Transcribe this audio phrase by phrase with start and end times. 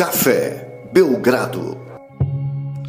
[0.00, 1.76] Café Belgrado.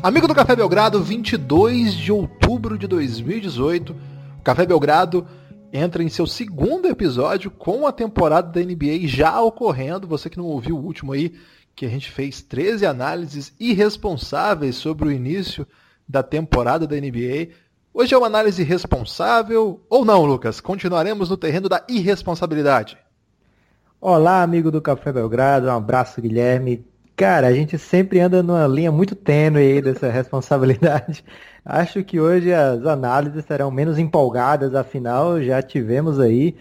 [0.01, 3.93] Amigo do Café Belgrado, 22 de outubro de 2018,
[4.39, 5.27] o Café Belgrado
[5.73, 10.07] entra em seu segundo episódio com a temporada da NBA já ocorrendo.
[10.07, 11.33] Você que não ouviu o último aí,
[11.75, 15.67] que a gente fez 13 análises irresponsáveis sobre o início
[16.07, 17.49] da temporada da NBA.
[17.93, 20.61] Hoje é uma análise responsável ou não, Lucas?
[20.61, 22.97] Continuaremos no terreno da irresponsabilidade.
[23.99, 26.89] Olá, amigo do Café Belgrado, um abraço, Guilherme.
[27.15, 31.23] Cara, a gente sempre anda numa linha muito tênue aí dessa responsabilidade.
[31.63, 36.55] Acho que hoje as análises serão menos empolgadas, afinal já tivemos aí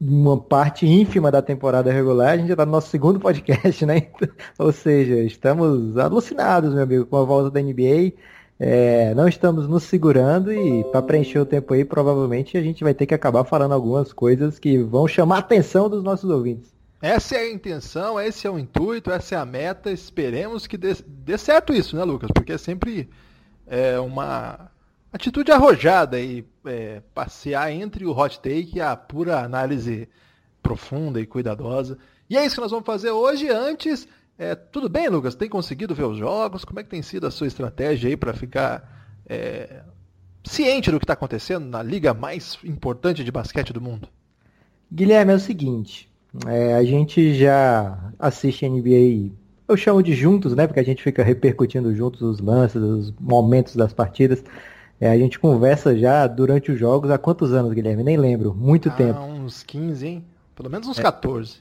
[0.00, 4.08] uma parte ínfima da temporada regular, a gente já está no nosso segundo podcast, né?
[4.58, 8.12] Ou seja, estamos alucinados, meu amigo, com a volta da NBA.
[8.58, 12.94] É, não estamos nos segurando e para preencher o tempo aí, provavelmente a gente vai
[12.94, 16.75] ter que acabar falando algumas coisas que vão chamar a atenção dos nossos ouvintes.
[17.06, 19.92] Essa é a intenção, esse é o intuito, essa é a meta.
[19.92, 22.32] Esperemos que dê, dê certo isso, né, Lucas?
[22.34, 23.08] Porque é sempre
[23.64, 24.72] é, uma
[25.12, 30.08] atitude arrojada e é, passear entre o hot take e a pura análise
[30.60, 31.96] profunda e cuidadosa.
[32.28, 33.48] E é isso que nós vamos fazer hoje.
[33.48, 35.36] Antes, é, tudo bem, Lucas?
[35.36, 36.64] Tem conseguido ver os jogos?
[36.64, 39.84] Como é que tem sido a sua estratégia aí para ficar é,
[40.42, 44.08] ciente do que está acontecendo na liga mais importante de basquete do mundo?
[44.92, 46.10] Guilherme, é o seguinte,
[46.46, 49.32] é, a gente já assiste NBA,
[49.68, 50.66] eu chamo de juntos, né?
[50.66, 54.44] Porque a gente fica repercutindo juntos os lances, os momentos das partidas.
[55.00, 58.02] É, a gente conversa já durante os jogos há quantos anos, Guilherme?
[58.02, 58.54] Nem lembro.
[58.54, 59.20] Muito ah, tempo.
[59.20, 60.24] Uns 15, hein?
[60.54, 61.56] Pelo menos uns é, 14.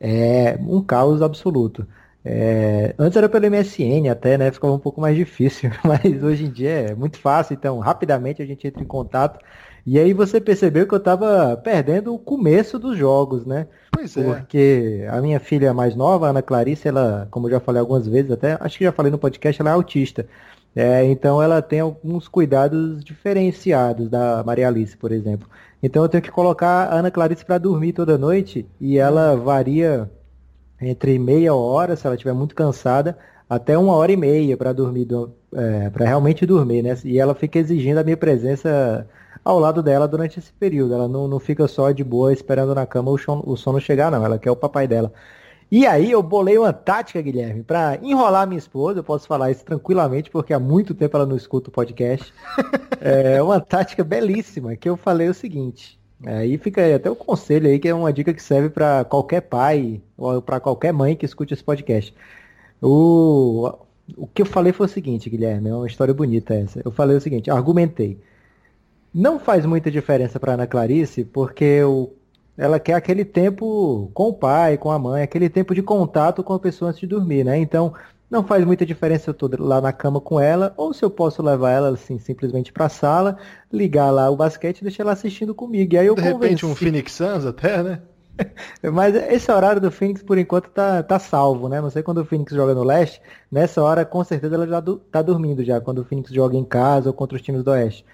[0.00, 1.86] É um caos absoluto.
[2.24, 4.50] É, antes era pelo MSN até, né?
[4.50, 8.46] Ficava um pouco mais difícil, mas hoje em dia é muito fácil, então rapidamente a
[8.46, 9.38] gente entra em contato.
[9.86, 13.66] E aí você percebeu que eu estava perdendo o começo dos jogos, né?
[13.92, 14.22] Pois é.
[14.22, 18.30] Porque a minha filha mais nova, Ana Clarice, ela, como eu já falei algumas vezes,
[18.30, 20.26] até acho que já falei no podcast, ela é autista.
[20.74, 25.48] É, então ela tem alguns cuidados diferenciados da Maria Alice, por exemplo.
[25.82, 30.10] Então eu tenho que colocar a Ana Clarice para dormir toda noite e ela varia
[30.80, 33.16] entre meia hora, se ela estiver muito cansada,
[33.48, 35.06] até uma hora e meia para dormir,
[35.54, 36.96] é, para realmente dormir, né?
[37.04, 39.06] E ela fica exigindo a minha presença
[39.44, 40.94] ao lado dela durante esse período.
[40.94, 44.10] Ela não, não fica só de boa esperando na cama o sono, o sono chegar,
[44.10, 44.24] não.
[44.24, 45.12] Ela quer o papai dela.
[45.70, 49.64] E aí eu bolei uma tática, Guilherme, para enrolar minha esposa, eu posso falar isso
[49.64, 52.32] tranquilamente, porque há muito tempo ela não escuta o podcast.
[53.00, 55.98] é uma tática belíssima, que eu falei o seguinte.
[56.24, 59.42] Aí fica aí até o conselho aí, que é uma dica que serve para qualquer
[59.42, 62.14] pai ou para qualquer mãe que escute esse podcast.
[62.80, 63.72] O,
[64.16, 66.80] o que eu falei foi o seguinte, Guilherme, é uma história bonita essa.
[66.84, 68.18] Eu falei o seguinte, argumentei.
[69.14, 72.12] Não faz muita diferença para Ana Clarice, porque o,
[72.58, 76.52] ela quer aquele tempo com o pai, com a mãe, aquele tempo de contato com
[76.52, 77.56] a pessoa antes de dormir, né?
[77.56, 77.94] Então,
[78.28, 81.42] não faz muita diferença eu tô lá na cama com ela, ou se eu posso
[81.42, 83.38] levar ela assim, simplesmente pra sala,
[83.72, 85.94] ligar lá o basquete e deixar ela assistindo comigo.
[85.94, 88.02] E aí eu De repente um Phoenix Suns até, né?
[88.92, 91.80] Mas esse horário do Phoenix, por enquanto, tá, tá salvo, né?
[91.80, 94.96] Não sei quando o Phoenix joga no leste, nessa hora, com certeza, ela já do,
[94.96, 98.04] tá dormindo já, quando o Phoenix joga em casa ou contra os times do oeste.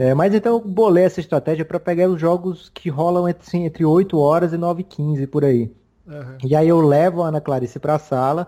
[0.00, 3.84] É, mas então eu bolei essa estratégia para pegar os jogos que rolam assim, entre
[3.84, 5.70] 8 horas e 9 e 15 por aí.
[6.06, 6.38] Uhum.
[6.42, 8.46] E aí eu levo a Ana Clarice para a sala,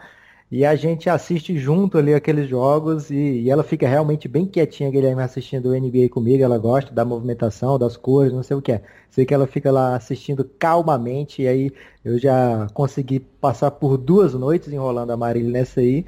[0.50, 4.90] e a gente assiste junto ali aqueles jogos e, e, ela fica realmente bem quietinha,
[4.90, 6.42] Guilherme, assistindo o NBA comigo.
[6.42, 8.82] Ela gosta da movimentação, das cores, não sei o que é.
[9.10, 11.72] Sei que ela fica lá assistindo calmamente e aí
[12.04, 16.04] eu já consegui passar por duas noites enrolando a Marília nessa aí.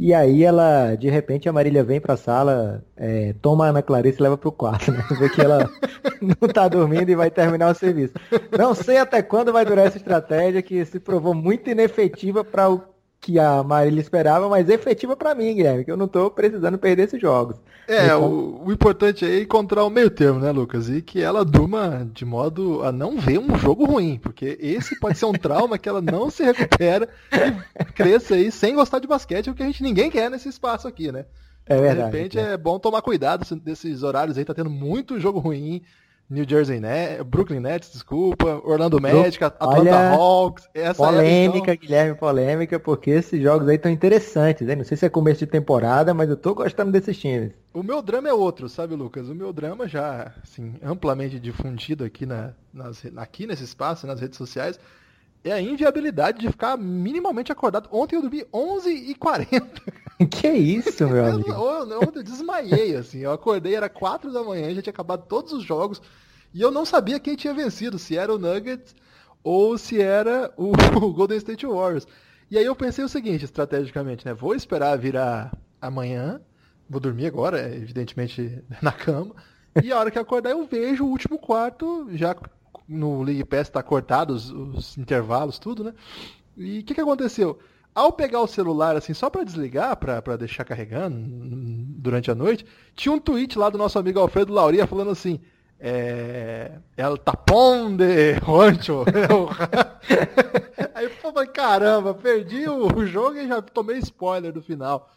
[0.00, 4.20] E aí ela, de repente, a Marília vem pra sala, é, toma a Ana Clarice
[4.20, 5.04] e leva pro quarto, né?
[5.18, 5.68] Vê que ela
[6.22, 8.14] não tá dormindo e vai terminar o serviço.
[8.56, 12.80] Não sei até quando vai durar essa estratégia que se provou muito inefetiva para o
[13.20, 17.04] que a Marília esperava, mas efetiva para mim, Guilherme, que eu não tô precisando perder
[17.04, 17.56] esses jogos.
[17.86, 18.22] É, então...
[18.22, 20.88] o, o, importante é encontrar o meio termo, né, Lucas?
[20.88, 25.18] E que ela durma de modo a não ver um jogo ruim, porque esse pode
[25.18, 27.08] ser um trauma que ela não se recupera
[27.80, 30.86] e cresça aí sem gostar de basquete, o que a gente ninguém quer nesse espaço
[30.86, 31.24] aqui, né?
[31.66, 32.10] É verdade.
[32.10, 32.52] De repente é.
[32.52, 35.82] é bom tomar cuidado desses horários aí, tá tendo muito jogo ruim.
[36.30, 40.68] New Jersey Nets, Brooklyn Nets, desculpa, Orlando Magic, Atlanta Olha, Hawks.
[40.74, 44.76] Essa polêmica, é Guilherme, polêmica, porque esses jogos aí estão interessantes, hein?
[44.76, 47.52] Não sei se é começo de temporada, mas eu tô gostando desses times.
[47.72, 49.30] O meu drama é outro, sabe, Lucas?
[49.30, 54.36] O meu drama já, assim, amplamente difundido aqui, na, nas, aqui nesse espaço, nas redes
[54.36, 54.78] sociais,
[55.42, 57.88] é a inviabilidade de ficar minimamente acordado.
[57.90, 59.62] Ontem eu dormi 11h40.
[60.30, 61.50] Que isso, meu amigo?
[61.50, 63.18] Eu, eu, eu desmaiei, assim.
[63.18, 66.02] Eu acordei, era 4 da manhã, já tinha acabado todos os jogos.
[66.52, 68.94] E eu não sabia quem tinha vencido, se era o Nuggets
[69.42, 70.72] ou se era o,
[71.02, 72.06] o Golden State Warriors.
[72.50, 74.34] E aí eu pensei o seguinte, estrategicamente, né?
[74.34, 76.40] Vou esperar virar amanhã,
[76.88, 79.34] vou dormir agora, evidentemente, na cama.
[79.82, 82.34] E a hora que acordar eu vejo o último quarto, já
[82.88, 85.94] no League Pass tá cortado os, os intervalos, tudo, né?
[86.56, 87.58] E o que, que aconteceu?
[87.98, 91.16] Ao pegar o celular, assim, só para desligar, para deixar carregando
[91.98, 92.64] durante a noite,
[92.94, 95.40] tinha um tweet lá do nosso amigo Alfredo Lauria falando assim:
[95.80, 99.04] é, El tapón de Juancho.
[100.94, 105.10] Aí eu falei, caramba, perdi o jogo e já tomei spoiler do final.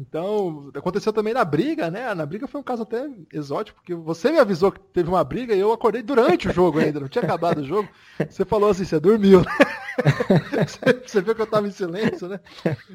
[0.00, 2.14] Então, aconteceu também na briga, né?
[2.14, 5.54] Na briga foi um caso até exótico, porque você me avisou que teve uma briga
[5.54, 7.86] e eu acordei durante o jogo ainda, não tinha acabado o jogo.
[8.18, 9.42] Você falou assim, você dormiu.
[11.06, 12.40] você viu que eu tava em silêncio, né?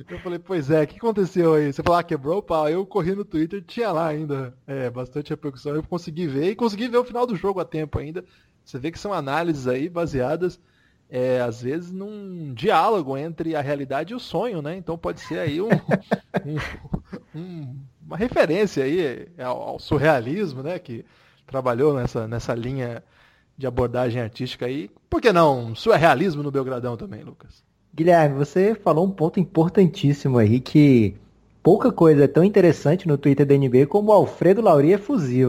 [0.10, 1.72] Eu falei, pois é, o que aconteceu aí?
[1.72, 2.68] Você falou, ah, quebrou o pau.
[2.68, 5.76] Eu corri no Twitter, tinha lá ainda é, bastante repercussão.
[5.76, 8.26] Eu consegui ver e consegui ver o final do jogo a tempo ainda.
[8.64, 10.60] Você vê que são análises aí baseadas
[11.10, 14.76] é, às vezes num diálogo entre a realidade e o sonho, né?
[14.76, 15.70] Então pode ser aí um,
[17.36, 17.76] um, um,
[18.06, 20.80] uma referência aí ao, ao, surrealismo, né?
[20.80, 21.06] Que
[21.46, 23.04] trabalhou nessa, nessa linha
[23.58, 24.90] de abordagem artística aí.
[25.10, 27.64] Por que não surrealismo no Belgradão também, Lucas?
[27.94, 31.16] Guilherme, você falou um ponto importantíssimo aí que
[31.64, 35.00] pouca coisa é tão interessante no Twitter da NBA como o Alfredo Lauri é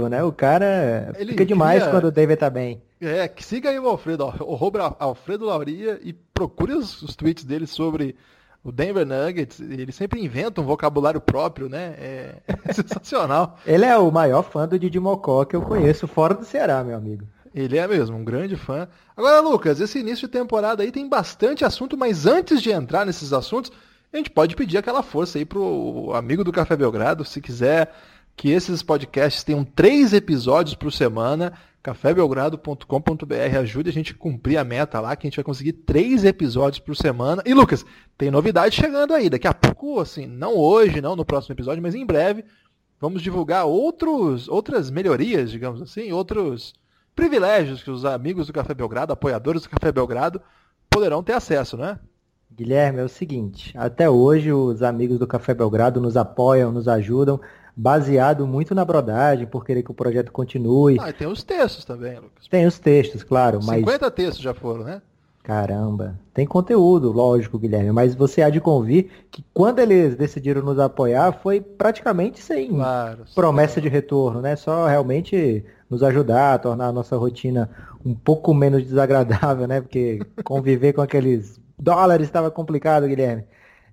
[0.08, 0.22] né?
[0.22, 2.80] O cara Ele fica demais quando o David tá bem.
[3.00, 4.58] É, que siga aí o Alfredo, o
[4.98, 8.16] Alfredo Lauria e procure os, os, tweets dele sobre
[8.64, 9.60] o Denver Nuggets.
[9.60, 11.94] Ele sempre inventa um vocabulário próprio, né?
[11.98, 12.34] É,
[12.64, 13.58] é sensacional.
[13.66, 16.96] Ele é o maior fã do Didi Mocó que eu conheço fora do Ceará, meu
[16.96, 17.26] amigo.
[17.54, 18.88] Ele é mesmo, um grande fã.
[19.16, 23.32] Agora, Lucas, esse início de temporada aí tem bastante assunto, mas antes de entrar nesses
[23.32, 23.72] assuntos,
[24.12, 27.94] a gente pode pedir aquela força aí pro amigo do Café Belgrado, se quiser
[28.36, 31.54] que esses podcasts tenham três episódios por semana,
[31.86, 36.24] cafébelgrado.com.br ajude a gente a cumprir a meta lá, que a gente vai conseguir três
[36.24, 37.40] episódios por semana.
[37.46, 37.86] E Lucas,
[38.18, 41.94] tem novidade chegando aí, daqui a pouco, assim, não hoje, não no próximo episódio, mas
[41.94, 42.44] em breve,
[43.00, 46.74] vamos divulgar outros, outras melhorias, digamos assim, outros
[47.14, 50.42] privilégios que os amigos do Café Belgrado, apoiadores do Café Belgrado,
[50.90, 52.00] poderão ter acesso, né?
[52.50, 57.40] Guilherme, é o seguinte, até hoje os amigos do Café Belgrado nos apoiam, nos ajudam,
[57.76, 60.96] baseado muito na brodagem, por querer que o projeto continue.
[60.98, 62.48] Ah, e tem os textos também, Lucas.
[62.48, 63.80] Tem os textos, claro, 50 mas...
[63.80, 65.02] 50 textos já foram, né?
[65.42, 70.76] Caramba, tem conteúdo, lógico, Guilherme, mas você há de convir que quando eles decidiram nos
[70.76, 74.56] apoiar foi praticamente sem claro, promessa de retorno, né?
[74.56, 77.70] Só realmente nos ajudar a tornar a nossa rotina
[78.04, 79.80] um pouco menos desagradável, né?
[79.80, 83.44] Porque conviver com aqueles dólares estava complicado, Guilherme.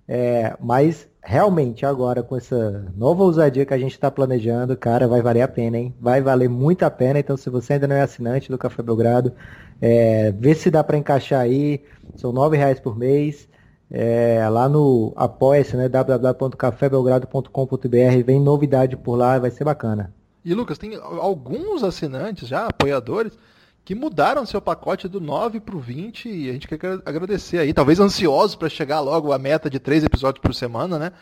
[0.06, 5.22] É, mas realmente agora com essa nova ousadia que a gente está planejando, cara, vai
[5.22, 5.94] valer a pena, hein?
[5.98, 7.18] Vai valer muito a pena.
[7.18, 9.32] Então, se você ainda não é assinante do Café Belgrado,
[9.80, 11.82] é, vê se dá para encaixar aí.
[12.16, 13.48] São nove reais por mês.
[13.90, 15.88] É, lá no apoia-se, né?
[15.88, 18.22] www.cafébelgrado.com.br.
[18.24, 20.14] Vem novidade por lá, vai ser bacana.
[20.44, 23.32] E Lucas, tem alguns assinantes já, apoiadores,
[23.84, 27.74] que mudaram seu pacote do 9 para o 20 e a gente quer agradecer aí.
[27.74, 31.12] Talvez ansiosos para chegar logo à meta de três episódios por semana, né?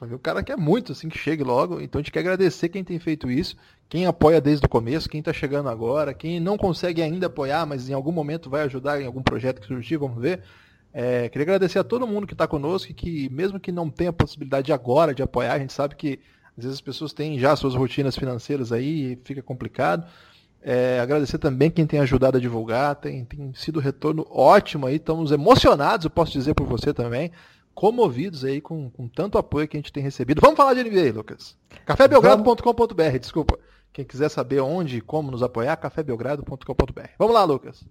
[0.00, 1.80] O cara quer muito, assim, que chegue logo.
[1.80, 3.56] Então a gente quer agradecer quem tem feito isso,
[3.88, 7.88] quem apoia desde o começo, quem está chegando agora, quem não consegue ainda apoiar, mas
[7.88, 10.42] em algum momento vai ajudar em algum projeto que surgir, vamos ver.
[10.92, 14.12] É, queria agradecer a todo mundo que está conosco e que, mesmo que não tenha
[14.12, 16.20] possibilidade agora de apoiar, a gente sabe que
[16.56, 20.06] às vezes as pessoas têm já suas rotinas financeiras aí e fica complicado.
[20.66, 25.30] É, agradecer também quem tem ajudado a divulgar, tem, tem sido retorno ótimo aí, estamos
[25.30, 27.30] emocionados, eu posso dizer por você também,
[27.74, 30.40] comovidos aí com, com tanto apoio que a gente tem recebido.
[30.40, 31.54] Vamos falar de NBA, Lucas.
[31.84, 33.58] cafébelgrado.com.br, desculpa.
[33.92, 37.08] Quem quiser saber onde e como nos apoiar, cafébelgrado.com.br.
[37.18, 37.84] Vamos lá, Lucas.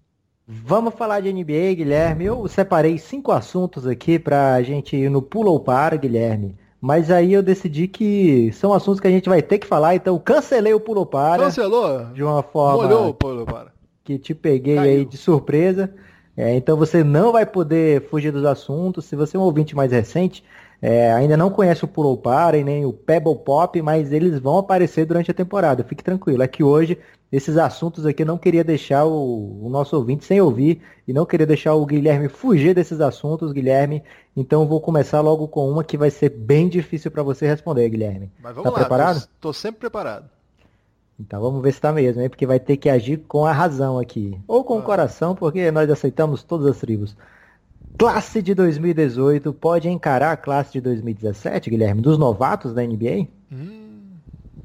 [0.48, 2.26] Vamos falar de NBA, Guilherme.
[2.26, 6.58] Eu separei cinco assuntos aqui para a gente ir no pulo ou para, Guilherme.
[6.84, 10.20] Mas aí eu decidi que são assuntos que a gente vai ter que falar, então
[10.20, 11.46] cancelei o pulo para.
[11.46, 12.08] Cancelou?
[12.14, 13.72] De uma forma Molhou o pulo para.
[14.04, 14.92] que te peguei Caiu.
[14.92, 15.96] aí de surpresa.
[16.36, 19.06] É, então você não vai poder fugir dos assuntos.
[19.06, 20.44] Se você é um ouvinte mais recente,
[20.86, 24.58] é, ainda não conhece o Pull Para e nem o Pebble Pop, mas eles vão
[24.58, 25.82] aparecer durante a temporada.
[25.82, 26.44] Fique tranquilo.
[26.44, 26.98] É que hoje
[27.32, 31.26] esses assuntos aqui eu não queria deixar o, o, nosso ouvinte sem ouvir e não
[31.26, 34.04] queria deixar o Guilherme fugir desses assuntos, Guilherme.
[34.36, 38.30] Então vou começar logo com uma que vai ser bem difícil para você responder, Guilherme.
[38.42, 39.18] Mas vamos tá lá, preparado?
[39.20, 40.30] Estou sempre preparado.
[41.18, 42.28] Então vamos ver se está mesmo, hein?
[42.28, 44.38] porque vai ter que agir com a razão aqui.
[44.46, 44.80] Ou com ah.
[44.80, 47.16] o coração, porque nós aceitamos todas as tribos.
[47.98, 53.28] Classe de 2018 pode encarar a classe de 2017, Guilherme, dos novatos da NBA?
[53.52, 54.20] Hum,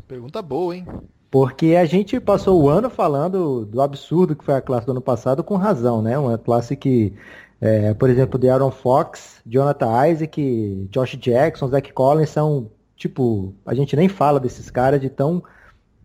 [0.06, 0.92] pergunta boa, hein?
[1.30, 5.02] Porque a gente passou o ano falando do absurdo que foi a classe do ano
[5.02, 6.18] passado com razão, né?
[6.18, 7.14] Uma classe que
[7.62, 13.74] É, por exemplo, de Aaron Fox, Jonathan Isaac, Josh Jackson, Zach Collins são, tipo, a
[13.74, 15.44] gente nem fala desses caras de tão,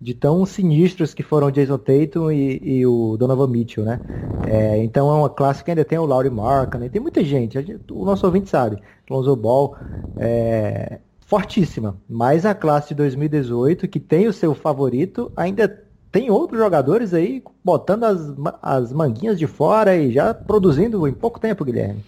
[0.03, 4.01] de tão sinistros que foram o Jason Tatum e, e o Donovan Mitchell, né?
[4.45, 6.89] É, então é uma classe que ainda tem o Laurie Mark, né?
[6.89, 8.79] tem muita gente, gente, o nosso ouvinte sabe,
[9.09, 9.77] Lonzo Ball,
[10.17, 15.81] é, fortíssima, mas a classe de 2018, que tem o seu favorito, ainda
[16.11, 18.19] tem outros jogadores aí botando as,
[18.61, 22.03] as manguinhas de fora e já produzindo em pouco tempo, Guilherme.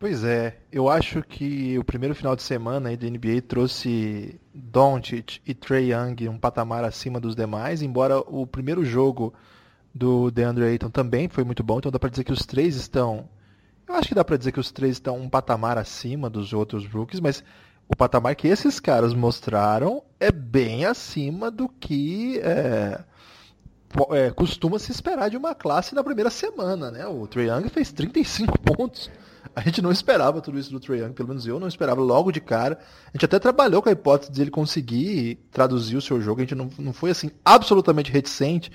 [0.00, 5.42] Pois é, eu acho que o primeiro final de semana aí da NBA trouxe Doncic
[5.46, 9.34] e Trey Young um patamar acima dos demais, embora o primeiro jogo
[9.94, 13.28] do DeAndre Ayton também foi muito bom, então dá para dizer que os três estão,
[13.86, 16.86] eu acho que dá para dizer que os três estão um patamar acima dos outros
[16.86, 17.44] rookies, mas
[17.86, 23.04] o patamar que esses caras mostraram é bem acima do que é,
[24.12, 27.06] é, costuma se esperar de uma classe na primeira semana, né?
[27.06, 29.10] O Trae Young fez 35 pontos.
[29.54, 32.30] A gente não esperava tudo isso do Trae Young, pelo menos eu não esperava logo
[32.30, 32.78] de cara.
[33.06, 36.40] A gente até trabalhou com a hipótese de ele conseguir traduzir o seu jogo.
[36.40, 38.70] A gente não, não foi assim absolutamente reticente,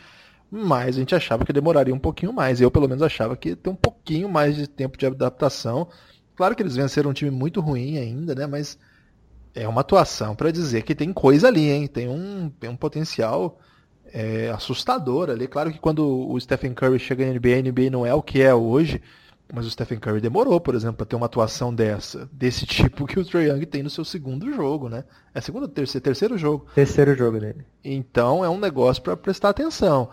[0.51, 2.61] mas a gente achava que demoraria um pouquinho mais.
[2.61, 5.87] Eu pelo menos achava que ia ter um pouquinho mais de tempo de adaptação.
[6.35, 8.45] Claro que eles venceram um time muito ruim ainda, né?
[8.45, 8.77] Mas
[9.53, 11.87] é uma atuação para dizer que tem coisa ali, hein?
[11.87, 13.57] Tem um, tem um potencial
[14.13, 15.47] é, assustador ali.
[15.47, 18.41] Claro que quando o Stephen Curry chega na NBA, a NBA não é o que
[18.41, 19.01] é hoje,
[19.53, 23.19] mas o Stephen Curry demorou, por exemplo, para ter uma atuação dessa, desse tipo que
[23.19, 25.03] o Trae Young tem no seu segundo jogo, né?
[25.33, 26.65] É segundo, terceiro, terceiro jogo.
[26.73, 27.65] Terceiro jogo dele.
[27.83, 30.09] Então é um negócio para prestar atenção.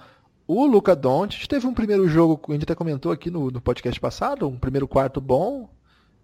[0.46, 3.98] O Luca Doncic teve um primeiro jogo, a gente até comentou aqui no, no podcast
[3.98, 5.70] passado, um primeiro quarto bom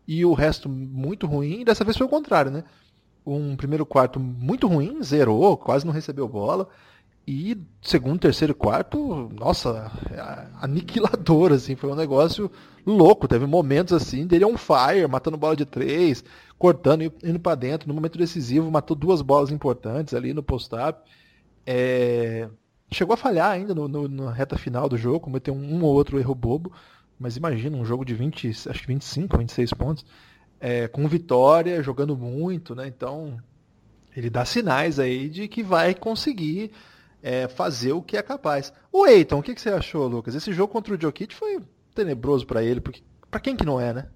[0.07, 1.65] e o resto muito ruim.
[1.65, 2.65] Dessa vez foi o contrário, né?
[3.25, 6.69] Um primeiro quarto muito ruim, zerou, quase não recebeu bola.
[7.31, 9.93] E segundo, terceiro e quarto, nossa,
[10.63, 12.51] aniquilador, assim, foi um negócio
[12.87, 13.29] louco.
[13.29, 16.25] Teve momentos assim dele on fire, matando bola de três,
[16.59, 17.87] cortando, indo para dentro.
[17.87, 21.03] No momento decisivo, matou duas bolas importantes ali no post-up.
[21.67, 22.49] É...
[22.91, 25.93] Chegou a falhar ainda no, no, na reta final do jogo, cometeu um, um ou
[25.93, 26.73] outro erro bobo.
[27.21, 30.07] Mas imagina, um jogo de 20, acho que 25, 26 pontos,
[30.59, 32.87] é, com vitória, jogando muito, né?
[32.87, 33.37] Então,
[34.17, 36.73] ele dá sinais aí de que vai conseguir
[37.23, 38.73] é, fazer o que é capaz.
[38.93, 40.35] O Eiton, o que, que, você achou, Lucas?
[40.35, 41.59] Esse jogo contra o Jokic foi
[41.95, 44.07] tenebroso para ele, porque para quem que não é, né?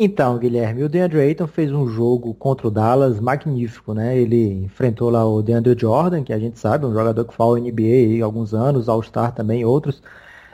[0.00, 4.16] Então, Guilherme, o DeAndre Ayton fez um jogo contra o Dallas magnífico, né?
[4.16, 8.22] Ele enfrentou lá o DeAndre Jordan, que a gente sabe, um jogador que fala NBA
[8.22, 10.00] há alguns anos, All-Star também, outros.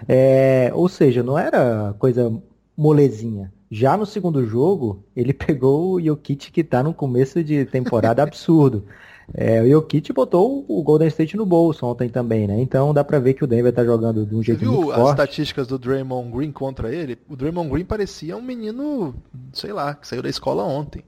[0.08, 2.32] É, ou seja, não era coisa
[2.74, 3.52] molezinha.
[3.70, 8.86] Já no segundo jogo, ele pegou o Jokic que está no começo de temporada absurdo.
[9.32, 12.60] É, o Jokic botou o Golden State no bolso ontem também, né?
[12.60, 15.10] Então dá pra ver que o Denver tá jogando de um jeito Você viu as
[15.10, 17.18] estatísticas do Draymond Green contra ele?
[17.28, 19.14] O Draymond Green parecia um menino,
[19.52, 21.04] sei lá, que saiu da escola ontem.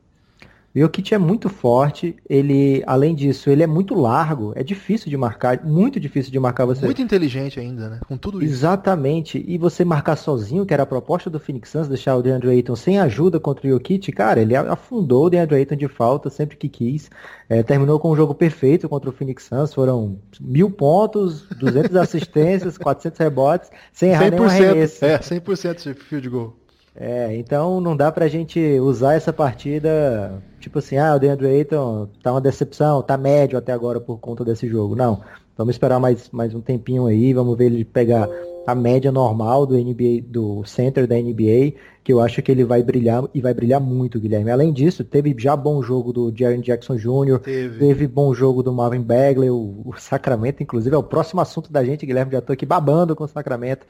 [0.76, 5.16] O Jokic é muito forte, ele, além disso, ele é muito largo, é difícil de
[5.16, 6.84] marcar, muito difícil de marcar você.
[6.84, 8.00] Muito inteligente ainda, né?
[8.06, 8.52] Com tudo isso.
[8.52, 9.42] Exatamente.
[9.48, 12.76] E você marcar sozinho, que era a proposta do Phoenix Suns, deixar o DeAndre Ayton
[12.76, 16.68] sem ajuda contra o Jokic, cara, ele afundou o DeAndre Ayton de falta sempre que
[16.68, 17.08] quis.
[17.48, 22.76] É, terminou com um jogo perfeito contra o Phoenix Suns, foram mil pontos, 200 assistências,
[22.76, 25.04] 400 rebotes, sem errar 100%, nenhum arremesso.
[25.06, 26.65] É, 100% de field goal.
[26.98, 32.08] É, então não dá pra gente usar essa partida, tipo assim, ah, o DeAndre Ayton
[32.22, 34.96] tá uma decepção, tá médio até agora por conta desse jogo.
[34.96, 35.20] Não,
[35.56, 38.28] vamos esperar mais, mais um tempinho aí, vamos ver ele pegar
[38.66, 42.82] a média normal do NBA, do center da NBA, que eu acho que ele vai
[42.82, 44.50] brilhar e vai brilhar muito, Guilherme.
[44.50, 47.78] Além disso, teve já bom jogo do Jaren Jackson Jr., teve.
[47.78, 51.84] teve bom jogo do Marvin Bagley, o, o Sacramento, inclusive, é o próximo assunto da
[51.84, 53.86] gente, Guilherme, já tô aqui babando com o Sacramento.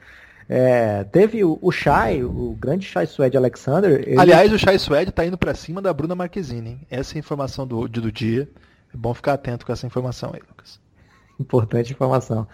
[0.48, 4.02] É, teve o, o Shai, o grande Shai Suede Alexander.
[4.06, 4.18] Ele...
[4.18, 6.70] Aliás, o Shai Suede tá indo para cima da Bruna Marquezine.
[6.70, 6.80] Hein?
[6.90, 8.48] Essa é a informação do, do dia.
[8.94, 10.80] É bom ficar atento com essa informação aí, Lucas.
[11.38, 12.46] Importante informação.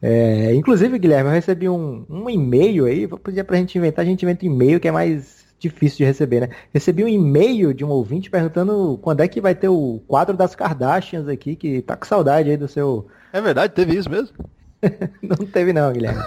[0.00, 4.22] É, inclusive, Guilherme, eu recebi um, um e-mail aí, podia pra gente inventar, a gente
[4.22, 6.50] inventa e-mail que é mais difícil de receber, né?
[6.72, 10.54] Recebi um e-mail de um ouvinte perguntando quando é que vai ter o quadro das
[10.54, 13.08] Kardashians aqui, que tá com saudade aí do seu.
[13.32, 14.36] É verdade, teve isso mesmo?
[15.22, 16.22] não teve não, Guilherme.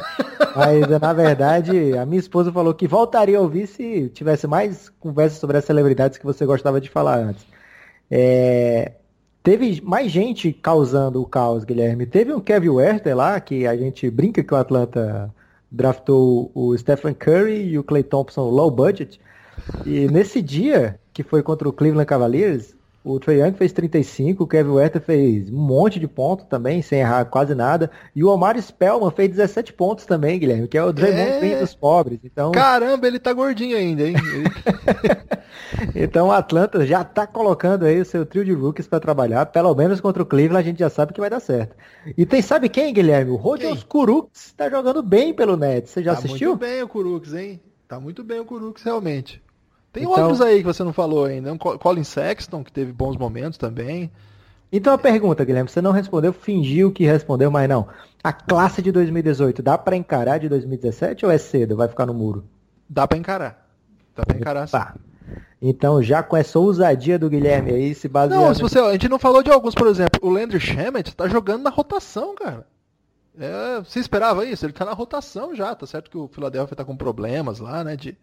[0.56, 5.40] Mas na verdade, a minha esposa falou que voltaria a ouvir se tivesse mais conversas
[5.40, 7.46] sobre as celebridades que você gostava de falar antes.
[8.10, 8.94] É...
[9.44, 12.06] Teve mais gente causando o caos, Guilherme.
[12.06, 15.34] Teve um Kevin Werther lá, que a gente brinca que o Atlanta
[15.72, 19.20] draftou o Stephen Curry e o Clay Thompson low budget.
[19.84, 24.48] E nesse dia, que foi contra o Cleveland Cavaliers, O Trey Young fez 35, o
[24.48, 27.90] Kevin Werther fez um monte de pontos também, sem errar quase nada.
[28.16, 31.60] E o Omar Spellman fez 17 pontos também, Guilherme, que é o Draymond é...
[31.60, 32.20] dos pobres.
[32.24, 32.52] Então...
[32.52, 34.16] Caramba, ele tá gordinho ainda, hein?
[35.96, 39.48] então o Atlanta já tá colocando aí o seu trio de rookies para trabalhar.
[39.48, 41.76] Pelo menos contra o Cleveland a gente já sabe que vai dar certo.
[42.16, 43.32] E tem, sabe quem, Guilherme?
[43.32, 45.92] O Rodions Kuruks tá jogando bem pelo Nets.
[45.92, 46.50] Você já tá assistiu?
[46.50, 47.60] muito bem o Kuruks, hein?
[47.88, 49.42] Tá muito bem o Kuruks, realmente.
[49.92, 51.56] Tem então, outros aí que você não falou ainda.
[51.58, 54.12] Colin Sexton, que teve bons momentos também.
[54.72, 57.88] Então a pergunta, Guilherme, você não respondeu, fingiu que respondeu, mas não.
[58.24, 61.76] A classe de 2018 dá para encarar de 2017 ou é cedo?
[61.76, 62.46] Vai ficar no muro?
[62.90, 63.68] Dá para encarar.
[64.16, 64.72] Dá para encarar sim.
[64.72, 64.96] Tá.
[65.62, 68.44] Então, já com essa ousadia do Guilherme aí, se baseando...
[68.44, 71.28] Não, se você, a gente não falou de alguns, por exemplo, o Landry Shamet tá
[71.28, 72.66] jogando na rotação, cara.
[73.38, 74.66] É, você esperava isso?
[74.66, 77.96] Ele tá na rotação já, tá certo que o Philadelphia tá com problemas lá, né,
[77.96, 78.18] de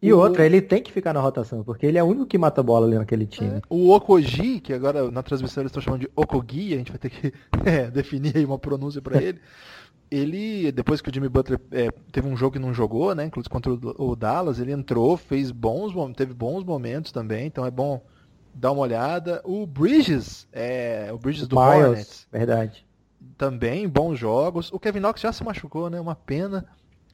[0.00, 0.18] e o...
[0.18, 2.86] outra, ele tem que ficar na rotação, porque ele é o único que mata bola
[2.86, 3.56] ali naquele time.
[3.56, 3.62] É.
[3.68, 7.10] O Okoji, que agora na transmissão eles estão chamando de Okogi, a gente vai ter
[7.10, 7.32] que
[7.64, 9.40] é, definir aí uma pronúncia para ele.
[10.10, 13.50] ele, depois que o Jimmy Butler é, teve um jogo que não jogou, né, inclusive
[13.50, 18.02] contra o, Dallas, ele entrou, fez bons, teve bons momentos também, então é bom
[18.54, 19.40] dar uma olhada.
[19.44, 22.28] O Bridges, é, o Bridges do Miles, Hornets.
[22.30, 22.86] Verdade.
[23.36, 24.70] Também bons jogos.
[24.72, 26.66] O Kevin Knox já se machucou, né, uma pena.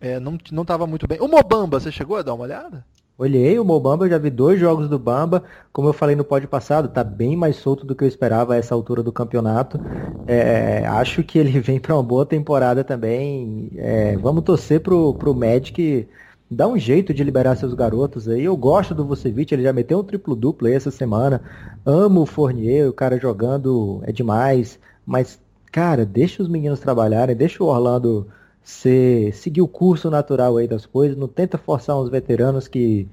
[0.03, 1.21] É, não, não tava muito bem.
[1.21, 2.85] O Mobamba, você chegou a dar uma olhada?
[3.17, 5.45] Olhei o Mobamba, já vi dois jogos do Bamba.
[5.73, 8.57] Como eu falei no pódio passado, tá bem mais solto do que eu esperava a
[8.57, 9.79] essa altura do campeonato.
[10.27, 13.71] É, acho que ele vem para uma boa temporada também.
[13.77, 16.09] É, vamos torcer pro, pro Magic
[16.51, 18.43] dar um jeito de liberar seus garotos aí.
[18.45, 21.41] Eu gosto do Vucevic, ele já meteu um triplo-duplo aí essa semana.
[21.87, 24.81] Amo o Fournier, o cara jogando é demais.
[25.07, 25.39] Mas,
[25.71, 28.27] cara, deixa os meninos trabalharem, deixa o Orlando
[28.63, 33.09] você seguir o curso natural aí das coisas, não tenta forçar uns veteranos que,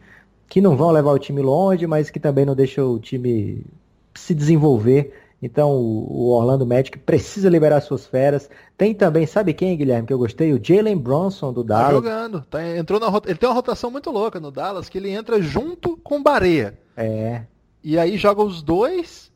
[0.48, 3.64] que não vão levar o time longe, mas que também não deixam o time
[4.14, 5.14] se desenvolver.
[5.42, 8.50] Então o Orlando Magic precisa liberar suas feras.
[8.78, 10.54] Tem também, sabe quem, Guilherme, que eu gostei?
[10.54, 11.88] O Jalen Bronson do tá Dallas.
[11.88, 12.46] Tá jogando.
[12.50, 15.98] Tá, entrou na, ele tem uma rotação muito louca no Dallas, que ele entra junto
[15.98, 16.78] com Bareia.
[16.96, 17.44] É.
[17.82, 19.29] E aí joga os dois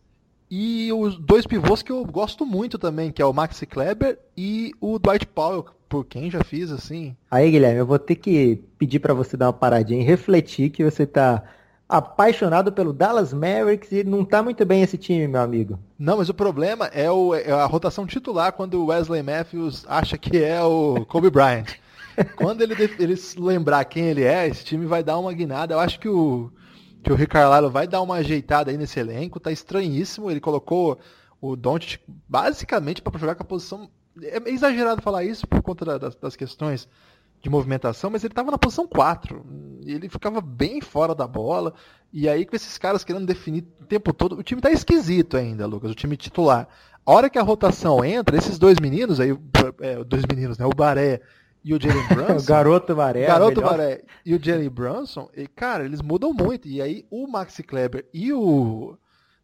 [0.56, 4.72] e os dois pivôs que eu gosto muito também, que é o Maxi Kleber e
[4.80, 7.16] o Dwight Powell, por quem já fiz assim.
[7.32, 10.84] Aí, Guilherme, eu vou ter que pedir para você dar uma paradinha e refletir que
[10.84, 11.42] você tá
[11.90, 15.80] apaixonado pelo Dallas Mavericks e não tá muito bem esse time, meu amigo.
[15.98, 20.20] Não, mas o problema é, o, é a rotação titular quando o Wesley Matthews acha
[20.20, 21.66] que é o Kobe Bryant.
[22.38, 25.74] quando ele, ele lembrar quem ele é, esse time vai dar uma guinada.
[25.74, 26.52] Eu acho que o,
[27.04, 29.40] que o Rick Carlisle vai dar uma ajeitada aí nesse elenco.
[29.40, 30.32] Tá estranhíssimo.
[30.32, 30.98] Ele colocou
[31.42, 33.90] o Doncic basicamente para jogar com a posição
[34.22, 36.88] é exagerado falar isso por conta das, das questões
[37.42, 39.46] de movimentação, mas ele estava na posição 4.
[39.86, 41.74] Ele ficava bem fora da bola.
[42.12, 45.66] E aí, com esses caras querendo definir o tempo todo, o time está esquisito ainda,
[45.66, 46.68] Lucas, o time titular.
[47.06, 49.38] A hora que a rotação entra, esses dois meninos aí,
[49.82, 50.66] é, dois meninos, né?
[50.66, 51.22] O Baré
[51.64, 52.44] e o Jalen Brunson.
[52.44, 53.26] o garoto Baré.
[53.28, 56.68] Garoto Baré e o Jalen Brunson, e, cara, eles mudam muito.
[56.68, 58.98] E aí, o Maxi Kleber e o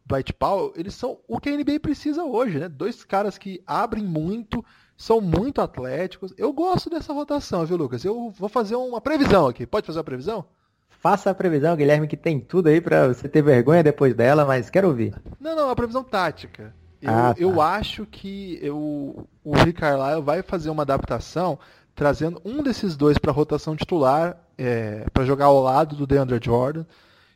[0.04, 2.68] Dwight Powell, eles são o que a NBA precisa hoje, né?
[2.68, 4.64] Dois caras que abrem muito,
[4.96, 6.34] são muito atléticos.
[6.36, 8.04] Eu gosto dessa rotação, viu, Lucas?
[8.04, 9.66] Eu vou fazer uma previsão aqui.
[9.66, 10.44] Pode fazer a previsão?
[10.90, 14.68] Faça a previsão, Guilherme, que tem tudo aí para você ter vergonha depois dela, mas
[14.68, 15.14] quero ouvir.
[15.40, 16.74] Não, não, a previsão tática.
[17.00, 17.40] Eu, ah, tá.
[17.40, 21.58] eu acho que eu, o Rick Carlisle vai fazer uma adaptação
[21.94, 26.40] trazendo um desses dois para a rotação titular, é, para jogar ao lado do DeAndre
[26.42, 26.84] Jordan.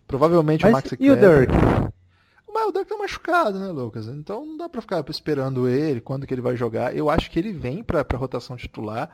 [0.07, 1.53] Provavelmente mas o Maxi E o Dirk?
[2.53, 4.07] Mas o Dirk tá machucado, né, Lucas?
[4.07, 6.95] Então não dá pra ficar esperando ele, quando que ele vai jogar.
[6.95, 9.11] Eu acho que ele vem pra, pra rotação titular.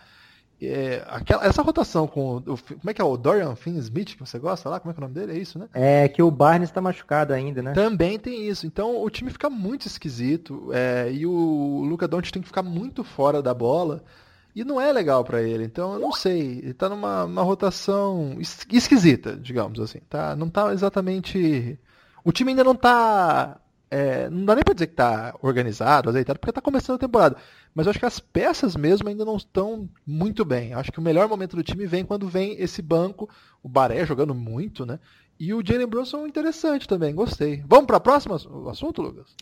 [0.63, 4.39] É, aquela, essa rotação com o, como é que é o Dorian Finn-Smith que você
[4.39, 4.79] gosta lá?
[4.79, 5.39] Como é que é o nome dele?
[5.39, 5.69] É isso, né?
[5.73, 7.73] É que o Barnes está machucado ainda, né?
[7.73, 8.67] Também tem isso.
[8.67, 13.03] Então o time fica muito esquisito é, e o Luca Doncic tem que ficar muito
[13.03, 14.05] fora da bola
[14.55, 15.65] e não é legal para ele.
[15.65, 16.59] Então eu não sei.
[16.59, 20.01] Ele tá numa rotação esquisita, digamos assim.
[20.09, 20.35] Tá?
[20.35, 21.79] Não tá exatamente
[22.25, 23.61] o time ainda não tá.
[23.91, 27.37] É, não dá nem pra dizer que tá organizado, azeitado, porque tá começando a temporada.
[27.75, 30.71] Mas eu acho que as peças mesmo ainda não estão muito bem.
[30.71, 33.29] Eu acho que o melhor momento do time vem quando vem esse banco,
[33.63, 35.01] o Baré jogando muito, né?
[35.41, 37.65] E o Jalen Brunson interessante também, gostei.
[37.67, 38.35] Vamos para próximo
[38.69, 39.35] assunto, Lucas?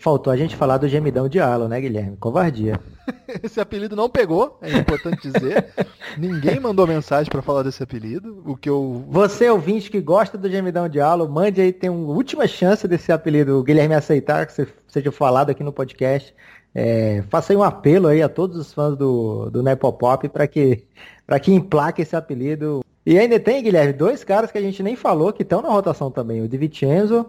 [0.00, 2.16] Faltou a gente falar do gemidão de Alan, né, Guilherme?
[2.18, 2.78] Covardia.
[3.42, 5.66] Esse apelido não pegou, é importante dizer.
[6.16, 8.40] Ninguém mandou mensagem para falar desse apelido.
[8.46, 9.04] O que eu.
[9.08, 13.10] Você, ouvinte que gosta do gemidão de Alan, mande aí, tem uma última chance desse
[13.10, 16.32] apelido, o Guilherme aceitar, que seja falado aqui no podcast.
[16.72, 20.84] É, faça aí um apelo aí a todos os fãs do, do Nepopop para que,
[21.26, 22.84] pra que emplaque esse apelido.
[23.04, 26.08] E ainda tem, Guilherme, dois caras que a gente nem falou que estão na rotação
[26.08, 26.40] também.
[26.40, 27.26] O Di Vincenzo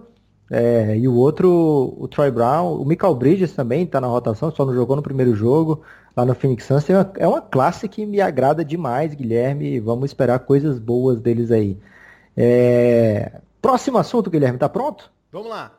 [0.52, 4.66] É, e o outro, o Troy Brown, o Michael Bridges também está na rotação, só
[4.66, 5.84] não jogou no primeiro jogo
[6.16, 6.90] lá no Phoenix Suns.
[6.90, 9.80] É uma, é uma classe que me agrada demais, Guilherme.
[9.80, 11.78] Vamos esperar coisas boas deles aí.
[12.36, 13.40] É...
[13.62, 15.12] Próximo assunto, Guilherme, tá pronto?
[15.32, 15.79] Vamos lá.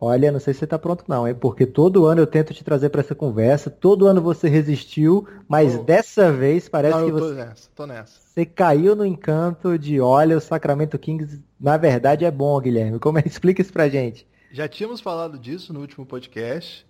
[0.00, 1.34] Olha, não sei se você está pronto não, hein?
[1.34, 5.74] Porque todo ano eu tento te trazer para essa conversa, todo ano você resistiu, mas
[5.74, 5.82] oh.
[5.82, 7.34] dessa vez parece não, que você...
[7.34, 8.20] Nessa, tô nessa.
[8.20, 13.00] Você caiu no encanto de, olha, o Sacramento Kings na verdade é bom, Guilherme.
[13.00, 13.22] Como é?
[13.26, 14.24] Explica isso pra gente.
[14.52, 16.86] Já tínhamos falado disso no último podcast.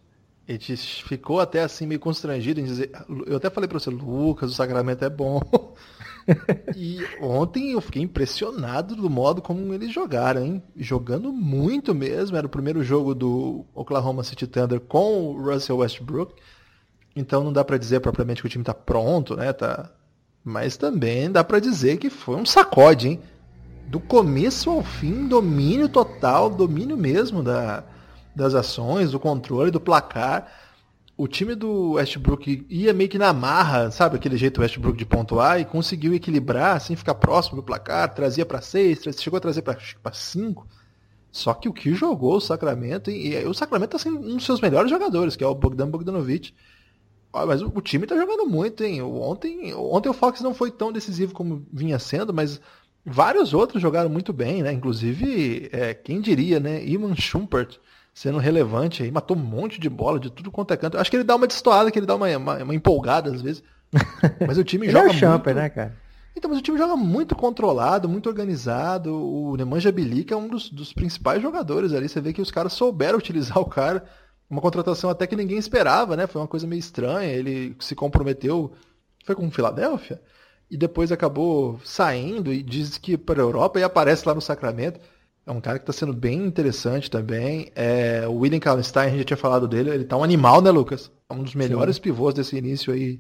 [0.47, 2.91] A gente ficou até assim meio constrangido em dizer.
[3.27, 5.41] Eu até falei para você, Lucas, o Sacramento é bom.
[6.77, 10.63] e ontem eu fiquei impressionado do modo como eles jogaram, hein?
[10.77, 12.37] Jogando muito mesmo.
[12.37, 16.35] Era o primeiro jogo do Oklahoma City Thunder com o Russell Westbrook.
[17.17, 19.53] Então não dá para dizer propriamente que o time tá pronto, né?
[19.53, 19.91] Tá...
[20.45, 23.21] Mas também dá para dizer que foi um sacode, hein?
[23.87, 27.83] Do começo ao fim, domínio total, domínio mesmo da,
[28.37, 30.68] das ações, do controle, do placar
[31.19, 34.15] o time do Westbrook ia meio que na marra, sabe?
[34.15, 38.63] Aquele jeito Westbrook de pontuar e conseguiu equilibrar, assim, ficar próximo do placar, trazia para
[38.63, 40.65] seis, chegou a trazer para cinco.
[41.33, 44.47] Só que o que jogou o Sacramento, e, e o Sacramento tá sendo um dos
[44.47, 46.55] seus melhores jogadores, que é o Bogdan Bogdanovic.
[47.33, 49.03] Mas o, o time tá jogando muito, hein?
[49.03, 52.61] Ontem, ontem o Fox não foi tão decisivo como vinha sendo, mas
[53.05, 54.73] vários outros jogaram muito bem, né?
[54.73, 56.85] Inclusive, é, quem diria, né?
[56.85, 57.77] Iman Schumpert
[58.19, 60.99] sendo relevante aí, matou um monte de bola de tudo quanto é canto.
[60.99, 63.63] Acho que ele dá uma destoada, que ele dá uma, uma, uma empolgada às vezes.
[64.45, 65.63] Mas o time joga é o Champer, muito...
[65.63, 65.97] né, cara?
[66.37, 69.13] Então, mas o time joga muito controlado, muito organizado.
[69.13, 72.09] O Nemanja Bilic é um dos, dos, principais jogadores ali.
[72.09, 74.05] Você vê que os caras souberam utilizar o cara.
[74.49, 76.29] Uma contratação até que ninguém esperava, né?
[76.29, 77.33] Foi uma coisa meio estranha.
[77.33, 78.73] Ele se comprometeu.
[79.25, 80.23] Foi com o Filadélfia?
[80.71, 85.01] E depois acabou saindo e diz que para a Europa e aparece lá no Sacramento.
[85.49, 87.73] É um cara que está sendo bem interessante também.
[87.75, 90.71] É, o William Kallenstein, a gente já tinha falado dele, ele tá um animal, né,
[90.71, 91.11] Lucas?
[91.27, 92.03] É um dos melhores Sim.
[92.03, 93.19] pivôs desse início aí.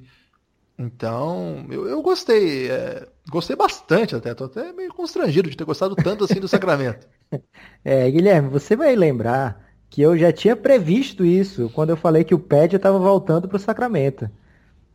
[0.79, 2.71] Então, eu, eu gostei.
[2.71, 4.35] É, gostei bastante até.
[4.35, 7.09] Tô até meio constrangido de ter gostado tanto assim do Sacramento.
[7.85, 12.35] É, Guilherme, você vai lembrar que eu já tinha previsto isso quando eu falei que
[12.35, 14.31] o Ped estava voltando para o Sacramento.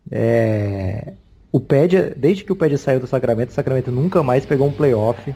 [0.10, 1.14] É,
[1.52, 4.74] o Ped, desde que o Ped saiu do Sacramento, o Sacramento nunca mais pegou um
[4.74, 5.34] playoff.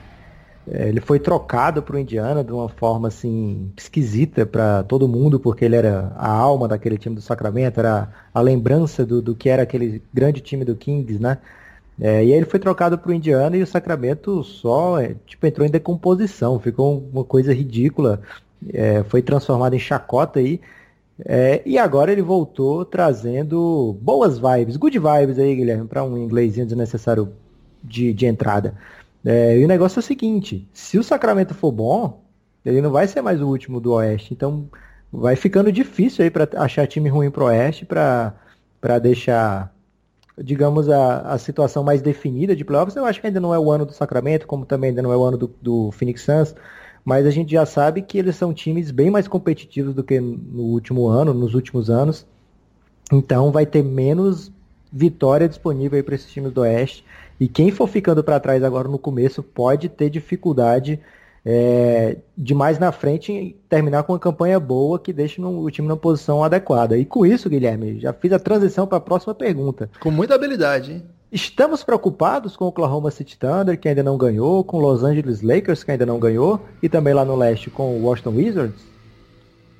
[0.69, 5.39] É, ele foi trocado para o Indiana de uma forma assim esquisita para todo mundo,
[5.39, 9.47] porque ele era a alma daquele time do Sacramento, era a lembrança do, do que
[9.49, 11.37] era aquele grande time do Kings, né?
[11.99, 15.47] É, e aí ele foi trocado para o Indiana e o Sacramento só é, tipo,
[15.47, 18.21] entrou em decomposição, ficou uma coisa ridícula,
[18.73, 20.59] é, foi transformado em chacota aí.
[21.25, 26.65] É, e agora ele voltou trazendo boas vibes, good vibes aí, Guilherme, para um inglesinho
[26.65, 27.33] desnecessário
[27.83, 28.75] de, de entrada.
[29.29, 32.23] É, e o negócio é o seguinte, se o Sacramento for bom,
[32.63, 34.33] ele não vai ser mais o último do Oeste.
[34.33, 34.69] Então
[35.11, 39.75] vai ficando difícil aí para achar time ruim pro Oeste para deixar,
[40.41, 42.95] digamos, a, a situação mais definida de playoffs.
[42.95, 45.17] Eu acho que ainda não é o ano do Sacramento, como também ainda não é
[45.17, 46.55] o ano do, do Phoenix Suns.
[47.03, 50.63] Mas a gente já sabe que eles são times bem mais competitivos do que no
[50.63, 52.25] último ano, nos últimos anos.
[53.11, 54.53] Então vai ter menos
[54.89, 57.03] vitória disponível para esses times do Oeste.
[57.39, 60.99] E quem for ficando para trás agora no começo pode ter dificuldade
[61.45, 65.87] é, de mais na frente terminar com uma campanha boa que deixe no, o time
[65.87, 66.97] na posição adequada.
[66.97, 69.89] E com isso, Guilherme, já fiz a transição para a próxima pergunta.
[69.99, 71.03] Com muita habilidade, hein?
[71.31, 75.83] Estamos preocupados com o Oklahoma City Thunder, que ainda não ganhou, com Los Angeles Lakers,
[75.83, 78.81] que ainda não ganhou, e também lá no leste com o Washington Wizards?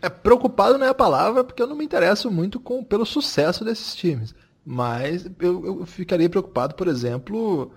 [0.02, 3.64] É, preocupado não é a palavra, porque eu não me interesso muito com, pelo sucesso
[3.66, 4.36] desses times.
[4.70, 7.72] Mas eu, eu ficaria preocupado, por exemplo,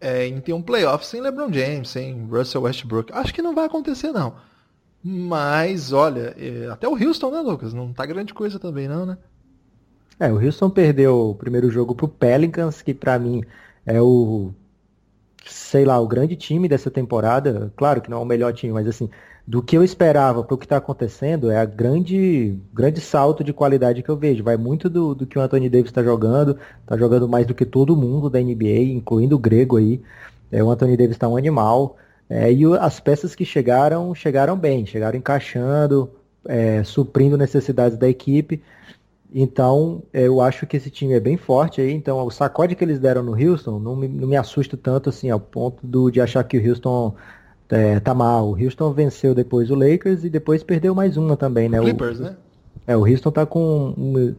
[0.00, 3.12] é, em ter um playoff sem LeBron James, sem Russell Westbrook.
[3.12, 4.36] Acho que não vai acontecer, não.
[5.02, 7.74] Mas, olha, é, até o Houston, né, Lucas?
[7.74, 9.18] Não tá grande coisa também, não, né?
[10.20, 13.42] É, o Houston perdeu o primeiro jogo pro Pelicans, que para mim
[13.84, 14.52] é o,
[15.44, 17.72] sei lá, o grande time dessa temporada.
[17.74, 19.10] Claro que não é o melhor time, mas assim,
[19.46, 23.52] do que eu esperava para o que está acontecendo é a grande, grande salto de
[23.52, 24.44] qualidade que eu vejo.
[24.44, 27.64] Vai muito do, do que o Anthony Davis está jogando, está jogando mais do que
[27.64, 30.00] todo mundo da NBA, incluindo o Grego aí.
[30.52, 31.96] É, o Anthony Davis está um animal.
[32.28, 36.10] É, e as peças que chegaram, chegaram bem, chegaram encaixando,
[36.46, 38.62] é, suprindo necessidades da equipe.
[39.32, 41.92] Então, é, eu acho que esse time é bem forte aí.
[41.92, 45.30] Então, o sacode que eles deram no Houston não me, não me assusta tanto assim,
[45.30, 47.14] ao ponto do, de achar que o Houston
[47.70, 48.50] é, tá mal.
[48.50, 51.80] O Houston venceu depois o Lakers e depois perdeu mais uma também, né?
[51.80, 52.36] O Clippers, o, né?
[52.86, 54.34] É, o Houston tá com um,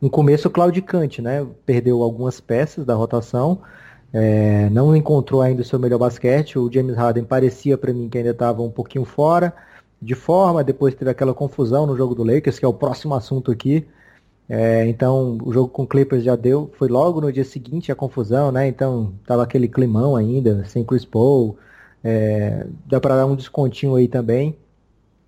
[0.00, 1.46] um começo claudicante, né?
[1.66, 3.60] Perdeu algumas peças da rotação
[4.12, 6.58] É, não encontrou ainda o seu melhor basquete.
[6.58, 9.52] O James Harden parecia para mim que ainda estava um pouquinho fora
[10.00, 10.64] de forma.
[10.64, 13.86] Depois teve aquela confusão no jogo do Lakers, que é o próximo assunto aqui.
[14.48, 17.94] É, então o jogo com o Clippers já deu, foi logo no dia seguinte a
[17.94, 18.66] confusão, né?
[18.66, 21.58] Então tava aquele climão ainda, sem Chris Paul.
[22.02, 24.56] É, dá para dar um descontinho aí também.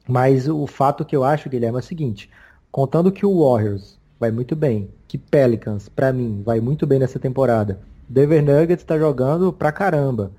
[0.09, 2.31] Mas o fato que eu acho, Guilherme, é o seguinte:
[2.71, 7.19] contando que o Warriors vai muito bem, que Pelicans, para mim, vai muito bem nessa
[7.19, 10.33] temporada, Denver Nuggets está jogando pra caramba.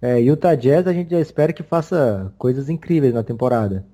[0.00, 3.84] É, Utah Jazz a gente já espera que faça coisas incríveis na temporada.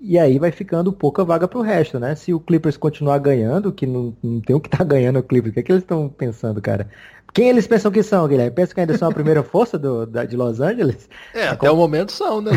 [0.00, 2.14] E aí vai ficando pouca vaga pro resto, né?
[2.16, 5.52] Se o Clippers continuar ganhando, que não, não tem o que tá ganhando o Clippers,
[5.52, 6.88] o que, é que eles estão pensando, cara?
[7.32, 8.54] Quem eles pensam que são, Guilherme?
[8.54, 11.08] Pensam que ainda são a primeira força do, da, de Los Angeles?
[11.32, 11.74] É, tá até com...
[11.74, 12.52] o momento são, né?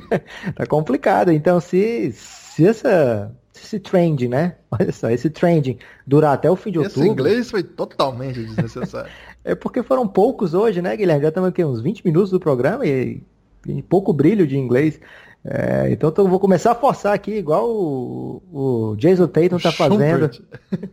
[0.56, 1.30] tá complicado.
[1.30, 4.56] Então, se, se essa esse trending, né?
[4.70, 7.02] Olha só, esse trending durar até o fim de esse outubro.
[7.02, 9.10] Esse inglês foi totalmente desnecessário.
[9.44, 11.22] é porque foram poucos hoje, né, Guilherme?
[11.22, 13.22] Já estamos aqui uns 20 minutos do programa e,
[13.66, 15.00] e pouco brilho de inglês.
[15.46, 20.30] É, então eu vou começar a forçar aqui, igual o, o Jason Tatum está fazendo.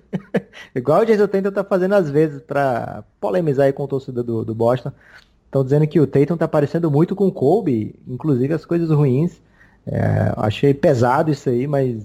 [0.75, 4.43] igual o Jason Tatum está fazendo às vezes para polemizar aí com o torcedor do,
[4.43, 4.91] do Boston.
[5.45, 9.41] Estão dizendo que o Tatum está parecendo muito com o Kobe, inclusive as coisas ruins.
[9.85, 12.03] É, achei pesado isso aí, mas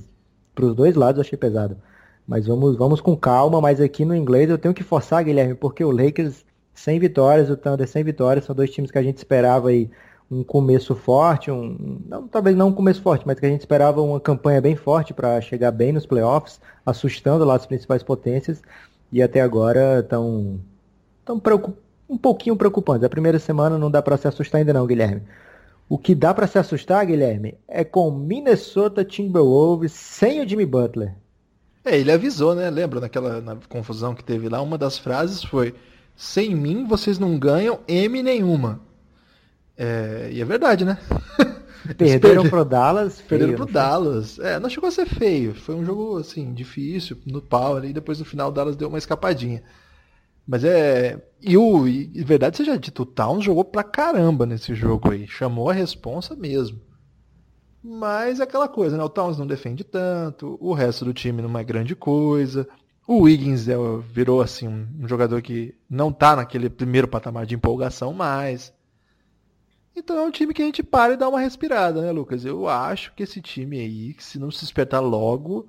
[0.55, 1.77] para os dois lados eu achei pesado.
[2.27, 5.85] Mas vamos, vamos com calma, mas aqui no inglês eu tenho que forçar, Guilherme, porque
[5.85, 9.71] o Lakers sem vitórias, o Thunder sem vitórias, são dois times que a gente esperava
[9.71, 9.91] aí
[10.31, 14.01] um começo forte, um não, talvez não um começo forte, mas que a gente esperava
[14.03, 18.63] uma campanha bem forte para chegar bem nos playoffs, assustando lá as principais potências,
[19.13, 20.61] e até agora estão
[21.25, 21.41] tão
[22.09, 23.05] um pouquinho preocupantes.
[23.05, 25.23] A primeira semana não dá para se assustar ainda não, Guilherme.
[25.89, 31.15] O que dá para se assustar, Guilherme, é com Minnesota Timberwolves sem o Jimmy Butler.
[31.85, 32.69] É, ele avisou, né?
[32.69, 34.61] Lembra naquela na confusão que teve lá?
[34.61, 35.73] Uma das frases foi:
[36.17, 38.81] Sem mim vocês não ganham M nenhuma.
[39.77, 40.99] É, e é verdade, né?
[41.97, 43.21] Perderam pro Dallas.
[43.21, 44.39] Feio, Perderam pro Dallas.
[44.39, 45.55] É, não chegou a ser feio.
[45.55, 47.93] Foi um jogo, assim, difícil, no pau ali.
[47.93, 49.63] Depois no final o Dallas deu uma escapadinha.
[50.47, 51.21] Mas é.
[51.43, 51.87] E o.
[51.87, 55.27] E, verdade seja dito, o Towns jogou pra caramba nesse jogo aí.
[55.27, 56.81] Chamou a responsa mesmo.
[57.83, 59.05] Mas é aquela coisa, né?
[59.05, 62.67] O Towns não defende tanto, o resto do time não é grande coisa.
[63.07, 63.77] O Wiggins é,
[64.13, 68.73] virou assim um jogador que não tá naquele primeiro patamar de empolgação mais.
[69.97, 72.45] Então é um time que a gente para e dá uma respirada, né, Lucas?
[72.45, 75.69] Eu acho que esse time aí, se não se despertar logo,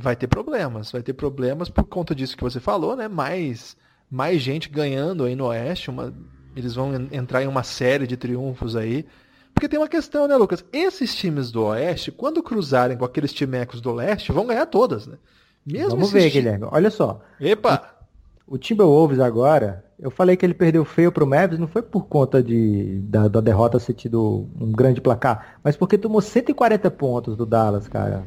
[0.00, 0.90] vai ter problemas.
[0.90, 3.06] Vai ter problemas por conta disso que você falou, né?
[3.06, 3.76] Mais,
[4.10, 5.90] mais gente ganhando aí no Oeste.
[5.90, 6.14] Uma,
[6.56, 9.04] eles vão entrar em uma série de triunfos aí.
[9.52, 10.64] Porque tem uma questão, né, Lucas?
[10.72, 15.18] Esses times do Oeste, quando cruzarem com aqueles timecos do Leste, vão ganhar todas, né?
[15.66, 16.66] Mesmo Vamos ver, Guilherme.
[16.70, 17.20] Olha só.
[17.38, 17.99] Epa!
[18.50, 22.42] O, Timberwolves agora, eu falei que ele perdeu feio pro Mavis, não foi por conta
[22.42, 27.46] de, da, da derrota ser tido um grande placar, mas porque tomou 140 pontos do
[27.46, 28.24] Dallas, cara.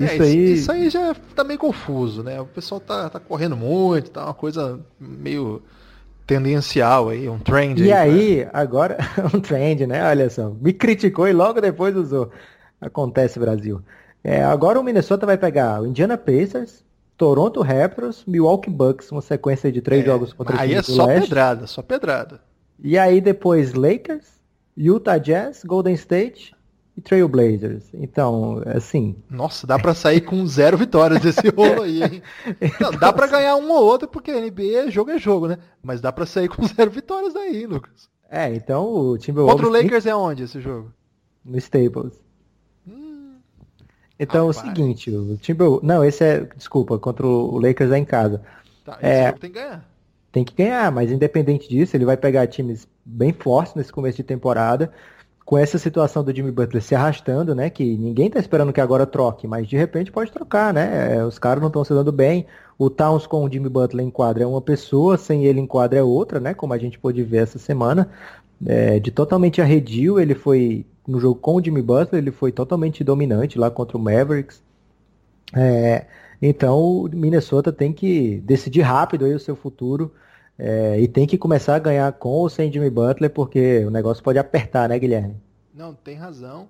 [0.00, 0.52] É, isso, é, aí...
[0.52, 2.40] isso aí já tá meio confuso, né?
[2.40, 5.62] O pessoal tá, tá correndo muito, tá uma coisa meio
[6.26, 7.82] tendencial aí, um trend.
[7.82, 8.96] E aí, aí agora,
[9.32, 10.08] um trend, né?
[10.08, 12.30] Olha só, me criticou e logo depois usou.
[12.80, 13.82] Acontece, Brasil.
[14.24, 16.82] É, agora o Minnesota vai pegar o Indiana Pacers,
[17.16, 21.28] Toronto Raptors, Milwaukee Bucks, uma sequência de três é, jogos contra Aí é só Leste.
[21.28, 22.40] pedrada, só pedrada.
[22.78, 24.26] E aí depois Lakers,
[24.76, 26.54] Utah Jazz, Golden State
[26.96, 27.84] e Trailblazers.
[27.94, 29.16] Então, assim.
[29.30, 32.22] Nossa, dá para sair com zero vitórias desse rolo aí, hein?
[32.80, 35.58] Não, dá para ganhar um ou outro, porque NBA jogo é jogo, né?
[35.82, 38.10] Mas dá para sair com zero vitórias daí, Lucas.
[38.30, 39.62] É, então o Timberwolves.
[39.62, 40.92] Contra o Lakers é onde esse jogo?
[41.44, 42.25] No Staples.
[44.18, 44.66] Então Rapaz.
[44.66, 45.86] é o seguinte, o Timberwolves.
[45.86, 46.48] Não, esse é.
[46.56, 48.42] Desculpa, contra o Lakers é em casa.
[48.84, 49.32] Tá, esse é...
[49.32, 49.84] tem que ganhar.
[50.32, 54.22] Tem que ganhar, mas independente disso, ele vai pegar times bem fortes nesse começo de
[54.22, 54.92] temporada
[55.46, 57.70] com essa situação do Jimmy Butler se arrastando, né?
[57.70, 61.16] Que ninguém tá esperando que agora troque, mas de repente pode trocar, né?
[61.16, 62.46] É, os caras não estão se dando bem.
[62.76, 66.00] O Towns com o Jimmy Butler em quadra é uma pessoa, sem ele em quadra
[66.00, 66.52] é outra, né?
[66.52, 68.10] Como a gente pôde ver essa semana.
[68.66, 73.04] É, de totalmente arredio, ele foi no jogo com o Jimmy Butler, ele foi totalmente
[73.04, 74.62] dominante lá contra o Mavericks.
[75.54, 76.06] É,
[76.40, 80.12] então o Minnesota tem que decidir rápido aí o seu futuro.
[80.58, 84.24] É, e tem que começar a ganhar com ou sem Jimmy Butler, porque o negócio
[84.24, 85.36] pode apertar, né, Guilherme?
[85.74, 86.68] Não, tem razão.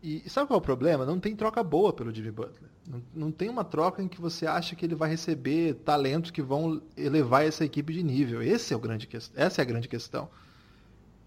[0.00, 1.04] E sabe qual é o problema?
[1.06, 2.70] Não tem troca boa pelo Jimmy Butler.
[2.86, 6.42] Não, não tem uma troca em que você acha que ele vai receber talentos que
[6.42, 8.42] vão elevar essa equipe de nível.
[8.42, 10.28] Esse é o grande, essa é a grande questão.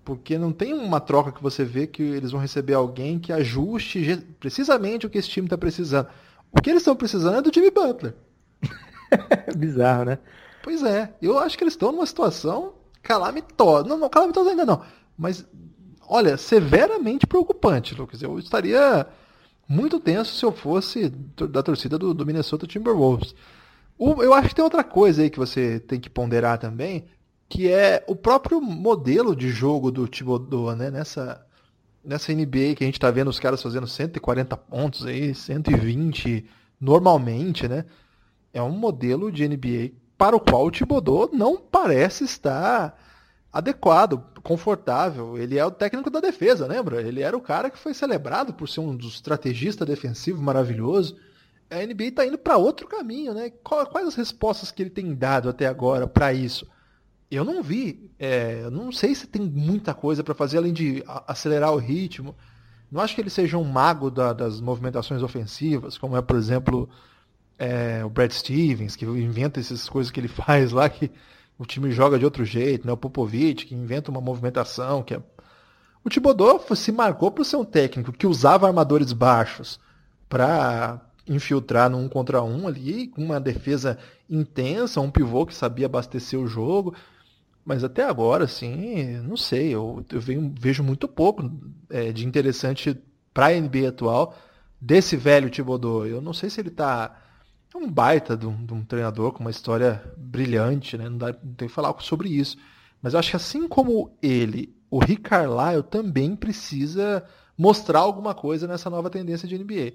[0.07, 4.25] Porque não tem uma troca que você vê que eles vão receber alguém que ajuste
[4.39, 6.07] precisamente o que esse time está precisando.
[6.49, 8.15] O que eles estão precisando é do Jimmy Butler.
[9.57, 10.19] Bizarro, né?
[10.63, 13.85] Pois é, eu acho que eles estão numa situação calamitosa.
[13.85, 14.81] Não, não, calamitosa ainda não.
[15.17, 15.45] Mas,
[16.07, 18.21] olha, severamente preocupante, Lucas.
[18.21, 19.05] Eu estaria
[19.67, 23.35] muito tenso se eu fosse da torcida do, do Minnesota Timberwolves.
[23.97, 27.03] O, eu acho que tem outra coisa aí que você tem que ponderar também,
[27.49, 30.91] que é o próprio modelo de jogo do Thibodeau, né?
[30.91, 31.45] Nessa,
[32.03, 36.45] nessa NBA que a gente está vendo os caras fazendo 140 pontos aí, 120
[36.79, 37.85] normalmente, né?
[38.53, 42.97] É um modelo de NBA para o qual o Thibodeau não parece estar
[43.51, 45.37] adequado, confortável.
[45.37, 47.01] Ele é o técnico da defesa, lembra?
[47.01, 51.17] Ele era o cara que foi celebrado por ser um dos estrategistas defensivos maravilhoso.
[51.69, 53.51] A NBA está indo para outro caminho, né?
[53.63, 56.67] Quais as respostas que ele tem dado até agora para isso?
[57.29, 58.09] Eu não vi.
[58.17, 62.35] É, não sei se tem muita coisa para fazer além de acelerar o ritmo.
[62.91, 66.89] Não acho que ele seja um mago da, das movimentações ofensivas, como é, por exemplo,
[67.59, 71.11] é, o Brad Stevens, que inventa essas coisas que ele faz lá, que
[71.59, 72.93] o time joga de outro jeito, né?
[72.93, 75.21] O Popovich, que inventa uma movimentação, que é...
[76.03, 79.77] O Thibodeau se marcou por ser um técnico que usava armadores baixos
[80.29, 83.97] para infiltrar no um contra um ali, com uma defesa
[84.29, 86.93] intensa, um pivô que sabia abastecer o jogo.
[87.67, 91.51] Mas até agora, assim, não sei, eu, eu venho, vejo muito pouco
[91.89, 92.97] é, de interessante
[93.33, 94.33] para a NBA atual
[94.79, 96.05] desse velho Thibodeau.
[96.05, 97.13] Eu não sei se ele está
[97.75, 101.09] um baita de um, de um, treinador com uma história brilhante, né?
[101.09, 102.55] Não, dá, não tem que falar sobre isso.
[103.01, 107.21] Mas eu acho que assim como ele, o Rick Carlisle também precisa
[107.57, 109.91] mostrar alguma coisa nessa nova tendência de NBA.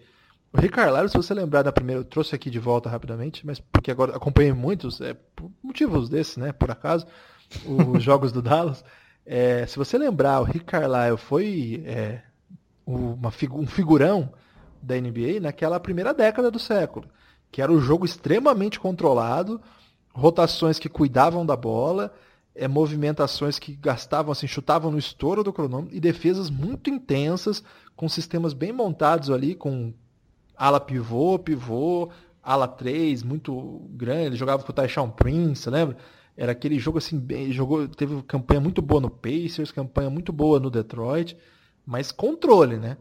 [0.53, 3.59] O Rick Carlisle, se você lembrar da primeira, eu trouxe aqui de volta rapidamente, mas
[3.59, 7.07] porque agora acompanhei muitos, é, por motivos desses, né, por acaso,
[7.67, 8.85] os jogos do Dallas.
[9.25, 12.21] É, se você lembrar, o Rick Carlisle foi é,
[12.87, 14.33] uma, um figurão
[14.83, 17.07] da NBA naquela primeira década do século,
[17.51, 19.61] que era um jogo extremamente controlado,
[20.13, 22.13] rotações que cuidavam da bola,
[22.55, 27.63] é, movimentações que gastavam, assim, chutavam no estouro do cronômetro e defesas muito intensas,
[27.97, 29.95] com sistemas bem montados ali, com
[30.57, 32.11] ala pivô, pivô,
[32.43, 34.27] ala 3, muito grande.
[34.27, 35.97] Ele jogava com o Taishan Prince, lembra?
[36.37, 40.59] Era aquele jogo assim, bem, jogou, teve campanha muito boa no Pacers, campanha muito boa
[40.59, 41.37] no Detroit,
[41.85, 42.97] mas controle, né?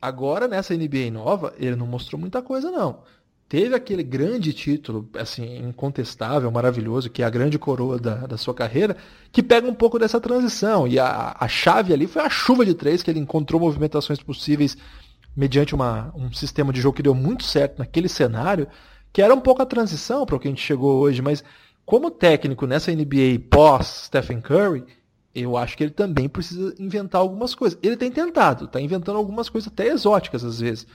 [0.00, 3.02] Agora nessa NBA nova, ele não mostrou muita coisa não.
[3.48, 8.54] Teve aquele grande título, assim, incontestável, maravilhoso, que é a grande coroa da, da sua
[8.54, 8.96] carreira,
[9.30, 10.88] que pega um pouco dessa transição.
[10.88, 14.74] E a, a chave ali foi a chuva de três, que ele encontrou movimentações possíveis
[15.36, 18.66] mediante uma, um sistema de jogo que deu muito certo naquele cenário,
[19.12, 21.44] que era um pouco a transição para o que a gente chegou hoje, mas
[21.92, 24.82] como técnico nessa NBA pós Stephen Curry,
[25.34, 27.78] eu acho que ele também precisa inventar algumas coisas.
[27.82, 30.86] Ele tem tentado, está inventando algumas coisas até exóticas às vezes.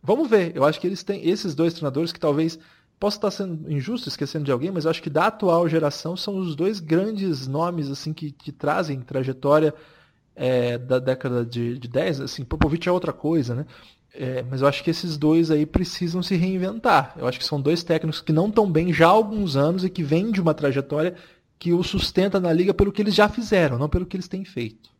[0.00, 0.52] Vamos ver.
[0.54, 2.56] Eu acho que eles têm esses dois treinadores que talvez
[3.00, 6.36] posso estar sendo injusto, esquecendo de alguém, mas eu acho que da atual geração são
[6.36, 9.74] os dois grandes nomes assim que, que trazem trajetória
[10.36, 12.20] é, da década de, de 10.
[12.20, 13.66] Assim, Popovich é outra coisa, né?
[14.20, 17.14] É, mas eu acho que esses dois aí precisam se reinventar.
[17.16, 19.88] Eu acho que são dois técnicos que não estão bem já há alguns anos e
[19.88, 21.14] que vêm de uma trajetória
[21.56, 24.44] que o sustenta na liga pelo que eles já fizeram, não pelo que eles têm
[24.44, 24.90] feito.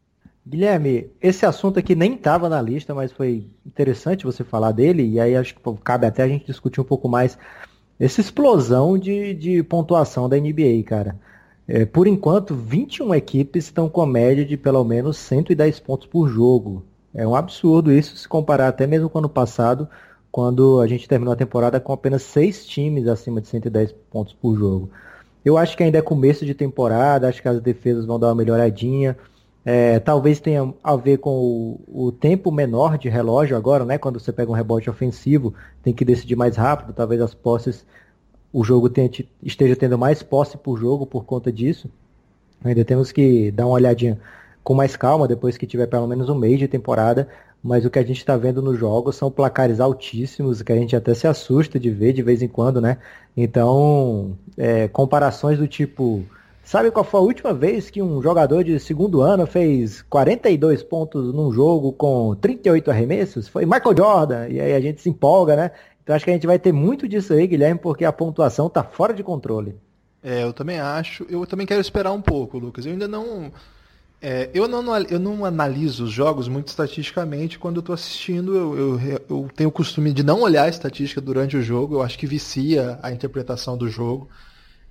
[0.47, 5.19] Guilherme, esse assunto aqui nem estava na lista, mas foi interessante você falar dele, e
[5.19, 7.37] aí acho que cabe até a gente discutir um pouco mais
[7.99, 11.19] essa explosão de, de pontuação da NBA, cara.
[11.67, 16.29] É, por enquanto, 21 equipes estão com a média de pelo menos 110 pontos por
[16.29, 16.85] jogo.
[17.19, 19.89] É um absurdo isso se comparar até mesmo com o ano passado,
[20.31, 24.57] quando a gente terminou a temporada com apenas seis times acima de 110 pontos por
[24.57, 24.89] jogo.
[25.45, 28.37] Eu acho que ainda é começo de temporada, acho que as defesas vão dar uma
[28.37, 29.17] melhoradinha.
[29.65, 31.31] É, talvez tenha a ver com
[31.89, 33.99] o, o, tempo menor de relógio agora, né?
[33.99, 35.53] Quando você pega um rebote ofensivo,
[35.83, 36.93] tem que decidir mais rápido.
[36.93, 37.85] Talvez as posses,
[38.53, 41.91] o jogo tente, esteja tendo mais posse por jogo por conta disso.
[42.63, 44.21] Ainda temos que dar uma olhadinha
[44.63, 47.29] com mais calma depois que tiver pelo menos um mês de temporada.
[47.63, 50.95] Mas o que a gente está vendo nos jogos são placares altíssimos, que a gente
[50.95, 52.99] até se assusta de ver de vez em quando, né?
[53.37, 56.25] Então, é, comparações do tipo.
[56.63, 61.33] Sabe qual foi a última vez que um jogador de segundo ano fez 42 pontos
[61.35, 63.49] num jogo com 38 arremessos?
[63.49, 64.49] Foi Michael Jordan.
[64.49, 65.71] E aí a gente se empolga, né?
[66.03, 68.85] Então acho que a gente vai ter muito disso aí, Guilherme, porque a pontuação tá
[68.85, 69.77] fora de controle.
[70.23, 71.27] É, eu também acho.
[71.29, 72.85] Eu também quero esperar um pouco, Lucas.
[72.85, 73.51] Eu ainda não
[74.21, 78.57] é, eu, não, eu não analiso os jogos muito estatisticamente quando eu estou assistindo.
[78.57, 81.97] Eu, eu, eu, tenho o costume de não olhar a estatística durante o jogo.
[81.97, 84.29] Eu acho que vicia a interpretação do jogo.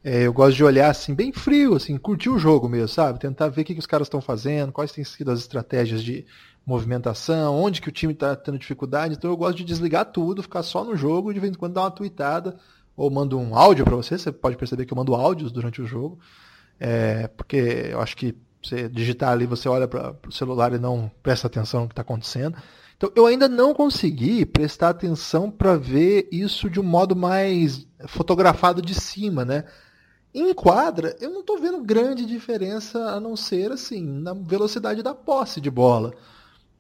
[0.02, 3.20] É, eu gosto de olhar assim, bem frio, assim, curtir o jogo mesmo, sabe?
[3.20, 6.26] Tentar ver o que, que os caras estão fazendo, quais têm sido as estratégias de
[6.66, 9.16] movimentação, onde que o time está tendo dificuldade.
[9.16, 11.82] Então eu gosto de desligar tudo, ficar só no jogo, de vez em quando dar
[11.82, 12.56] uma tweetada,
[12.96, 14.18] ou mando um áudio para você.
[14.18, 16.18] Você pode perceber que eu mando áudios durante o jogo.
[16.80, 18.34] É, porque eu acho que
[18.68, 22.02] você digitar ali, você olha para o celular e não presta atenção no que está
[22.02, 22.56] acontecendo.
[22.98, 28.82] Então, eu ainda não consegui prestar atenção para ver isso de um modo mais fotografado
[28.82, 29.66] de cima, né?
[30.34, 35.14] Em quadra, eu não estou vendo grande diferença a não ser assim na velocidade da
[35.14, 36.14] posse de bola.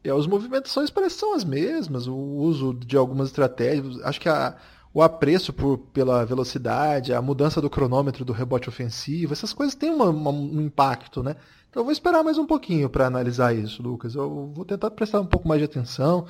[0.04, 4.00] É, os movimentações parecem são as mesmas, o uso de algumas estratégias.
[4.04, 4.56] Acho que a,
[4.94, 9.92] o apreço por, pela velocidade, a mudança do cronômetro do rebote ofensivo, essas coisas têm
[9.92, 11.36] uma, uma, um impacto, né?
[11.70, 14.15] Então eu vou esperar mais um pouquinho para analisar isso, Lucas.
[14.15, 16.26] Eu vou tentar prestar um pouco mais de atenção.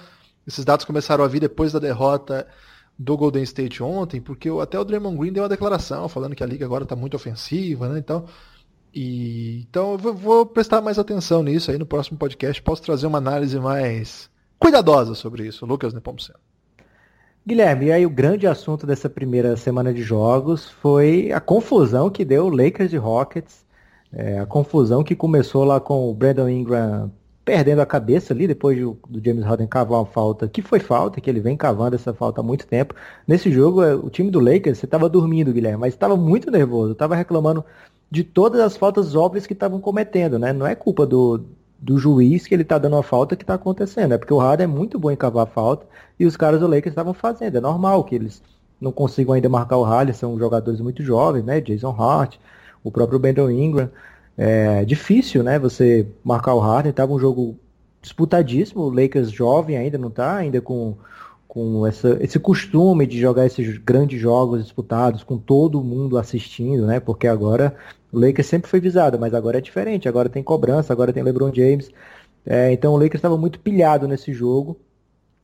[0.45, 2.47] Esses dados começaram a vir depois da derrota
[2.97, 6.47] do Golden State ontem, porque até o Draymond Green deu uma declaração falando que a
[6.47, 7.99] liga agora está muito ofensiva, né?
[7.99, 8.25] Então,
[8.93, 12.61] e, então eu vou prestar mais atenção nisso aí no próximo podcast.
[12.61, 16.39] Posso trazer uma análise mais cuidadosa sobre isso, Lucas Nepomuceno.
[17.45, 22.25] Guilherme, e aí o grande assunto dessa primeira semana de jogos foi a confusão que
[22.25, 23.66] deu o Lakers e Rockets
[24.13, 27.11] é, a confusão que começou lá com o Brandon Ingram
[27.47, 31.21] perdendo a cabeça ali depois do, do, James Harden cavar uma falta, que foi falta,
[31.21, 32.93] que ele vem cavando essa falta há muito tempo.
[33.25, 36.91] Nesse jogo, é, o time do Lakers, você estava dormindo, Guilherme, mas estava muito nervoso,
[36.91, 37.63] estava reclamando
[38.11, 40.51] de todas as faltas óbvias que estavam cometendo, né?
[40.51, 41.41] Não é culpa do,
[41.79, 44.65] do juiz que ele está dando a falta que está acontecendo, é porque o Harden
[44.65, 45.85] é muito bom em cavar a falta
[46.19, 47.57] e os caras do Lakers estavam fazendo.
[47.57, 48.41] É normal que eles
[48.79, 51.61] não consigam ainda marcar o Harden, são jogadores muito jovens, né?
[51.61, 52.35] Jason Hart,
[52.87, 53.89] o próprio Brandon Ingram.
[54.37, 55.57] É difícil, né?
[55.59, 56.91] Você marcar o Harden.
[56.93, 57.57] Tava um jogo
[58.01, 58.83] disputadíssimo.
[58.83, 60.95] O Lakers jovem ainda não tá, ainda com,
[61.47, 66.99] com essa, esse costume de jogar esses grandes jogos disputados, com todo mundo assistindo, né?
[66.99, 67.75] Porque agora
[68.11, 70.07] o Lakers sempre foi visado, mas agora é diferente.
[70.07, 71.91] Agora tem cobrança, agora tem LeBron James.
[72.45, 74.79] É, então o Lakers estava muito pilhado nesse jogo.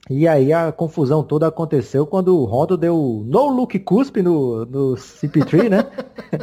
[0.10, 4.96] E aí a confusão toda aconteceu quando o Rondo deu no look cuspe no, no
[4.96, 5.86] CP3, né?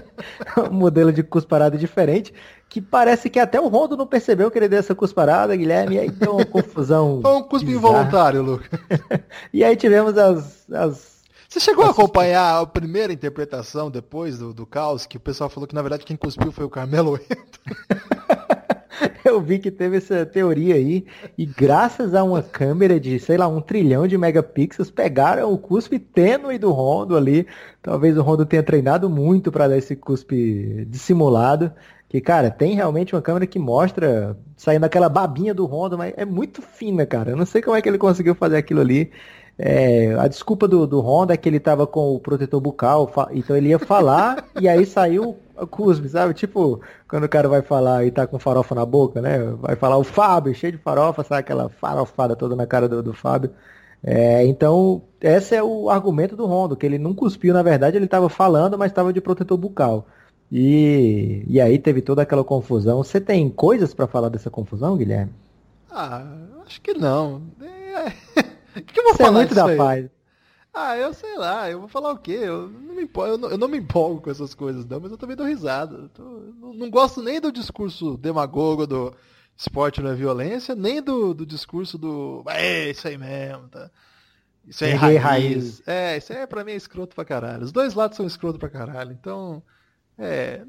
[0.71, 2.33] um modelo de cusparada diferente,
[2.71, 5.99] que parece que até o Rondo não percebeu que ele deu essa cusparada, Guilherme, e
[5.99, 7.21] aí deu uma confusão.
[7.23, 8.71] Foi um cuspe involuntário, Lucas.
[9.53, 11.11] e aí tivemos as, as
[11.51, 15.67] você chegou a acompanhar a primeira interpretação depois do, do caos, que o pessoal falou
[15.67, 17.19] que na verdade quem cuspiu foi o Carmelo
[19.25, 21.05] Eu vi que teve essa teoria aí,
[21.37, 25.99] e graças a uma câmera de, sei lá, um trilhão de megapixels, pegaram o cuspe
[25.99, 27.47] tênue do Rondo ali.
[27.83, 31.73] Talvez o Rondo tenha treinado muito para dar esse cuspe dissimulado.
[32.09, 36.25] Que, cara, tem realmente uma câmera que mostra saindo aquela babinha do Rondo, mas é
[36.25, 37.31] muito fina, cara.
[37.31, 39.13] Eu não sei como é que ele conseguiu fazer aquilo ali.
[39.63, 43.55] É, a desculpa do, do Honda é que ele tava com o protetor bucal, então
[43.55, 46.33] ele ia falar e aí saiu o cuspe, sabe?
[46.33, 49.39] Tipo, quando o cara vai falar e tá com farofa na boca, né?
[49.61, 53.13] Vai falar o Fábio, cheio de farofa, sabe aquela farofada toda na cara do, do
[53.13, 53.51] Fábio.
[54.03, 58.07] É, então, esse é o argumento do Rondo, que ele não cuspiu, na verdade, ele
[58.07, 60.07] estava falando, mas estava de protetor bucal.
[60.51, 63.05] E, e aí teve toda aquela confusão.
[63.05, 65.33] Você tem coisas para falar dessa confusão, Guilherme?
[65.91, 66.25] Ah,
[66.65, 67.43] acho que não.
[67.61, 68.60] É...
[68.77, 69.77] O que, eu vou Você é falar é muito da aí?
[69.77, 70.11] paz.
[70.73, 72.39] Ah, eu sei lá, eu vou falar o quê?
[72.43, 75.11] Eu não me empolgo, eu não, eu não me empolgo com essas coisas, não, mas
[75.11, 76.09] eu também dou risada.
[76.15, 79.13] Tô, não, não, gosto nem do discurso demagogo do
[79.57, 82.45] esporte não é violência, nem do, do discurso do.
[82.47, 83.91] É, isso aí mesmo, tá?
[84.67, 85.21] Isso aí é raiz.
[85.23, 85.83] raiz.
[85.89, 87.65] É, isso aí é pra mim é escroto pra caralho.
[87.65, 89.13] Os dois lados são escroto pra caralho.
[89.13, 89.63] Então,
[90.17, 90.63] é.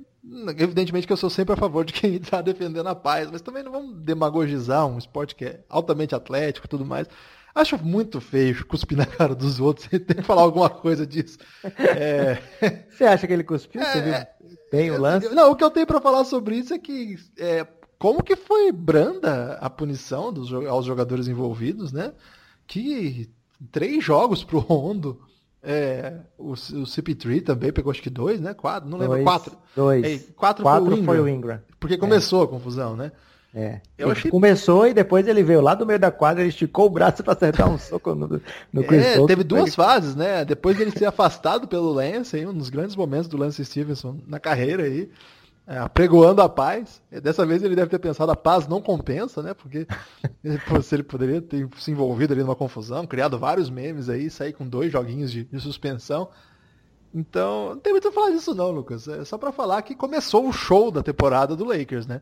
[0.57, 3.63] Evidentemente que eu sou sempre a favor de quem tá defendendo a paz, mas também
[3.63, 7.07] não vamos demagogizar um esporte que é altamente atlético e tudo mais.
[7.53, 9.87] Acho muito feio cuspir na cara dos outros.
[9.91, 11.37] Você tem que falar alguma coisa disso.
[11.63, 12.37] É...
[12.89, 13.83] Você acha que ele cuspiu?
[13.83, 14.29] Você viu é,
[14.71, 15.29] bem o lance?
[15.29, 17.67] Não, o que eu tenho para falar sobre isso é que é,
[17.99, 22.13] como que foi branda a punição dos, aos jogadores envolvidos, né?
[22.65, 23.29] Que
[23.71, 25.21] três jogos pro Rondo.
[25.63, 28.55] É, o, o CP3 também pegou acho que dois, né?
[28.55, 29.13] Quatro, não lembro.
[29.17, 29.57] Dois, quatro.
[29.75, 30.03] Dois.
[30.03, 31.61] É, quatro, quatro foi, o foi o Ingram.
[31.79, 32.45] Porque começou é.
[32.45, 33.11] a confusão, né?
[33.53, 33.81] É.
[33.97, 34.31] Ele achei...
[34.31, 37.33] Começou e depois ele veio lá do meio da quadra, ele esticou o braço para
[37.33, 38.41] acertar um soco no,
[38.71, 39.71] no Chris É, teve duas ele...
[39.71, 40.45] fases, né?
[40.45, 44.39] Depois dele ser afastado pelo Lance, aí, um dos grandes momentos do Lance Stevenson na
[44.39, 45.09] carreira aí,
[45.67, 47.01] é, apregoando a paz.
[47.21, 49.53] Dessa vez ele deve ter pensado a paz não compensa, né?
[49.53, 49.85] Porque
[50.81, 54.67] se ele poderia ter se envolvido ali numa confusão, criado vários memes aí, sair com
[54.67, 56.29] dois joguinhos de, de suspensão.
[57.13, 59.07] Então, não tem muito a falar disso não, Lucas.
[59.09, 62.21] É só para falar que começou o show da temporada do Lakers, né?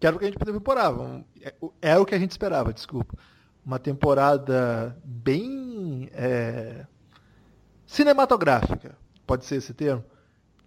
[0.00, 1.22] Que era o que a gente temporava.
[1.42, 3.14] É, era o que a gente esperava, desculpa.
[3.64, 6.86] Uma temporada bem é,
[7.86, 8.96] cinematográfica.
[9.26, 10.02] Pode ser esse termo?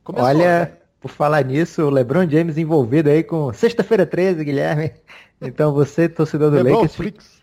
[0.03, 0.77] Começou, Olha, né?
[1.01, 4.91] por falar nisso, o LeBron James envolvido aí com sexta-feira 13, Guilherme.
[5.41, 7.41] Então você, torcedor do Lebron Lakers,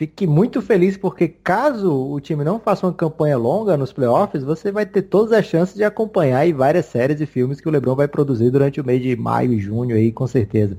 [0.00, 4.72] Fique muito feliz porque caso o time não faça uma campanha longa nos playoffs, você
[4.72, 7.94] vai ter todas as chances de acompanhar aí várias séries e filmes que o LeBron
[7.94, 10.78] vai produzir durante o mês de maio e junho aí, com certeza.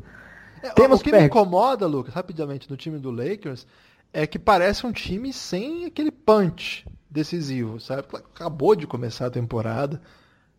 [0.63, 3.65] É, Temos o que me incomoda, Lucas, rapidamente, no time do Lakers,
[4.13, 8.07] é que parece um time sem aquele punch decisivo, sabe?
[8.13, 10.01] Acabou de começar a temporada.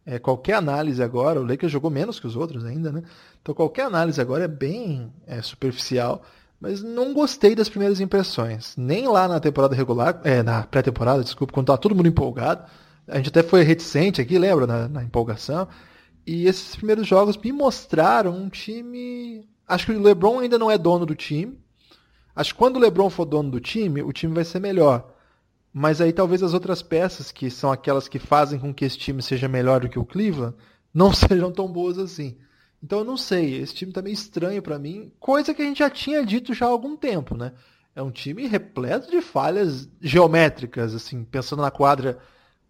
[0.04, 3.02] É, qualquer análise agora, o Lakers jogou menos que os outros ainda, né?
[3.40, 6.22] Então qualquer análise agora é bem é, superficial
[6.62, 8.76] mas não gostei das primeiras impressões.
[8.76, 12.70] Nem lá na temporada regular, é, na pré-temporada, desculpa, quando estava todo mundo empolgado.
[13.08, 15.66] A gente até foi reticente aqui, lembra, na, na, empolgação.
[16.24, 19.44] E esses primeiros jogos me mostraram um time.
[19.72, 21.58] Acho que o LeBron ainda não é dono do time.
[22.36, 25.10] Acho que quando o LeBron for dono do time, o time vai ser melhor.
[25.72, 29.22] Mas aí talvez as outras peças, que são aquelas que fazem com que esse time
[29.22, 30.54] seja melhor do que o Cleveland,
[30.92, 32.36] não sejam tão boas assim.
[32.82, 35.78] Então eu não sei, esse time tá meio estranho para mim, coisa que a gente
[35.78, 37.54] já tinha dito já há algum tempo, né?
[37.96, 42.18] É um time repleto de falhas geométricas, assim, pensando na quadra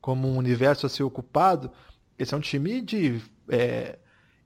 [0.01, 1.69] como um universo a ser ocupado.
[2.17, 3.99] Esse é um time de é,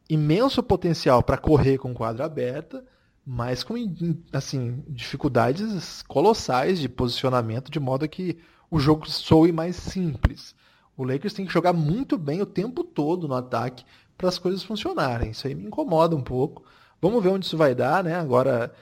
[0.08, 2.84] imenso potencial para correr com quadra aberta,
[3.24, 3.74] mas com
[4.32, 8.38] assim dificuldades colossais de posicionamento, de modo que
[8.70, 10.54] o jogo soe mais simples.
[10.96, 13.84] O Lakers tem que jogar muito bem o tempo todo no ataque
[14.16, 15.30] para as coisas funcionarem.
[15.30, 16.64] Isso aí me incomoda um pouco.
[17.00, 18.14] Vamos ver onde isso vai dar, né?
[18.14, 18.72] Agora,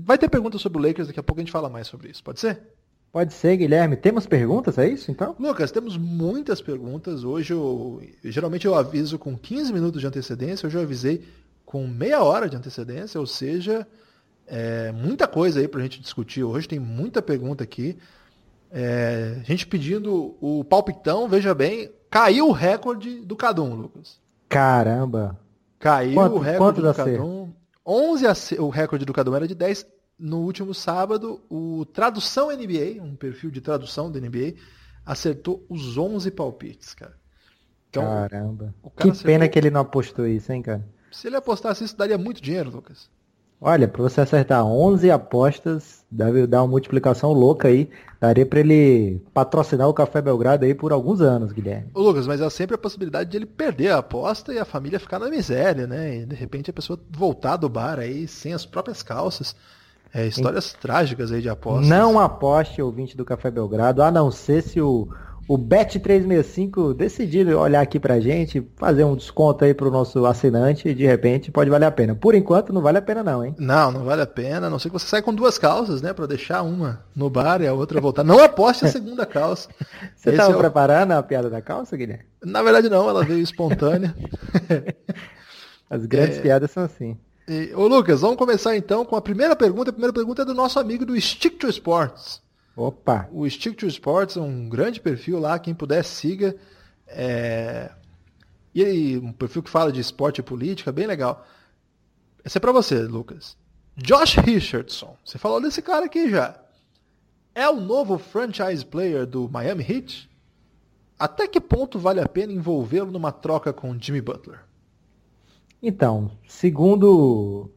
[0.00, 2.22] vai ter perguntas sobre o Lakers, daqui a pouco a gente fala mais sobre isso.
[2.24, 2.75] Pode ser?
[3.16, 3.96] Pode ser, Guilherme.
[3.96, 5.34] Temos perguntas, é isso então?
[5.40, 7.24] Lucas, temos muitas perguntas.
[7.24, 11.24] Hoje eu geralmente eu aviso com 15 minutos de antecedência, hoje eu avisei
[11.64, 13.86] com meia hora de antecedência, ou seja,
[14.46, 17.96] é, muita coisa aí para a gente discutir hoje, tem muita pergunta aqui.
[18.70, 24.20] É, gente pedindo o palpitão, veja bem, caiu o recorde do Cadum, Lucas.
[24.46, 25.40] Caramba!
[25.78, 27.48] Caiu quanto, o recorde do Cadum.
[27.86, 29.86] 11 a C, o recorde do Cadum era de 10.
[30.18, 34.54] No último sábado, o Tradução NBA, um perfil de tradução da NBA,
[35.04, 37.14] acertou os 11 palpites, cara.
[37.90, 38.74] Então, Caramba.
[38.96, 39.26] que acertou...
[39.26, 40.86] pena que ele não apostou isso, hein, cara?
[41.12, 43.08] Se ele apostasse isso, daria muito dinheiro, Lucas.
[43.58, 47.88] Olha, para você acertar 11 apostas, deve dar uma multiplicação louca aí.
[48.20, 51.90] Daria para ele patrocinar o Café Belgrado aí por alguns anos, Guilherme.
[51.94, 55.00] Ô Lucas, mas há sempre a possibilidade de ele perder a aposta e a família
[55.00, 56.18] ficar na miséria, né?
[56.18, 59.56] E de repente a pessoa voltar do bar aí sem as próprias calças.
[60.16, 61.86] É, histórias trágicas aí de apostas.
[61.86, 65.06] Não aposte, ouvinte do Café Belgrado, a não ser se o,
[65.46, 71.04] o Bet365 decidir olhar aqui pra gente, fazer um desconto aí pro nosso assinante, de
[71.04, 72.14] repente pode valer a pena.
[72.14, 73.54] Por enquanto não vale a pena não, hein?
[73.58, 76.14] Não, não vale a pena, a não ser que você saia com duas calças, né,
[76.14, 78.24] para deixar uma no bar e a outra voltar.
[78.24, 79.68] Não aposte a segunda calça.
[80.16, 80.58] Você estava é o...
[80.58, 82.24] preparando a piada da calça, Guilherme?
[82.42, 84.16] Na verdade não, ela veio espontânea.
[85.90, 86.40] As grandes é...
[86.40, 87.18] piadas são assim.
[87.48, 89.90] E, ô Lucas, vamos começar então com a primeira pergunta.
[89.90, 92.42] A primeira pergunta é do nosso amigo do Stick to Sports.
[92.76, 93.28] Opa!
[93.32, 96.56] O Stick to Sports é um grande perfil lá, quem puder siga.
[97.06, 97.90] É...
[98.74, 101.46] E aí, um perfil que fala de esporte e política, bem legal.
[102.44, 103.56] Esse é para você, Lucas.
[103.96, 105.16] Josh Richardson.
[105.24, 106.60] Você falou desse cara aqui já.
[107.54, 110.28] É o novo franchise player do Miami Heat?
[111.18, 114.60] Até que ponto vale a pena envolvê-lo numa troca com Jimmy Butler?
[115.82, 117.70] Então, segundo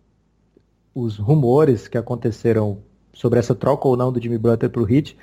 [0.94, 2.80] os rumores que aconteceram
[3.14, 5.18] sobre essa troca ou não do Jimmy Butler para o Heat,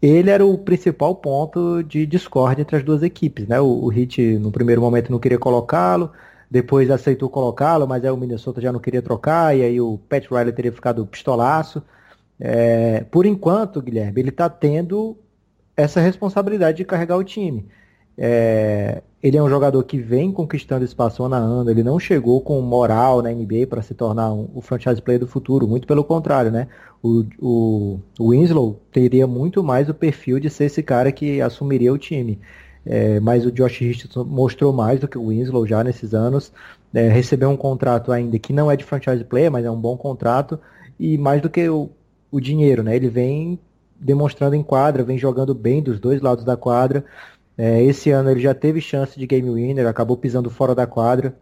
[0.00, 3.46] ele era o principal ponto de discórdia entre as duas equipes.
[3.46, 3.60] Né?
[3.60, 6.10] O, o Heat, no primeiro momento, não queria colocá-lo,
[6.50, 10.26] depois aceitou colocá-lo, mas aí o Minnesota já não queria trocar, e aí o Pat
[10.30, 11.82] Riley teria ficado pistolaço.
[12.38, 15.16] É, por enquanto, Guilherme, ele está tendo
[15.76, 17.66] essa responsabilidade de carregar o time.
[18.16, 22.40] É, ele é um jogador que vem conquistando espaço ano a ano, ele não chegou
[22.40, 26.02] com moral na NBA para se tornar um, o franchise player do futuro, muito pelo
[26.02, 26.68] contrário, né?
[27.02, 31.92] O, o, o Winslow teria muito mais o perfil de ser esse cara que assumiria
[31.92, 32.38] o time.
[32.84, 36.50] É, mas o Josh Richardson mostrou mais do que o Winslow já nesses anos,
[36.94, 39.98] é, recebeu um contrato ainda que não é de franchise player, mas é um bom
[39.98, 40.58] contrato,
[40.98, 41.90] e mais do que o,
[42.30, 42.96] o dinheiro, né?
[42.96, 43.58] Ele vem
[44.00, 47.04] demonstrando em quadra, vem jogando bem dos dois lados da quadra,
[47.62, 51.36] é, esse ano ele já teve chance de game winner, acabou pisando fora da quadra.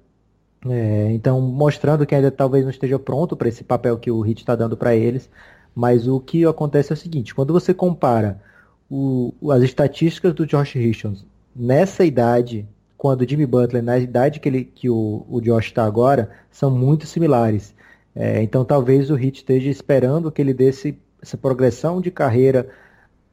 [0.68, 4.40] É, então, mostrando que ainda talvez não esteja pronto para esse papel que o Hit
[4.40, 5.30] está dando para eles.
[5.72, 8.42] Mas o que acontece é o seguinte: quando você compara
[8.90, 12.66] o, as estatísticas do Josh Richardson nessa idade,
[12.96, 16.68] quando o Jimmy Butler, na idade que, ele, que o, o Josh está agora, são
[16.68, 17.72] muito similares.
[18.12, 22.68] É, então, talvez o Hit esteja esperando que ele desse essa progressão de carreira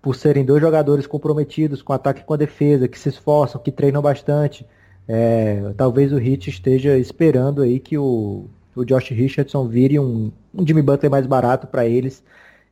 [0.06, 3.72] por serem dois jogadores comprometidos com ataque e com a defesa, que se esforçam, que
[3.72, 4.64] treinam bastante.
[5.08, 8.46] É, talvez o Heat esteja esperando aí que o,
[8.76, 12.24] o Josh Richardson vire um, um Jimmy Butler mais barato para eles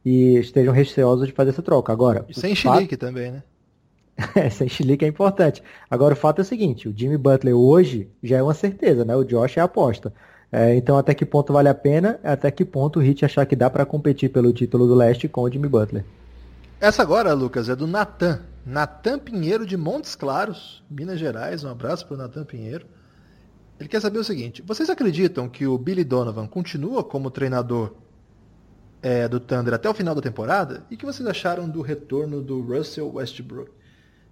[0.05, 1.91] e estejam receosos de fazer essa troca.
[1.91, 2.75] Agora, e sem fato...
[2.75, 3.43] chilique também, né?
[4.36, 5.63] é, sem chilique é importante.
[5.89, 9.15] Agora, o fato é o seguinte, o Jimmy Butler hoje já é uma certeza, né?
[9.15, 10.13] O Josh é a aposta.
[10.51, 12.19] É, então, até que ponto vale a pena?
[12.23, 15.41] Até que ponto o Heat achar que dá para competir pelo título do leste com
[15.41, 16.05] o Jimmy Butler?
[16.84, 18.41] Essa agora, Lucas, é do Natan.
[18.65, 21.63] Natan Pinheiro de Montes Claros, Minas Gerais.
[21.63, 22.86] Um abraço para o Natan Pinheiro.
[23.79, 27.93] Ele quer saber o seguinte: vocês acreditam que o Billy Donovan continua como treinador
[29.01, 30.86] é, do Thunder até o final da temporada?
[30.91, 33.71] E o que vocês acharam do retorno do Russell Westbrook?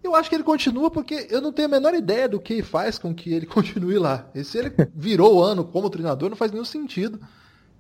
[0.03, 2.99] Eu acho que ele continua porque eu não tenho a menor ideia do que faz
[2.99, 4.29] com que ele continue lá.
[4.35, 7.17] E se ele virou o ano como treinador, não faz nenhum sentido.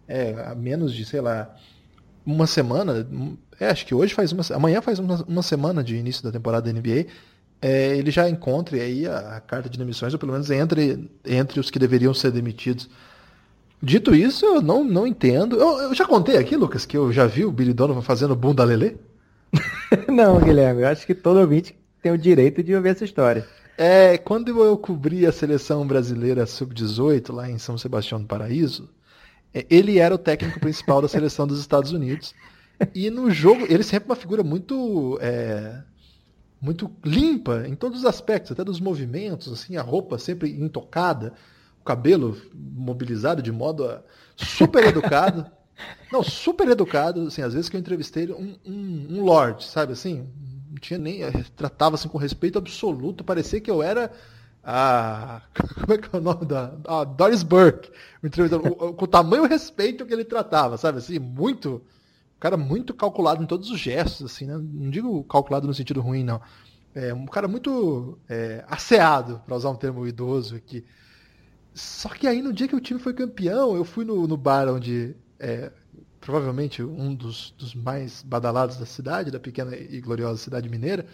[0.07, 1.53] É, a menos de, sei lá,
[2.25, 3.05] uma semana.
[3.61, 4.41] É, acho que hoje faz uma.
[4.55, 7.05] Amanhã faz uma, uma semana de início da temporada da NBA.
[7.61, 11.59] É, ele já encontre aí a, a, carta de demissões, ou pelo menos entre, entre
[11.59, 12.89] os que deveriam ser demitidos.
[13.79, 15.57] Dito isso, eu não, não entendo.
[15.57, 18.63] Eu, eu já contei aqui, Lucas, que eu já vi o Billy Donovan fazendo bunda
[18.63, 18.95] lelê?
[20.09, 23.47] não, Guilherme, eu acho que todo ouvinte tem o direito de ouvir essa história.
[23.77, 28.89] É, quando eu cobri a seleção brasileira sub-18 lá em São Sebastião do Paraíso,
[29.53, 32.33] é, ele era o técnico principal da seleção dos Estados Unidos.
[32.93, 35.81] E no jogo, ele sempre uma figura muito é,
[36.61, 41.33] muito limpa em todos os aspectos, até dos movimentos, assim, a roupa sempre intocada,
[41.81, 44.03] o cabelo mobilizado de modo a,
[44.35, 45.45] super educado.
[46.11, 49.93] Não, super educado, assim, às vezes que eu entrevistei ele, um, um, um lord, sabe
[49.93, 50.27] assim?
[50.69, 51.23] Não tinha nem.
[51.23, 54.11] Eh, tratava assim com respeito absoluto, parecia que eu era
[54.63, 55.41] a.
[55.81, 56.73] Como é que é o nome da.
[56.87, 57.91] A Doris Burke.
[58.95, 60.99] Com o tamanho respeito que ele tratava, sabe?
[60.99, 61.81] Assim, muito.
[62.41, 64.57] Um cara muito calculado em todos os gestos, assim, né?
[64.57, 66.41] Não digo calculado no sentido ruim, não.
[66.95, 70.83] É um cara muito é, asseado, para usar um termo idoso aqui.
[71.71, 74.67] Só que aí no dia que o time foi campeão, eu fui no, no bar
[74.69, 75.71] onde é,
[76.19, 81.05] provavelmente um dos, dos, mais badalados da cidade, da pequena e gloriosa cidade mineira.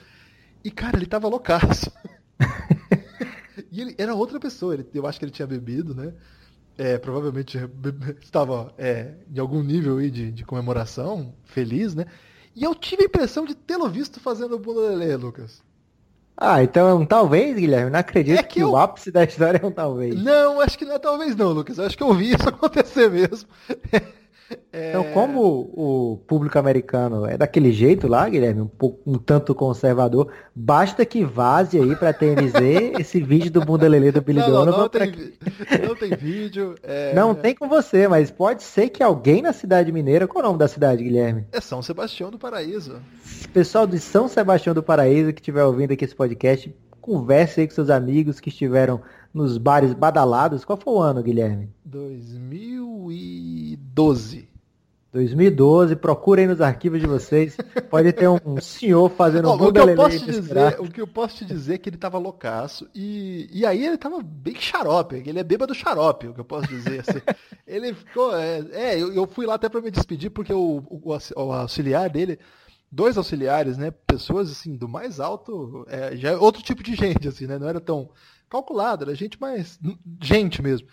[0.63, 1.91] E, cara, ele tava loucaço.
[3.69, 4.75] e ele era outra pessoa.
[4.75, 6.13] Ele, eu acho que ele tinha bebido, né?
[6.77, 7.57] É, provavelmente
[8.21, 12.05] estava é, em algum nível aí de, de, comemoração, feliz, né?
[12.55, 15.63] E eu tive a impressão de tê-lo visto fazendo o bunda lelê, Lucas.
[16.35, 17.89] Ah, então é um talvez, Guilherme?
[17.89, 18.71] Não acredito é que, que eu...
[18.71, 20.21] o ápice da história é um talvez.
[20.23, 21.79] Não, acho que não é talvez não, Lucas.
[21.79, 23.49] Acho que eu vi isso acontecer mesmo.
[24.71, 24.89] É...
[24.89, 25.41] Então, como
[25.73, 31.23] o público americano é daquele jeito lá, Guilherme, um, pouco, um tanto conservador, basta que
[31.23, 32.55] vaze aí pra TMZ
[32.99, 34.71] esse vídeo do bunda lelê do Billy não, Donovan.
[34.71, 35.33] Não, não, tem, que...
[35.87, 36.75] não tem vídeo.
[36.83, 37.13] É...
[37.13, 40.47] Não tem com você, mas pode ser que alguém na cidade mineira, qual é o
[40.49, 41.45] nome da cidade, Guilherme?
[41.51, 43.01] É São Sebastião do Paraíso.
[43.51, 47.73] Pessoal de São Sebastião do Paraíso que estiver ouvindo aqui esse podcast, converse aí com
[47.73, 49.01] seus amigos que estiveram
[49.37, 50.65] nos bares badalados.
[50.65, 51.69] Qual foi o ano, Guilherme?
[51.85, 54.57] 2012.
[55.17, 57.57] 2012, procurem nos arquivos de vocês.
[57.89, 61.07] Pode ter um senhor fazendo um o que eu posso te dizer, O que eu
[61.07, 62.87] posso te dizer é que ele tava loucaço.
[62.93, 65.23] E, e aí ele tava bem xarope.
[65.25, 67.03] Ele é bêbado xarope, o que eu posso dizer.
[67.07, 67.21] Assim.
[67.65, 68.35] ele ficou.
[68.35, 72.09] É, é eu, eu, fui lá até para me despedir, porque o, o, o, auxiliar
[72.09, 72.37] dele.
[72.89, 73.91] Dois auxiliares, né?
[73.91, 75.85] Pessoas assim, do mais alto.
[75.89, 77.59] É, já é outro tipo de gente, assim, né?
[77.59, 78.09] Não era tão
[78.49, 79.79] calculado, era gente mais.
[80.21, 80.87] gente mesmo.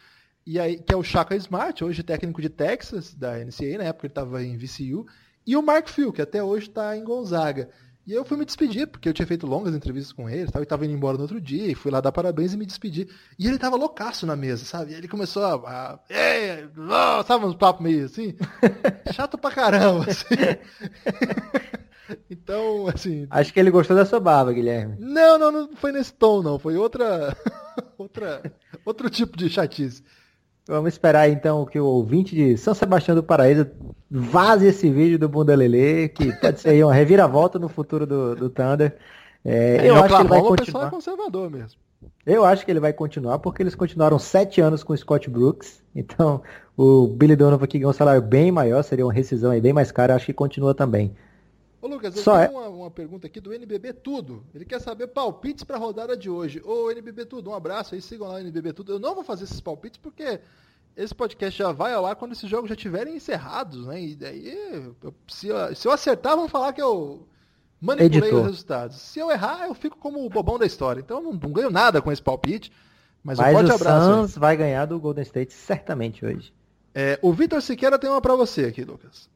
[0.47, 4.07] E aí, que é o Chaka Smart, hoje técnico de Texas, da NCAA, na época
[4.07, 5.07] ele estava em VCU,
[5.47, 7.71] e o Mark Phil, que até hoje está em Gonzaga.
[8.07, 10.85] E eu fui me despedir, porque eu tinha feito longas entrevistas com ele, e estava
[10.85, 13.09] indo embora no outro dia, e fui lá dar parabéns e me despedir.
[13.39, 14.93] E ele tava loucaço na mesa, sabe?
[14.93, 15.55] E ele começou a.
[15.55, 18.37] a Ei, oh, sabe uns papos meio assim?
[19.15, 20.27] Chato pra caramba, assim.
[22.31, 23.27] então, assim.
[23.31, 24.97] Acho que ele gostou da sua barba, Guilherme.
[24.99, 26.59] Não, não, não foi nesse tom, não.
[26.59, 27.37] Foi outra.
[27.99, 28.43] outra
[28.85, 30.03] outro tipo de chatice.
[30.67, 33.67] Vamos esperar então que o ouvinte de São Sebastião do Paraíso
[34.11, 38.49] vaze esse vídeo do Bunda Lelê, que pode ser uma reviravolta no futuro do, do
[38.49, 38.97] Thunder.
[39.45, 40.87] É, é, eu acho que ele vai continuar.
[40.87, 41.79] É conservador mesmo.
[42.25, 45.83] Eu acho que ele vai continuar porque eles continuaram sete anos com o Scott Brooks.
[45.95, 46.43] Então
[46.77, 49.93] o Billy Donovan que ganhou um salário bem maior, seria uma rescisão aí bem mais
[49.93, 51.15] cara, acho que continua também.
[51.85, 52.67] Ô Lucas, eu Só tenho é...
[52.67, 54.43] uma, uma, pergunta aqui do NBB Tudo.
[54.55, 56.63] Ele quer saber palpites para a rodada de hoje.
[56.65, 58.93] Ô NBB Tudo, um abraço aí, sigam lá o NBB Tudo.
[58.93, 60.41] Eu não vou fazer esses palpites porque
[60.97, 64.03] esse podcast já vai ao ar quando esses jogos já estiverem encerrados, né?
[64.03, 64.49] E daí,
[65.03, 67.29] eu, se, eu, se, eu, acertar, vão falar que eu
[67.79, 68.41] manipulei Editor.
[68.41, 68.97] os resultados.
[68.97, 71.03] Se eu errar, eu fico como o bobão da história.
[71.03, 72.73] Então eu não, não ganho nada com esse palpite.
[73.23, 74.11] Mas, mas um forte o abraço.
[74.11, 76.51] Suns vai ganhar do Golden State certamente hoje.
[76.95, 79.29] É, o Vitor Siqueira tem uma para você aqui, Lucas.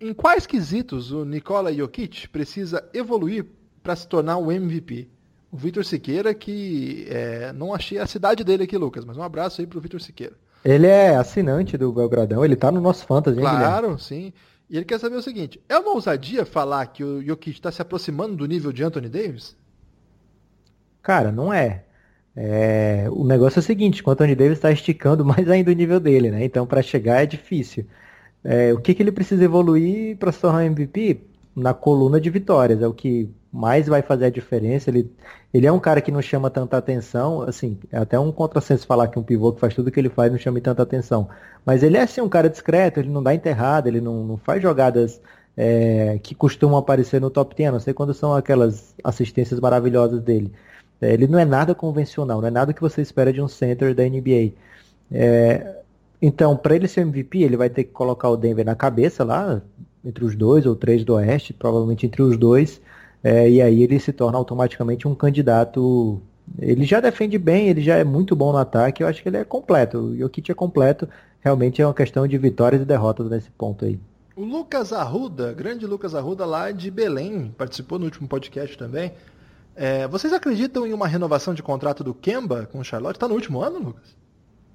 [0.00, 3.46] Em quais quesitos o Nikola Jokic precisa evoluir
[3.82, 5.08] para se tornar o MVP?
[5.50, 9.60] O Vitor Siqueira, que é, não achei a cidade dele aqui, Lucas, mas um abraço
[9.60, 10.34] aí pro Vitor Siqueira.
[10.64, 14.32] Ele é assinante do Belgradão, ele tá no nosso fantasy, Claro, sim.
[14.68, 17.80] E ele quer saber o seguinte: é uma ousadia falar que o Jokic está se
[17.80, 19.56] aproximando do nível de Anthony Davis?
[21.02, 21.84] Cara, não é.
[22.34, 23.06] é.
[23.12, 26.30] O negócio é o seguinte: o Anthony Davis está esticando mais ainda o nível dele,
[26.30, 26.44] né?
[26.44, 27.86] Então, para chegar é difícil.
[28.48, 31.20] É, o que, que ele precisa evoluir para se tornar MVP?
[31.54, 32.80] Na coluna de vitórias.
[32.80, 34.88] É o que mais vai fazer a diferença.
[34.88, 35.10] Ele,
[35.52, 39.08] ele é um cara que não chama tanta atenção, assim, é até um contrassenso falar
[39.08, 41.28] que um pivô que faz tudo que ele faz não chama tanta atenção.
[41.64, 44.62] Mas ele é assim um cara discreto, ele não dá enterrada, ele não, não faz
[44.62, 45.20] jogadas
[45.56, 50.52] é, que costumam aparecer no top 10, não sei quando são aquelas assistências maravilhosas dele.
[51.00, 53.94] É, ele não é nada convencional, não é nada que você espera de um center
[53.94, 54.52] da NBA.
[55.10, 55.82] É,
[56.20, 59.60] então, para ele ser MVP, ele vai ter que colocar o Denver na cabeça lá,
[60.04, 62.80] entre os dois ou três do Oeste, provavelmente entre os dois,
[63.22, 66.20] é, e aí ele se torna automaticamente um candidato.
[66.58, 69.36] Ele já defende bem, ele já é muito bom no ataque, eu acho que ele
[69.36, 69.98] é completo.
[69.98, 71.08] O Jokic é completo,
[71.40, 73.98] realmente é uma questão de vitórias e derrotas nesse ponto aí.
[74.36, 79.12] O Lucas Arruda, grande Lucas Arruda lá de Belém, participou no último podcast também.
[79.74, 83.16] É, vocês acreditam em uma renovação de contrato do Kemba com o Charlotte?
[83.16, 84.14] Está no último ano, Lucas?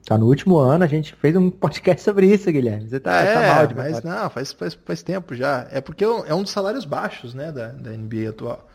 [0.05, 2.89] Tá no último ano, a gente fez um podcast sobre isso, Guilherme.
[2.89, 5.67] Você tá, é, tá mal de mas não, faz, faz, faz tempo já.
[5.71, 8.67] É porque é um dos salários baixos, né, da, da NBA atual.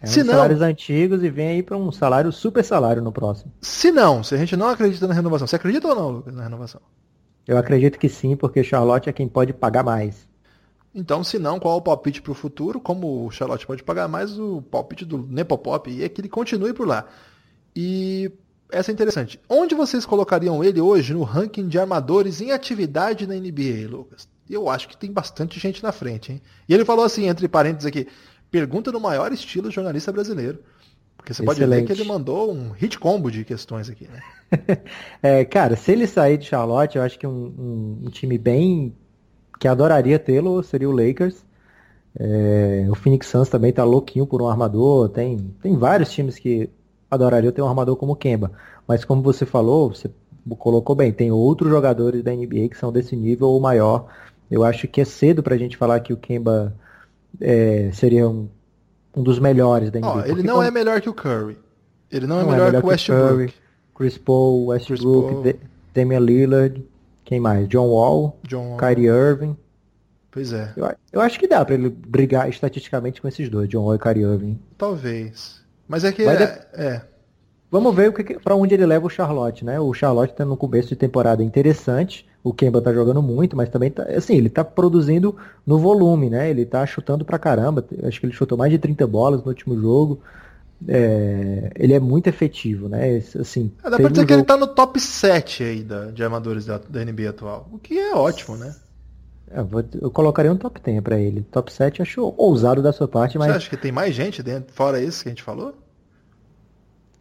[0.00, 3.12] É se um não, salários antigos e vem aí para um salário, super salário no
[3.12, 3.52] próximo.
[3.60, 6.42] Se não, se a gente não acredita na renovação, você acredita ou não, Lucas, na
[6.42, 6.80] renovação?
[7.46, 10.28] Eu acredito que sim, porque Charlotte é quem pode pagar mais.
[10.94, 12.80] Então, se não, qual é o palpite para o futuro?
[12.80, 16.86] Como o Charlotte pode pagar mais, o palpite do Nepopop é que ele continue por
[16.86, 17.06] lá.
[17.74, 18.30] E
[18.72, 19.38] essa é interessante.
[19.48, 24.28] Onde vocês colocariam ele hoje no ranking de armadores em atividade na NBA, Lucas?
[24.48, 26.42] Eu acho que tem bastante gente na frente, hein?
[26.68, 28.08] E ele falou assim, entre parênteses aqui,
[28.50, 30.58] pergunta no maior estilo jornalista brasileiro.
[31.16, 31.60] Porque você Excelente.
[31.60, 34.20] pode ver que ele mandou um hit combo de questões aqui, né?
[35.22, 38.94] é, cara, se ele sair de Charlotte, eu acho que um, um, um time bem
[39.60, 41.44] que adoraria tê-lo seria o Lakers.
[42.18, 45.08] É, o Phoenix Suns também tá louquinho por um armador.
[45.08, 46.68] Tem, tem vários times que
[47.12, 48.52] adoraria ter um armador como o Kemba.
[48.88, 50.10] Mas como você falou, você
[50.58, 54.08] colocou bem, tem outros jogadores da NBA que são desse nível ou maior.
[54.50, 56.74] Eu acho que é cedo pra gente falar que o Kemba
[57.38, 58.48] é, seria um,
[59.14, 60.28] um dos melhores da NBA.
[60.28, 61.58] Ele não é melhor que o Curry.
[62.10, 63.28] Ele não, é não é, melhor é, melhor que o Westbrook.
[63.28, 63.54] Curry,
[63.94, 65.70] Chris Paul, Westbrook, Chris Paul.
[65.94, 66.84] Damian Lillard,
[67.24, 67.68] quem mais?
[67.68, 68.78] John Wall, John Wall.
[68.78, 69.56] Kyrie Irving.
[70.30, 70.72] Pois é.
[70.74, 73.98] Eu, eu acho que dá para ele brigar estatisticamente com esses dois, John Wall e
[73.98, 74.58] Kyrie Irving.
[74.78, 75.61] Talvez.
[75.92, 76.24] Mas é que.
[76.24, 77.02] Mas é, é.
[77.70, 78.12] Vamos ver
[78.42, 79.78] para onde ele leva o Charlotte, né?
[79.78, 82.26] O Charlotte está no começo de temporada interessante.
[82.42, 85.36] O Kemba tá jogando muito, mas também tá, assim, ele tá produzindo
[85.66, 86.48] no volume, né?
[86.48, 87.84] Ele tá chutando pra caramba.
[88.04, 90.18] Acho que ele chutou mais de 30 bolas no último jogo.
[90.88, 93.22] É, ele é muito efetivo, né?
[93.38, 94.40] Assim, é, dá pra dizer um que jogo...
[94.40, 97.68] ele tá no top 7 aí da, de armadores da, da NBA atual.
[97.70, 98.74] O que é ótimo, né?
[99.54, 101.42] Eu, vou, eu, colocaria um top 10 para ele.
[101.50, 103.50] Top 7 acho ousado da sua parte, mas.
[103.50, 105.74] Você acha que tem mais gente dentro, fora isso que a gente falou?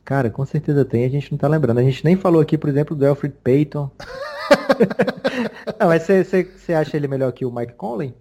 [0.04, 1.80] Cara, com certeza tem, a gente não tá lembrando.
[1.80, 3.90] A gente nem falou aqui, por exemplo, do Alfred Payton.
[5.80, 8.14] não, mas você acha ele melhor que o Mike Conley?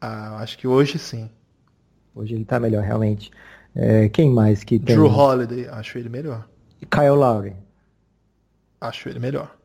[0.00, 1.30] Ah, acho que hoje sim.
[2.14, 3.30] Hoje ele tá melhor, realmente.
[3.74, 4.96] É, quem mais que tem?
[4.96, 6.48] Drew Holiday, acho ele melhor.
[6.90, 7.54] Kyle Lowry.
[8.80, 9.55] Acho ele melhor.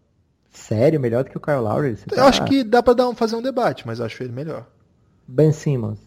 [0.52, 1.00] Sério?
[1.00, 1.96] Melhor do que o Kyle Lowry?
[1.96, 2.26] Você eu tá...
[2.28, 4.68] acho que dá pra dar um, fazer um debate, mas acho ele melhor.
[5.28, 6.00] Ben Simmons.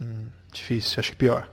[0.00, 1.50] Hum, difícil, acho que pior.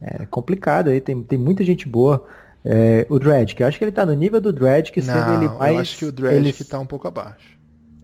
[0.00, 2.24] É complicado aí, tem, tem muita gente boa.
[2.64, 5.34] É, o Dredd, que eu acho que ele tá no nível do Dredd, que sendo
[5.34, 5.74] ele mais.
[5.74, 6.52] Eu acho que o Dredd ele...
[6.52, 7.56] que tá um pouco abaixo.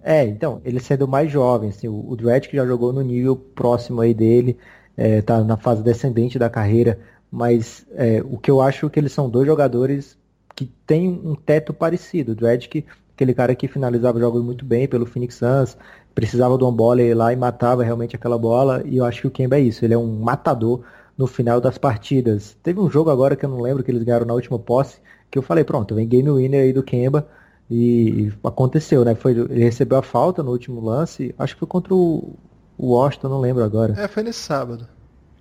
[0.03, 3.37] É, então, ele sendo mais jovem, assim, o, o Dredd que já jogou no nível
[3.37, 4.59] próximo aí dele,
[4.97, 6.99] é, tá na fase descendente da carreira,
[7.31, 10.19] mas é, o que eu acho é que eles são dois jogadores
[10.67, 12.33] que tem um teto parecido.
[12.33, 12.69] O Dredd,
[13.15, 15.77] aquele cara que finalizava jogos muito bem pelo Phoenix Suns,
[16.15, 19.31] precisava de uma bola lá e matava realmente aquela bola, e eu acho que o
[19.31, 20.81] Kemba é isso, ele é um matador
[21.17, 22.57] no final das partidas.
[22.63, 24.99] Teve um jogo agora que eu não lembro que eles ganharam na última posse,
[25.31, 27.27] que eu falei, pronto, vem game winner aí do Kemba,
[27.71, 29.15] e aconteceu, né?
[29.15, 32.37] Foi, ele recebeu a falta no último lance, acho que foi contra o
[32.79, 33.95] Washington, não lembro agora.
[33.99, 34.87] É, foi nesse sábado.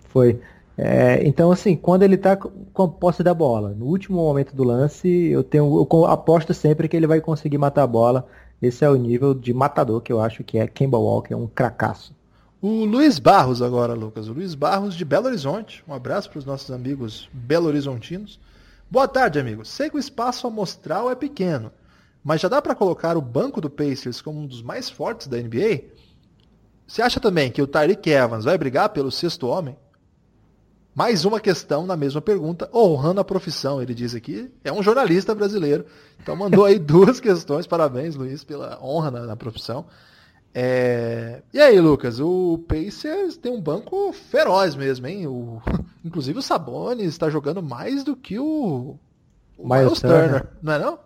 [0.07, 0.39] Foi.
[0.83, 4.63] É, então, assim, quando ele tá com a posse da bola, no último momento do
[4.63, 8.27] lance, eu tenho eu aposto sempre que ele vai conseguir matar a bola.
[8.59, 12.15] Esse é o nível de matador que eu acho que é Kemba Walker, um cracaço.
[12.59, 14.27] O Luiz Barros agora, Lucas.
[14.27, 15.83] O Luiz Barros de Belo Horizonte.
[15.87, 18.39] Um abraço para os nossos amigos belo-horizontinos.
[18.89, 19.69] Boa tarde, amigos.
[19.69, 21.71] Sei que o espaço amostral é pequeno,
[22.23, 25.37] mas já dá para colocar o banco do Pacers como um dos mais fortes da
[25.37, 25.83] NBA?
[26.87, 29.77] Você acha também que o Tyreek Evans vai brigar pelo sexto homem?
[30.93, 34.51] Mais uma questão na mesma pergunta, honrando a profissão, ele diz aqui.
[34.63, 35.85] É um jornalista brasileiro.
[36.21, 37.65] Então mandou aí duas questões.
[37.65, 39.85] Parabéns, Luiz, pela honra na, na profissão.
[40.53, 41.43] É...
[41.53, 45.27] E aí, Lucas, o Pacers tem um banco feroz mesmo, hein?
[45.27, 45.61] O...
[46.03, 48.97] Inclusive o Sabonis está jogando mais do que o,
[49.57, 50.29] o Miles, Turner.
[50.29, 50.99] Turner, não é não?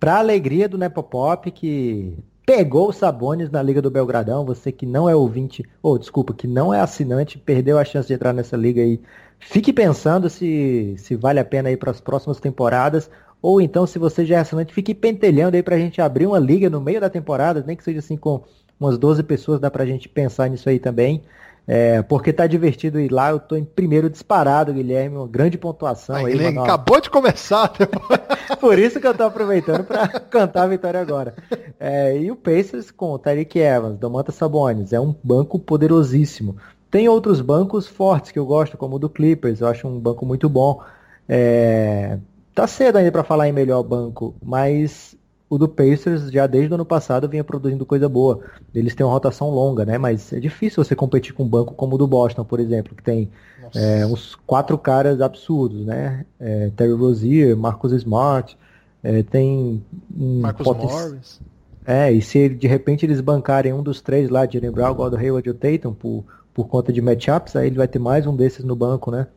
[0.00, 5.08] Pra alegria do Nepopop, que pegou o Sabonis na Liga do Belgradão, você que não
[5.08, 8.80] é ouvinte, ou desculpa, que não é assinante, perdeu a chance de entrar nessa liga
[8.80, 9.00] aí.
[9.38, 13.10] Fique pensando se, se vale a pena ir para as próximas temporadas
[13.42, 16.70] ou então, se você já é assinante, fique pentelhando aí pra gente abrir uma liga
[16.70, 18.42] no meio da temporada, nem que seja assim com
[18.78, 21.22] umas 12 pessoas, dá pra gente pensar nisso aí também.
[21.66, 26.14] É, porque tá divertido ir lá, eu tô em primeiro disparado, Guilherme, uma grande pontuação
[26.14, 26.46] aí.
[26.46, 27.72] Acabou de começar.
[28.60, 31.34] Por isso que eu tô aproveitando para cantar a vitória agora.
[31.80, 36.56] É, e o Pacers com o Tyreek Evans, Domantas Sabonis, é um banco poderosíssimo.
[36.88, 40.24] Tem outros bancos fortes que eu gosto, como o do Clippers, eu acho um banco
[40.24, 40.80] muito bom.
[41.28, 42.18] É,
[42.56, 45.14] Tá cedo ainda para falar em melhor banco, mas
[45.48, 48.40] o do Pacers já desde o ano passado vinha produzindo coisa boa.
[48.74, 49.96] Eles têm uma rotação longa, né?
[49.96, 53.02] Mas é difícil você competir com um banco como o do Boston, por exemplo, que
[53.02, 53.30] tem
[53.74, 56.26] é, uns quatro caras absurdos, né?
[56.40, 58.56] É, Terry Rozier, Marcus Smart,
[59.02, 59.82] é, tem
[60.16, 60.88] um Marcus poten...
[60.88, 61.40] Morris.
[61.86, 65.48] É, e se de repente eles bancarem um dos três lá, Jalen Brown, Gordon Hayward
[65.48, 68.64] e o Tatum, por, por conta de matchups, aí ele vai ter mais um desses
[68.64, 69.28] no banco, né?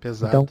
[0.00, 0.26] Pesado.
[0.26, 0.48] Então,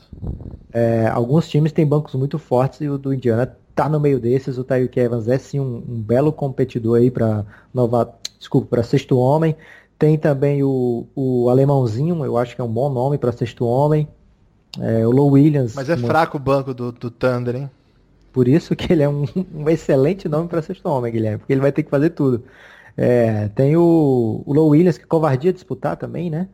[0.72, 4.58] é, alguns times têm bancos muito fortes e o do Indiana tá no meio desses.
[4.58, 9.18] O Tyreek Evans é sim um, um belo competidor aí para nova, desculpa, para sexto
[9.18, 9.56] homem.
[9.98, 14.08] Tem também o, o alemãozinho, eu acho que é um bom nome para sexto homem.
[14.80, 15.76] É, o Low Williams.
[15.76, 17.70] Mas é fraco o banco do, do Thunder, hein?
[18.32, 21.62] Por isso que ele é um, um excelente nome para sexto homem, Guilherme, porque ele
[21.62, 22.44] vai ter que fazer tudo.
[22.96, 26.48] É, tem o, o Low Williams, que covardia disputar também, né?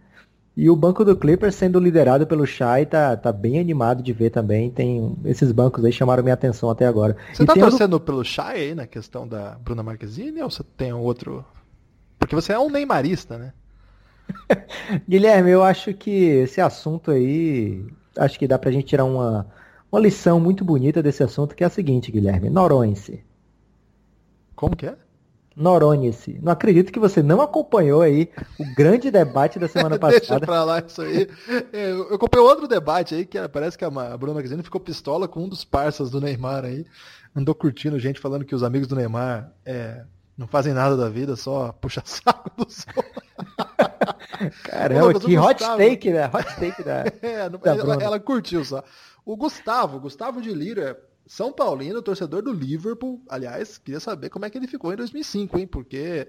[0.58, 4.32] E o banco do Clippers sendo liderado pelo Shai tá, tá bem animado de ver
[4.32, 4.72] também.
[4.72, 7.16] Tem esses bancos aí chamaram minha atenção até agora.
[7.32, 10.92] Você e tá torcendo pelo Shai aí na questão da Bruna Marquezine ou você tem
[10.92, 11.46] outro?
[12.18, 13.54] Porque você é um neymarista, né?
[15.08, 17.86] Guilherme, eu acho que esse assunto aí,
[18.18, 19.46] acho que dá pra gente tirar uma,
[19.92, 22.50] uma lição muito bonita desse assunto, que é a seguinte, Guilherme.
[22.50, 23.24] Noronse.
[24.56, 24.98] Como que é?
[25.58, 26.40] Noronha-se.
[26.40, 28.30] Não acredito que você não acompanhou aí
[28.60, 30.20] o grande debate da semana passada.
[30.20, 31.28] Deixa pra lá isso aí.
[31.74, 35.44] É, eu acompanhei outro debate aí, que parece que a Bruna Magazine ficou pistola com
[35.46, 36.86] um dos parceiros do Neymar aí.
[37.36, 40.04] Andou curtindo gente falando que os amigos do Neymar é,
[40.38, 42.86] não fazem nada da vida, só puxa saco dos
[44.64, 46.28] Caramba, que hot take, né?
[46.28, 47.06] Hot take da.
[47.24, 48.84] É, da ela, ela, curtiu só.
[49.26, 53.22] O Gustavo, Gustavo de Lira, são Paulino, torcedor do Liverpool.
[53.30, 55.68] Aliás, queria saber como é que ele ficou em 2005, hein?
[55.68, 56.28] Porque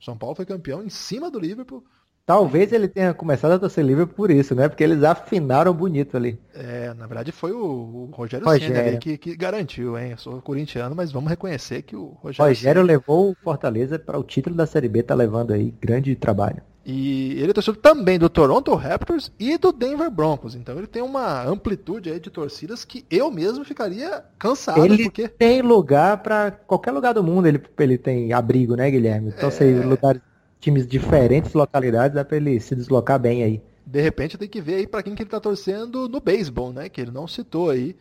[0.00, 1.84] São Paulo foi campeão em cima do Liverpool.
[2.28, 4.68] Talvez ele tenha começado a torcer Liverpool por isso, né?
[4.68, 6.38] Porque eles afinaram bonito ali.
[6.52, 8.74] É, na verdade foi o, o Rogério, Rogério.
[8.74, 10.10] Senna que, que, garantiu, hein?
[10.10, 12.50] Eu sou corintiano, mas vamos reconhecer que o Rogério.
[12.50, 12.92] Rogério Senna...
[12.92, 16.62] levou o Fortaleza para o título da Série B, tá levando aí grande trabalho.
[16.90, 20.54] E ele é torcedor também do Toronto Raptors e do Denver Broncos.
[20.54, 24.82] Então ele tem uma amplitude aí de torcidas que eu mesmo ficaria cansado.
[24.82, 25.28] Ele porque...
[25.28, 29.34] tem lugar para qualquer lugar do mundo, ele, ele tem abrigo, né, Guilherme?
[29.36, 29.52] Então, é...
[29.52, 30.22] sei, lugares,
[30.60, 33.62] times diferentes, localidades, dá para ele se deslocar bem aí.
[33.86, 36.88] De repente tem que ver aí para quem que ele tá torcendo no beisebol, né?
[36.88, 37.94] Que ele não citou aí.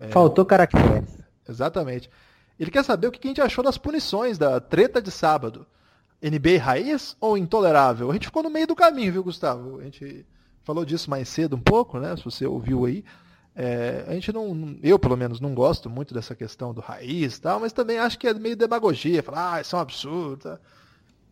[0.00, 0.08] É...
[0.08, 1.18] Faltou caracteres.
[1.48, 2.10] Exatamente.
[2.58, 5.64] Ele quer saber o que a gente achou das punições da treta de sábado.
[6.30, 8.10] NBA raiz ou intolerável?
[8.10, 9.80] A gente ficou no meio do caminho, viu, Gustavo?
[9.80, 10.26] A gente
[10.62, 12.16] falou disso mais cedo um pouco, né?
[12.16, 13.04] Se você ouviu aí.
[13.56, 17.60] É, a gente não, eu pelo menos não gosto muito dessa questão do raiz tal,
[17.60, 20.58] mas também acho que é meio demagogia, falar, ah, isso é um absurdo.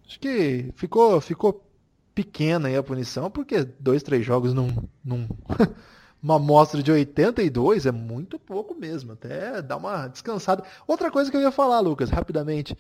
[0.07, 1.66] Acho que ficou, ficou
[2.14, 4.68] pequena aí a punição, porque dois, três jogos num,
[5.05, 5.26] num
[6.22, 10.62] uma amostra de 82 é muito pouco mesmo, até dá uma descansada.
[10.86, 12.76] Outra coisa que eu ia falar, Lucas, rapidamente.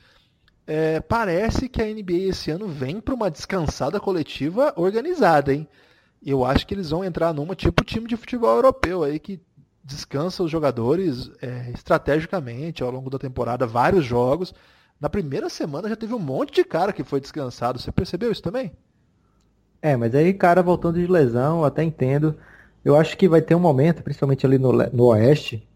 [0.66, 5.66] É, parece que a NBA esse ano vem para uma descansada coletiva organizada, hein?
[6.24, 9.40] Eu acho que eles vão entrar numa tipo time de futebol europeu aí que
[9.84, 14.54] descansa os jogadores é, estrategicamente ao longo da temporada, vários jogos.
[15.00, 17.80] Na primeira semana já teve um monte de cara que foi descansado.
[17.80, 18.72] Você percebeu isso também?
[19.80, 22.36] É, mas aí cara voltando de lesão, até entendo.
[22.84, 25.68] Eu acho que vai ter um momento, principalmente ali no, no Oeste,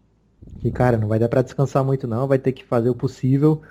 [0.61, 3.61] que cara, não vai dar para descansar muito não, vai ter que fazer o possível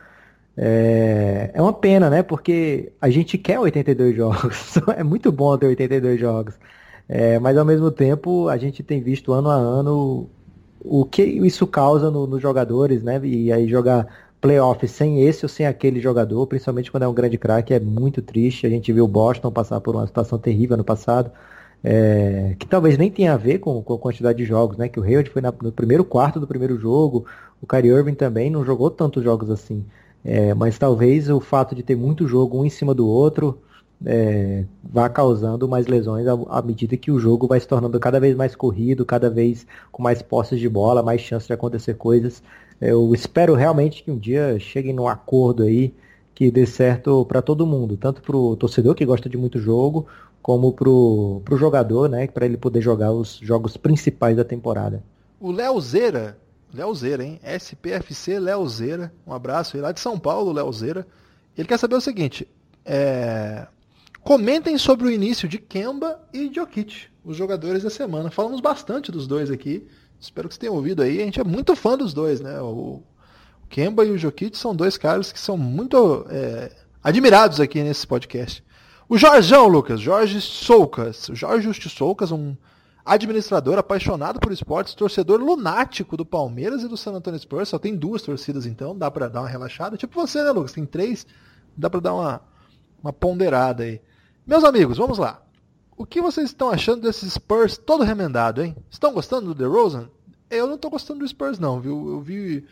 [0.57, 2.23] é, é uma pena, né?
[2.23, 4.75] Porque a gente quer 82 jogos.
[4.97, 6.55] é muito bom ter 82 jogos.
[7.09, 10.29] É, mas ao mesmo tempo a gente tem visto ano a ano
[10.81, 13.21] o que isso causa nos no jogadores, né?
[13.25, 14.07] E aí jogar
[14.41, 18.23] playoff sem esse ou sem aquele jogador, principalmente quando é um grande craque, é muito
[18.23, 18.67] triste.
[18.67, 21.31] A gente viu o Boston passar por uma situação terrível no passado,
[21.83, 24.89] é, que talvez nem tenha a ver com, com, a quantidade de jogos, né?
[24.89, 27.27] Que o Hayward foi na, no primeiro quarto do primeiro jogo,
[27.61, 29.85] o Kyrie Irving também não jogou tantos jogos assim.
[30.29, 33.61] É, mas talvez o fato de ter muito jogo um em cima do outro
[34.05, 38.19] é, vá causando mais lesões à, à, medida que o jogo vai se tornando cada
[38.19, 42.43] vez mais corrido, cada vez com mais posses de bola, mais chances de acontecer coisas.
[42.81, 45.95] Eu espero realmente que um dia cheguem num acordo aí
[46.35, 50.09] que dê certo para todo mundo, tanto para o torcedor que gosta de muito jogo,
[50.43, 55.03] como para o jogador, né, para ele poder jogar os jogos principais da temporada.
[55.41, 56.37] O Léo Zera,
[56.73, 57.41] Léo Zera, hein?
[57.43, 61.07] SPFC Léo Zera, um abraço aí lá de São Paulo, Léo Zera.
[61.57, 62.47] Ele quer saber o seguinte:
[62.85, 63.67] é...
[64.23, 68.31] comentem sobre o início de Kemba e Jokic, os jogadores da semana.
[68.31, 69.87] Falamos bastante dos dois aqui.
[70.21, 71.21] Espero que vocês tenham ouvido aí.
[71.21, 72.61] A gente é muito fã dos dois, né?
[72.61, 73.03] O
[73.69, 78.65] Kemba e o Jokic são dois caras que são muito é, admirados aqui nesse podcast.
[79.09, 81.29] O Jorjão, Lucas, Jorge Soucas.
[81.33, 82.57] Jorge Soucas, um
[83.07, 87.69] administrador apaixonado por esportes, torcedor lunático do Palmeiras e do San Antonio Spurs.
[87.69, 89.97] Só tem duas torcidas, então dá para dar uma relaxada.
[89.97, 90.73] Tipo você, né, Lucas?
[90.73, 91.25] Tem três,
[91.77, 92.43] dá para dar uma,
[93.01, 94.01] uma ponderada aí.
[94.45, 95.41] Meus amigos, vamos lá.
[95.97, 98.77] O que vocês estão achando desses Spurs todo remendado, hein?
[98.91, 100.11] Estão gostando do DeRozan?
[100.51, 102.11] Eu não estou gostando do Spurs, não, viu?
[102.11, 102.67] Eu vi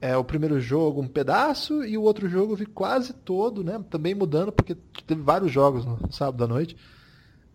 [0.00, 3.82] é, o primeiro jogo um pedaço e o outro jogo eu vi quase todo, né?
[3.88, 4.76] Também mudando, porque
[5.06, 6.76] teve vários jogos no sábado à noite.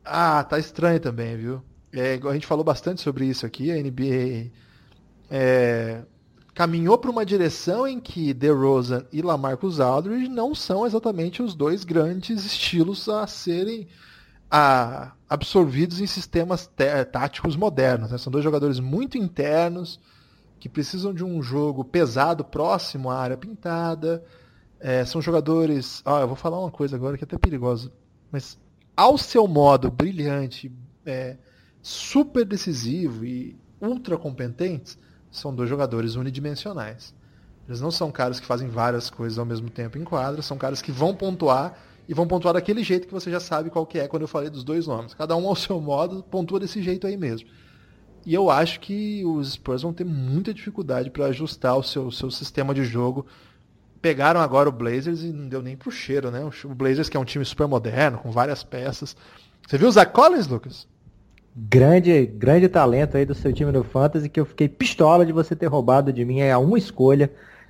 [0.03, 1.61] Ah, tá estranho também, viu?
[1.93, 3.71] É, a gente falou bastante sobre isso aqui.
[3.71, 4.51] A NBA
[5.29, 6.03] é,
[6.53, 11.83] caminhou para uma direção em que DeRozan e LaMarcus Aldridge não são exatamente os dois
[11.83, 13.87] grandes estilos a serem
[14.49, 16.69] a, absorvidos em sistemas
[17.11, 18.11] táticos modernos.
[18.11, 18.17] Né?
[18.17, 19.99] São dois jogadores muito internos
[20.59, 24.23] que precisam de um jogo pesado, próximo à área pintada.
[24.79, 26.01] É, são jogadores.
[26.05, 27.91] Ah, eu vou falar uma coisa agora que é até perigosa.
[28.31, 28.59] Mas
[28.95, 30.71] ao seu modo brilhante,
[31.05, 31.37] é,
[31.81, 34.97] super decisivo e ultra competentes,
[35.31, 37.13] são dois jogadores unidimensionais.
[37.67, 40.81] Eles não são caras que fazem várias coisas ao mesmo tempo em quadra, são caras
[40.81, 41.77] que vão pontuar
[42.07, 44.49] e vão pontuar daquele jeito que você já sabe qual que é quando eu falei
[44.49, 45.13] dos dois nomes.
[45.13, 47.47] Cada um ao seu modo pontua desse jeito aí mesmo.
[48.25, 52.29] E eu acho que os Spurs vão ter muita dificuldade para ajustar o seu, seu
[52.29, 53.25] sistema de jogo.
[54.01, 56.43] Pegaram agora o Blazers e não deu nem pro cheiro, né?
[56.43, 59.15] O Blazers que é um time super moderno, com várias peças.
[59.67, 60.87] Você viu o Zach Collins, Lucas?
[61.53, 65.55] Grande, grande talento aí do seu time no Fantasy, que eu fiquei pistola de você
[65.55, 67.29] ter roubado de mim a uma escolha.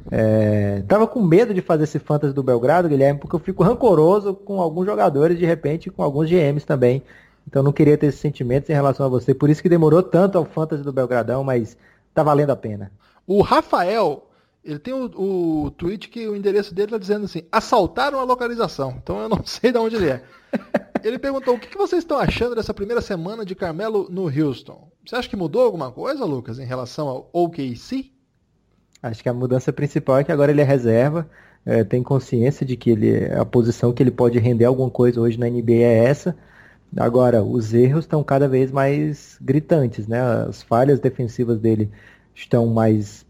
[0.10, 4.34] É, tava com medo de fazer esse Fantasy do Belgrado, Guilherme, porque eu fico rancoroso
[4.34, 7.04] com alguns jogadores, de repente com alguns GMs também.
[7.48, 9.34] Então não queria ter esses sentimentos em relação a você.
[9.34, 11.76] Por isso que demorou tanto ao Fantasy do Belgradão, mas
[12.14, 12.92] tá valendo a pena.
[13.26, 14.28] O Rafael,
[14.64, 18.96] ele tem o, o tweet que o endereço dele tá dizendo assim, assaltaram a localização.
[19.02, 20.24] Então eu não sei de onde ele é.
[21.04, 24.90] Ele perguntou, o que, vocês estão achando dessa primeira semana de Carmelo no Houston?
[25.06, 28.12] Você acha que mudou alguma coisa, Lucas, em relação ao OKC?
[29.02, 31.28] Acho que a mudança principal é que agora ele é reserva,
[31.66, 35.40] é, tem consciência de que ele, a posição que ele pode render alguma coisa hoje
[35.40, 36.36] na NBA é essa.
[36.96, 40.22] Agora, os erros estão cada vez mais gritantes, né?
[40.22, 41.90] As falhas defensivas dele
[42.36, 43.26] estão mais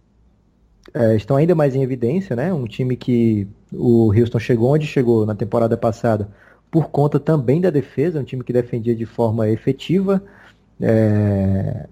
[0.94, 2.52] é, estão ainda mais em evidência, né?
[2.54, 6.30] Um time que o Houston chegou onde chegou na temporada passada
[6.72, 10.24] por conta também da defesa, um time que defendia de forma efetiva,
[10.80, 11.86] é,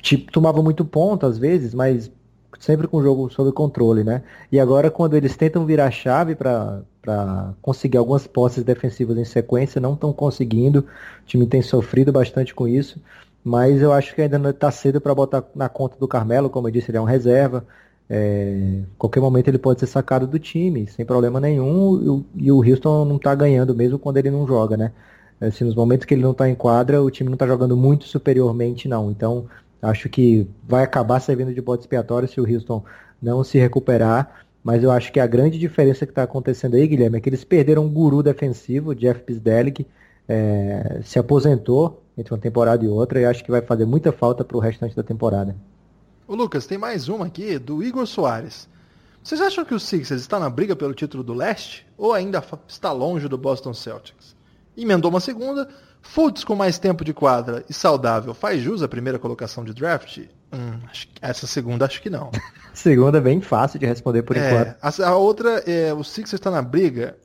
[0.00, 2.10] tipo, tomava muito ponto às vezes, mas
[2.58, 4.22] sempre com o jogo sob controle, né?
[4.50, 6.82] E agora quando eles tentam virar a chave para
[7.62, 10.80] conseguir algumas posses defensivas em sequência, não estão conseguindo.
[10.80, 13.00] O time tem sofrido bastante com isso,
[13.44, 16.72] mas eu acho que ainda está cedo para botar na conta do Carmelo, como eu
[16.72, 17.64] disse, ele é um reserva.
[18.12, 23.04] É, qualquer momento ele pode ser sacado do time, sem problema nenhum, e o Houston
[23.04, 24.92] não está ganhando mesmo quando ele não joga, né?
[25.40, 28.04] Assim, nos momentos que ele não está em quadra, o time não está jogando muito
[28.06, 29.10] superiormente, não.
[29.10, 29.46] Então,
[29.80, 32.84] acho que vai acabar servindo de bode expiatório se o Houston
[33.22, 34.42] não se recuperar.
[34.62, 37.44] Mas eu acho que a grande diferença que está acontecendo aí, Guilherme, é que eles
[37.44, 39.86] perderam um guru defensivo, Jeff Pisdelic,
[40.28, 44.44] é, se aposentou entre uma temporada e outra, e acho que vai fazer muita falta
[44.44, 45.56] para o restante da temporada.
[46.30, 48.68] O Lucas, tem mais uma aqui do Igor Soares.
[49.20, 52.92] Vocês acham que o Sixers está na briga pelo título do leste ou ainda está
[52.92, 54.36] longe do Boston Celtics?
[54.76, 55.68] Emendou uma segunda.
[56.00, 60.18] Fultz com mais tempo de quadra e saudável faz jus à primeira colocação de draft?
[60.52, 60.78] Hum,
[61.20, 62.30] essa segunda acho que não.
[62.72, 64.76] segunda é bem fácil de responder por é, enquanto.
[64.80, 67.18] A, a, outra, é, o Sixers está na briga.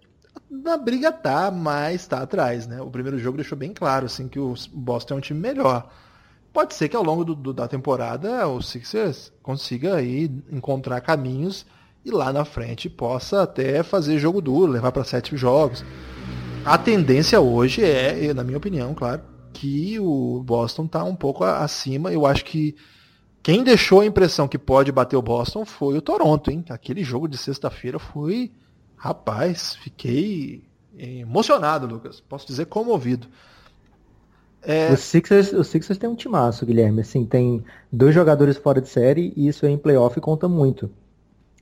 [0.49, 2.81] Na briga tá, mas está atrás, né?
[2.81, 5.91] O primeiro jogo deixou bem claro assim que o Boston é um time melhor.
[6.55, 11.65] Pode ser que ao longo do, do, da temporada o Sixers consiga aí encontrar caminhos
[12.05, 15.83] e lá na frente possa até fazer jogo duro, levar para sete jogos.
[16.63, 22.13] A tendência hoje é, na minha opinião, claro, que o Boston está um pouco acima.
[22.13, 22.73] Eu acho que
[23.43, 26.63] quem deixou a impressão que pode bater o Boston foi o Toronto, hein?
[26.69, 28.53] Aquele jogo de sexta-feira foi.
[28.95, 30.63] Rapaz, fiquei
[30.97, 32.21] emocionado, Lucas.
[32.21, 33.27] Posso dizer comovido.
[34.65, 34.91] É...
[34.91, 37.01] O, Sixers, o Sixers tem um timaço, Guilherme.
[37.01, 40.89] Assim, tem dois jogadores fora de série e isso em playoff conta muito.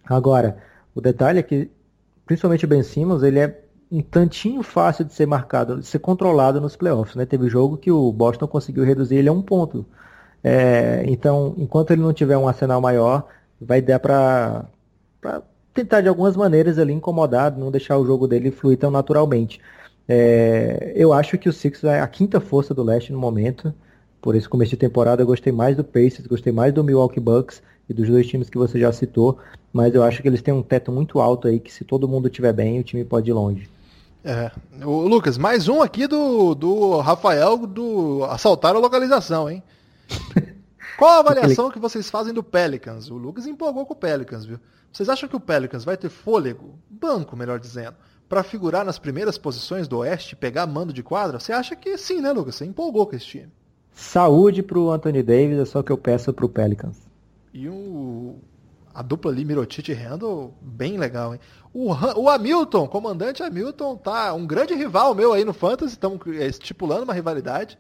[0.06, 0.58] Agora,
[0.96, 1.70] o detalhe é que,
[2.26, 6.60] principalmente o Ben Simmons, ele é um tantinho fácil de ser marcado, de ser controlado
[6.60, 7.16] nos playoffs.
[7.16, 7.26] Né?
[7.26, 9.86] Teve jogo que o Boston conseguiu reduzir ele a um ponto.
[10.44, 13.28] É, então, enquanto ele não tiver um arsenal maior,
[13.62, 14.66] vai dar para
[15.74, 19.62] tentar de algumas maneiras ali incomodar, não deixar o jogo dele fluir tão naturalmente.
[20.08, 23.74] É, eu acho que o Sixers é a quinta força do leste no momento.
[24.22, 27.62] Por esse começo de temporada eu gostei mais do Pacers, gostei mais do Milwaukee Bucks
[27.90, 29.38] e dos dois times que você já citou.
[29.72, 32.28] Mas eu acho que eles têm um teto muito alto aí que se todo mundo
[32.28, 33.70] estiver bem, o time pode ir longe.
[34.24, 34.52] É.
[34.86, 39.62] O Lucas, mais um aqui do, do Rafael do assaltar a localização, hein?
[40.98, 43.10] Qual a avaliação que vocês fazem do Pelicans?
[43.10, 44.60] O Lucas empolgou com o Pelicans, viu?
[44.92, 47.96] Vocês acham que o Pelicans vai ter fôlego, banco, melhor dizendo,
[48.34, 51.40] para figurar nas primeiras posições do Oeste, pegar mando de quadra?
[51.40, 52.56] Você acha que sim, né, Lucas?
[52.56, 53.52] Você empolgou com esse time.
[53.94, 56.98] Saúde pro Anthony Davis, é só que eu peço pro Pelicans.
[57.54, 58.40] E o
[58.92, 61.40] a dupla ali, Mirotic e Randall, bem legal, hein?
[61.72, 66.48] O, o Hamilton, comandante Hamilton, tá um grande rival meu aí no Fantasy, estamos é,
[66.48, 67.78] estipulando uma rivalidade.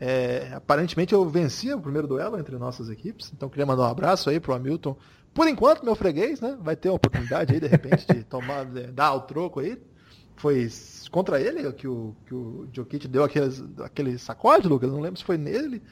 [0.00, 4.30] É, aparentemente eu venci o primeiro duelo entre nossas equipes, então queria mandar um abraço
[4.30, 4.96] aí pro Hamilton.
[5.34, 6.56] Por enquanto, meu freguês, né?
[6.60, 9.76] Vai ter uma oportunidade aí, de repente, de tomar, de dar o troco aí.
[10.36, 10.68] Foi
[11.10, 14.90] contra ele que o, que o Jokic deu aqueles, aquele sacode, Lucas?
[14.90, 15.82] Não lembro se foi nele.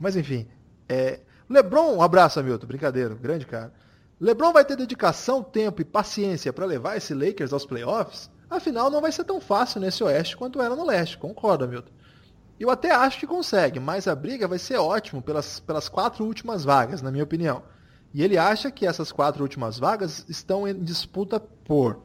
[0.00, 0.46] Mas enfim.
[0.88, 1.20] É,
[1.50, 2.66] Lebron, um abraço, Hamilton.
[2.66, 3.72] Brincadeira, grande cara.
[4.18, 8.30] LeBron vai ter dedicação, tempo e paciência para levar esse Lakers aos playoffs?
[8.48, 11.92] Afinal, não vai ser tão fácil nesse Oeste quanto era no Leste, concorda, Milton?
[12.58, 16.64] Eu até acho que consegue, mas a briga vai ser ótima pelas, pelas quatro últimas
[16.64, 17.62] vagas, na minha opinião.
[18.16, 22.00] E ele acha que essas quatro últimas vagas estão em disputa por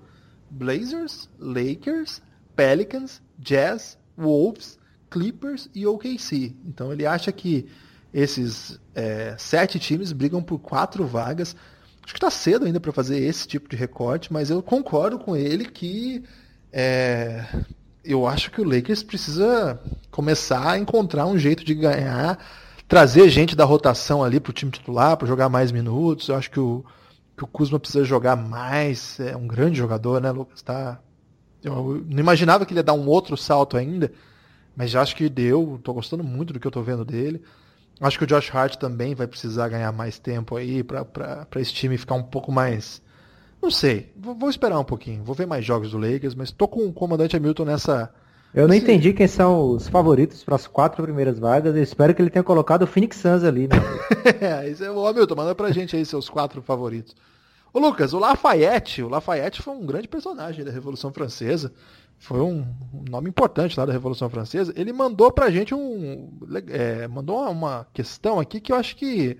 [0.49, 2.21] Blazers, Lakers,
[2.53, 4.77] Pelicans, Jazz, Wolves,
[5.09, 6.53] Clippers e OKC.
[6.65, 7.65] Então ele acha que
[8.13, 11.55] esses é, sete times brigam por quatro vagas.
[12.03, 15.33] Acho que está cedo ainda para fazer esse tipo de recorte, mas eu concordo com
[15.33, 16.25] ele que
[16.73, 17.45] é,
[18.03, 19.79] eu acho que o Lakers precisa
[20.11, 22.37] começar a encontrar um jeito de ganhar,
[22.91, 26.27] trazer gente da rotação ali para o time titular, para jogar mais minutos.
[26.27, 26.83] Eu acho que o,
[27.37, 30.61] que o Kuzma precisa jogar mais, é um grande jogador, né, Lucas?
[30.61, 30.99] Tá,
[31.63, 34.11] eu não imaginava que ele ia dar um outro salto ainda,
[34.75, 35.77] mas já acho que deu.
[35.77, 37.41] Estou gostando muito do que eu estou vendo dele.
[38.01, 41.97] Acho que o Josh Hart também vai precisar ganhar mais tempo aí para esse time
[41.97, 43.01] ficar um pouco mais.
[43.61, 46.67] Não sei, vou, vou, esperar um pouquinho, vou ver mais jogos do Lakers, mas tô
[46.67, 48.13] com o comandante Hamilton nessa.
[48.53, 51.75] Eu não entendi quem são os favoritos para as quatro primeiras vagas.
[51.75, 53.75] Eu espero que ele tenha colocado o Phoenix Suns ali, né?
[54.41, 57.15] é, isso é, o Hamilton, manda pra gente aí seus quatro favoritos.
[57.73, 61.71] Ô Lucas, o Lafayette, o Lafayette foi um grande personagem da Revolução Francesa
[62.21, 62.63] foi um
[63.09, 66.29] nome importante lá da Revolução Francesa, ele mandou pra gente um.
[66.69, 69.39] É, mandou uma questão aqui que eu acho que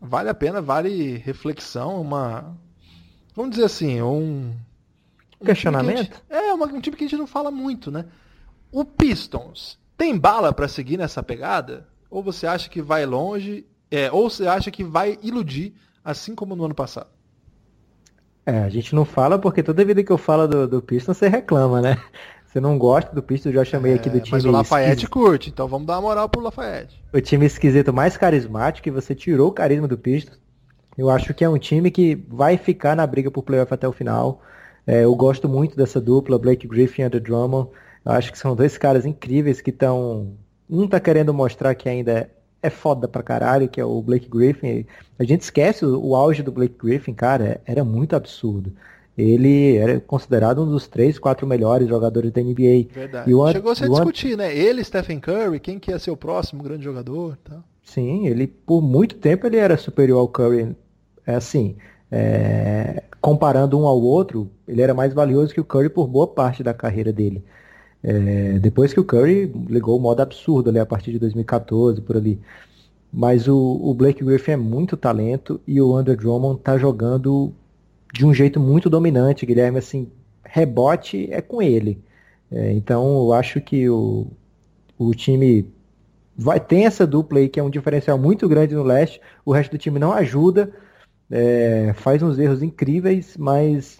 [0.00, 2.56] vale a pena, vale reflexão, uma.
[3.34, 4.54] Vamos dizer assim, um.
[5.40, 6.04] um questionamento?
[6.04, 8.04] Gente, é, uma, um tipo que a gente não fala muito, né?
[8.74, 11.86] O Pistons tem bala para seguir nessa pegada?
[12.10, 13.64] Ou você acha que vai longe?
[13.88, 15.72] É, ou você acha que vai iludir,
[16.04, 17.06] assim como no ano passado?
[18.44, 21.28] É, a gente não fala porque toda vida que eu falo do, do Pistons você
[21.28, 22.02] reclama, né?
[22.44, 24.32] Você não gosta do Pistons, eu já chamei é, aqui do time.
[24.32, 25.10] Mas o Lafayette esquisito.
[25.10, 27.00] curte, então vamos dar uma moral pro Lafayette.
[27.12, 30.40] O time esquisito mais carismático e você tirou o carisma do Pistons.
[30.98, 33.92] Eu acho que é um time que vai ficar na briga por playoff até o
[33.92, 34.42] final.
[34.84, 37.70] É, eu gosto muito dessa dupla, Blake Griffin e Andrew Drummond.
[38.04, 40.32] Eu acho que são dois caras incríveis que estão.
[40.68, 42.30] Um tá querendo mostrar que ainda
[42.62, 44.86] é foda pra caralho, que é o Blake Griffin.
[45.18, 48.72] A gente esquece o, o auge do Blake Griffin, cara, era muito absurdo.
[49.16, 52.88] Ele era considerado um dos três, quatro melhores jogadores da NBA.
[52.92, 53.30] Verdade.
[53.30, 54.56] E o Chegou a discutir, né?
[54.56, 57.62] Ele, Stephen Curry, quem que ia ser o próximo grande jogador tá?
[57.82, 60.74] Sim, ele por muito tempo ele era superior ao Curry.
[61.26, 61.76] É assim,
[62.10, 66.62] é, comparando um ao outro, ele era mais valioso que o Curry por boa parte
[66.62, 67.44] da carreira dele.
[68.04, 72.18] É, depois que o Curry ligou o modo absurdo ali a partir de 2014, por
[72.18, 72.38] ali.
[73.10, 77.54] Mas o, o Blake Griffin é muito talento e o Andrew Drummond tá jogando
[78.12, 80.08] de um jeito muito dominante, Guilherme, assim,
[80.44, 81.98] rebote é com ele.
[82.52, 84.26] É, então eu acho que o,
[84.98, 85.66] o time
[86.36, 89.72] vai ter essa dupla aí que é um diferencial muito grande no leste, o resto
[89.72, 90.70] do time não ajuda,
[91.30, 93.98] é, faz uns erros incríveis, mas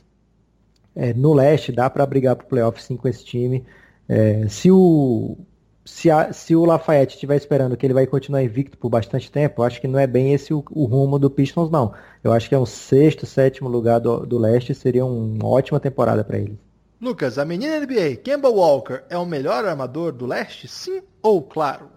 [0.94, 3.64] é, no leste dá para brigar pro playoff sim com esse time.
[4.08, 5.36] É, se o,
[5.84, 9.60] se, a, se o Lafayette estiver esperando que ele vai continuar invicto por bastante tempo,
[9.60, 11.92] eu acho que não é bem esse o, o rumo do Pistons, não.
[12.22, 16.24] Eu acho que é um sexto, sétimo lugar do, do leste, seria uma ótima temporada
[16.24, 16.58] para ele.
[17.00, 20.66] Lucas, a menina NBA, Kemba Walker, é o melhor armador do leste?
[20.66, 21.90] Sim ou claro?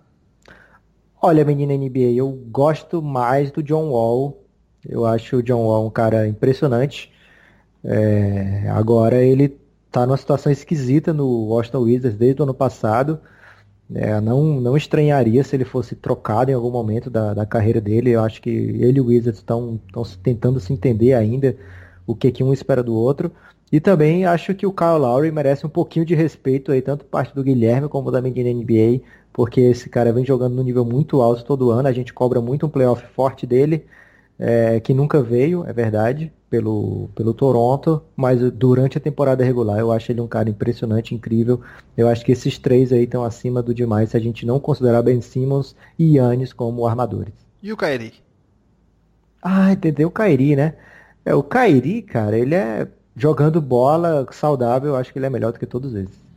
[1.22, 4.44] Olha, menina NBA, eu gosto mais do John Wall.
[4.88, 7.12] Eu acho o John Wall um cara impressionante.
[7.84, 9.58] É, agora ele
[9.92, 13.20] tá numa situação esquisita no Washington Wizards desde o ano passado.
[13.94, 18.12] É, não, não estranharia se ele fosse trocado em algum momento da, da carreira dele.
[18.12, 19.80] Eu acho que ele e o Wizards estão
[20.22, 21.56] tentando se entender ainda
[22.06, 23.32] o que, que um espera do outro.
[23.72, 27.36] E também acho que o Kyle Lowry merece um pouquinho de respeito aí, tanto parte
[27.36, 29.02] do Guilherme como da menina NBA,
[29.34, 31.88] porque esse cara vem jogando no nível muito alto todo ano.
[31.88, 33.86] A gente cobra muito um playoff forte dele,
[34.40, 39.92] é, que nunca veio, é verdade pelo, pelo Toronto, mas durante a temporada regular eu
[39.92, 41.62] acho ele um cara impressionante, incrível.
[41.96, 45.02] Eu acho que esses três aí estão acima do demais se a gente não considerar
[45.02, 47.34] Ben Simmons e Yannis como armadores.
[47.62, 48.14] E o Kairi?
[49.42, 50.74] Ah, entendeu o Kairi, né?
[51.26, 55.52] É, o Kairi, cara, ele é jogando bola saudável, eu acho que ele é melhor
[55.52, 56.28] do que todos eles.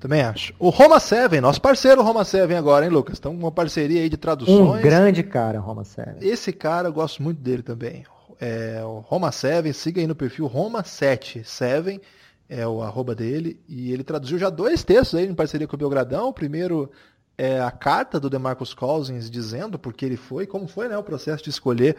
[0.00, 0.54] Também acho.
[0.58, 3.18] O Roma 7, nosso parceiro Roma 7 agora, hein, Lucas?
[3.18, 4.58] Então, uma parceria aí de traduções.
[4.58, 6.26] Um grande cara, Roma 7.
[6.26, 8.04] Esse cara, eu gosto muito dele também
[8.40, 12.00] é, o Roma 7, siga aí no perfil Roma77,
[12.48, 15.78] é o arroba dele, e ele traduziu já dois textos aí em parceria com o
[15.78, 16.28] Belgradão.
[16.28, 16.90] O primeiro
[17.36, 21.44] é a carta do DeMarcus Cousins dizendo porque ele foi, como foi né, o processo
[21.44, 21.96] de escolher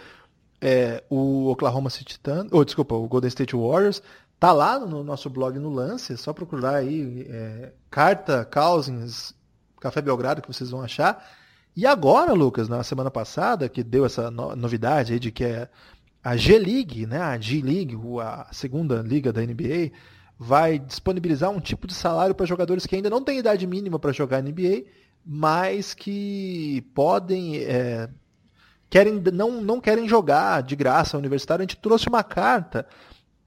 [0.60, 4.02] é, o Oklahoma City Thunder, ou desculpa, o Golden State Warriors.
[4.40, 9.36] Tá lá no nosso blog no Lance, é só procurar aí é, carta Cousins
[9.80, 11.24] Café Belgrado que vocês vão achar.
[11.76, 15.70] E agora, Lucas, na semana passada, que deu essa novidade aí de que é
[16.24, 19.92] a G-League, né, a G-League, a segunda liga da NBA,
[20.38, 24.12] vai disponibilizar um tipo de salário para jogadores que ainda não têm idade mínima para
[24.12, 24.86] jogar NBA,
[25.26, 28.10] mas que podem é,
[28.90, 31.62] querem não, não querem jogar de graça universitário.
[31.62, 32.88] A gente trouxe uma carta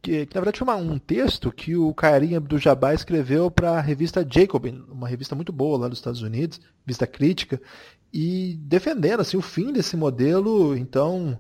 [0.01, 3.73] que, que na verdade foi uma, um texto que o Karim do Jabá escreveu para
[3.73, 7.61] a revista Jacobin, uma revista muito boa lá dos Estados Unidos, revista crítica,
[8.13, 10.77] e defendendo assim o fim desse modelo.
[10.77, 11.39] Então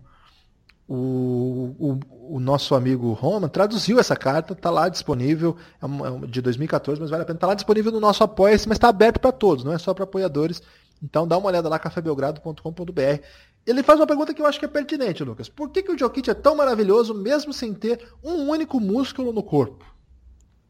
[0.86, 6.26] o, o, o, nosso amigo Roma traduziu essa carta, está lá disponível, é uma, é
[6.26, 9.18] de 2014, mas vale a pena, está lá disponível no nosso apoia mas está aberto
[9.18, 10.62] para todos, não é só para apoiadores.
[11.02, 13.22] Então dá uma olhada lá, cafébelgrado.com.br.
[13.66, 15.48] Ele faz uma pergunta que eu acho que é pertinente, Lucas.
[15.48, 19.42] Por que, que o Jokic é tão maravilhoso, mesmo sem ter um único músculo no
[19.42, 19.84] corpo?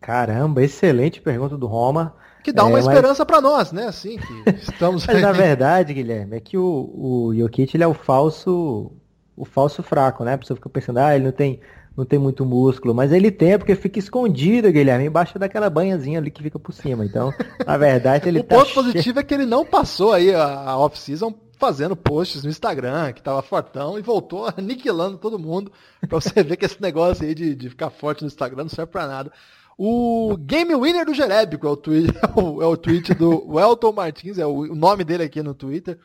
[0.01, 2.15] Caramba, excelente pergunta do Roma.
[2.43, 3.27] Que dá uma é, esperança mas...
[3.27, 3.87] para nós, né?
[3.87, 5.07] Assim, que estamos.
[5.07, 8.93] mas na verdade, Guilherme, é que o, o Jokic ele é o falso
[9.37, 10.35] o falso fraco, né?
[10.35, 11.61] A pessoa fica pensando, ah, ele não tem,
[11.97, 16.31] não tem muito músculo, mas ele tem, porque fica escondido, Guilherme, embaixo daquela banhazinha ali
[16.31, 17.05] que fica por cima.
[17.05, 17.33] Então,
[17.67, 18.57] na verdade, ele o tá.
[18.57, 18.85] O ponto cheio...
[18.85, 23.43] positivo é que ele não passou aí a off-season fazendo posts no Instagram, que tava
[23.43, 27.71] fortão, e voltou aniquilando todo mundo, pra você ver que esse negócio aí de, de
[27.71, 29.33] ficar forte no Instagram não serve pra nada.
[29.77, 33.93] O Game Winner do Gerébico é o tweet, é o, é o tweet do Elton
[33.93, 35.99] Martins, é o, o nome dele aqui no Twitter.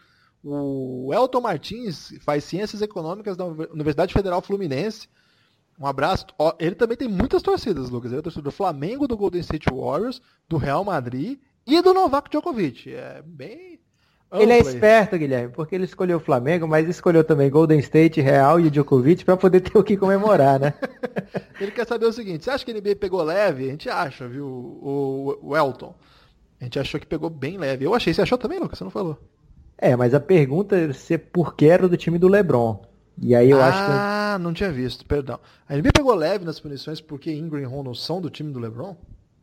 [0.43, 5.07] O Elton Martins faz Ciências Econômicas da Universidade Federal Fluminense.
[5.79, 6.25] Um abraço.
[6.59, 8.11] Ele também tem muitas torcidas, Lucas.
[8.11, 12.29] Ele é torcedor do Flamengo, do Golden State Warriors, do Real Madrid e do Novak
[12.29, 12.93] Djokovic.
[12.93, 13.79] É bem.
[14.31, 18.59] Ele é esperto, Guilherme, porque ele escolheu o Flamengo, mas escolheu também Golden State, Real
[18.59, 20.73] e o Djokovic para poder ter o que comemorar, né?
[21.59, 23.67] ele quer saber o seguinte: você acha que a NBA pegou leve?
[23.67, 25.95] A gente acha, viu, o, o Elton.
[26.61, 27.85] A gente achou que pegou bem leve.
[27.85, 28.13] Eu achei.
[28.13, 28.77] Você achou também, Lucas?
[28.77, 29.17] Você não falou?
[29.81, 32.81] É, mas a pergunta é se por que era do time do LeBron.
[33.21, 33.91] E aí eu ah, acho que.
[33.91, 35.39] Ah, não tinha visto, perdão.
[35.67, 38.95] A NBA pegou leve nas punições porque Ingram e Rondo são do time do LeBron?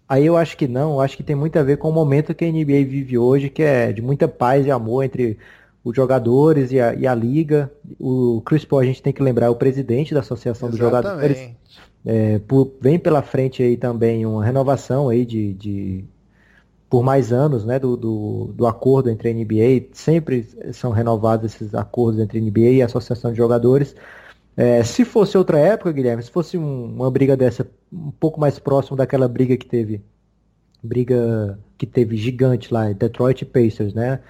[0.09, 2.35] Aí eu acho que não, eu acho que tem muito a ver com o momento
[2.35, 5.37] que a NBA vive hoje, que é de muita paz e amor entre
[5.83, 7.71] os jogadores e a, e a liga.
[7.99, 10.71] O Chris Paul, a gente tem que lembrar, é o presidente da Associação Exatamente.
[10.71, 11.51] dos Jogadores.
[12.05, 16.05] É, por, vem pela frente aí também uma renovação aí de, de
[16.89, 21.75] por mais anos né, do, do, do, acordo entre a NBA, sempre são renovados esses
[21.75, 23.95] acordos entre a NBA e a Associação de Jogadores.
[24.57, 28.59] É, se fosse outra época, Guilherme, se fosse um, uma briga dessa um pouco mais
[28.59, 30.03] próximo daquela briga que teve,
[30.83, 34.21] briga que teve gigante lá, Detroit Pacers, né?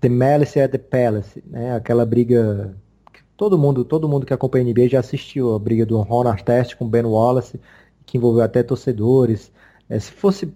[0.00, 1.74] The Malice at the Palace, né?
[1.74, 2.76] Aquela briga
[3.12, 6.28] que todo mundo, todo mundo que acompanha a NBA já assistiu a briga do Ron
[6.28, 7.60] Artest com Ben Wallace,
[8.06, 9.50] que envolveu até torcedores.
[9.88, 10.52] É, se fosse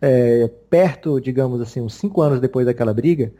[0.00, 3.32] é, perto, digamos assim, uns cinco anos depois daquela briga,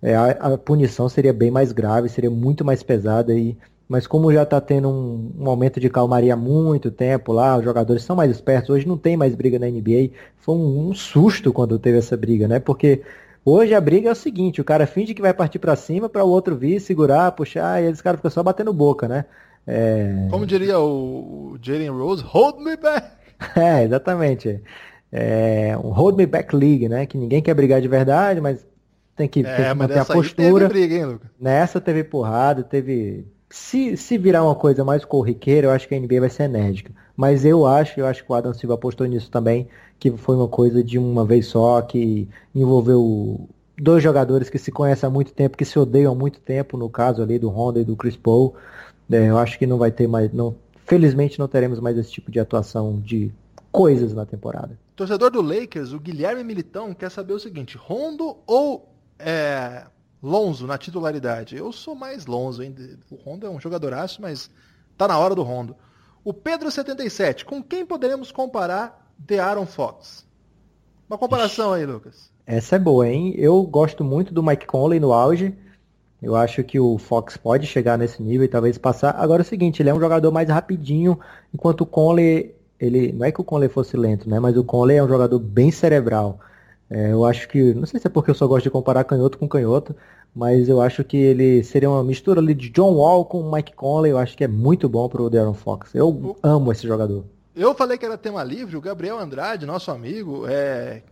[0.00, 3.34] é, a, a, punição seria bem mais grave, seria muito mais pesada.
[3.34, 3.56] E,
[3.88, 7.64] mas como já está tendo um, um, aumento de calmaria há muito tempo lá, os
[7.64, 10.10] jogadores são mais espertos, hoje não tem mais briga na NBA.
[10.38, 12.58] Foi um, um susto quando teve essa briga, né?
[12.58, 13.02] Porque
[13.44, 16.24] Hoje a briga é o seguinte, o cara finge que vai partir para cima para
[16.24, 19.24] o outro vir, segurar, puxar, e eles caras ficam só batendo boca, né?
[19.66, 20.28] É...
[20.30, 23.22] Como diria o Jalen Rose, hold me back!
[23.56, 24.62] É, exatamente.
[25.12, 27.04] É um hold me back league, né?
[27.04, 28.66] Que ninguém quer brigar de verdade, mas
[29.14, 30.68] tem que, é, tem que manter a postura.
[30.68, 33.26] Teve briga, hein, Nessa teve porrada, teve.
[33.50, 36.90] Se, se virar uma coisa mais corriqueira, eu acho que a NBA vai ser enérgica.
[37.14, 39.68] Mas eu acho, eu acho que o Adam Silva apostou nisso também,
[39.98, 45.06] que foi uma coisa de uma vez só, que envolveu dois jogadores que se conhecem
[45.06, 47.84] há muito tempo, que se odeiam há muito tempo, no caso ali do Honda e
[47.84, 48.54] do Chris Paul.
[49.10, 50.32] É, eu acho que não vai ter mais.
[50.32, 50.54] Não,
[50.86, 53.30] felizmente não teremos mais esse tipo de atuação de
[53.70, 54.78] coisas na temporada.
[55.02, 58.88] Torcedor do Lakers, o Guilherme Militão, quer saber o seguinte: Rondo ou
[59.18, 59.84] é,
[60.22, 61.56] Lonzo na titularidade?
[61.56, 62.72] Eu sou mais Lonzo, hein?
[63.10, 64.48] O Rondo é um jogadoraço, mas
[64.96, 65.74] tá na hora do Rondo.
[66.24, 70.24] O Pedro77, com quem poderemos comparar The Aaron Fox?
[71.10, 72.30] Uma comparação aí, Lucas.
[72.46, 73.34] Essa é boa, hein?
[73.36, 75.52] Eu gosto muito do Mike Conley no auge.
[76.22, 79.16] Eu acho que o Fox pode chegar nesse nível e talvez passar.
[79.18, 81.18] Agora é o seguinte, ele é um jogador mais rapidinho,
[81.52, 84.40] enquanto o Conley, ele não é que o Conley fosse lento, né?
[84.40, 86.40] Mas o Conley é um jogador bem cerebral.
[86.90, 89.38] É, eu acho que, não sei se é porque eu só gosto de comparar canhoto
[89.38, 89.94] com canhoto,
[90.34, 94.10] mas eu acho que ele seria uma mistura ali de John Wall com Mike Conley.
[94.10, 95.94] Eu acho que é muito bom para o Darren Fox.
[95.94, 97.24] Eu amo esse jogador.
[97.54, 98.76] Eu falei que era tema livre.
[98.76, 101.02] O Gabriel Andrade, nosso amigo, é,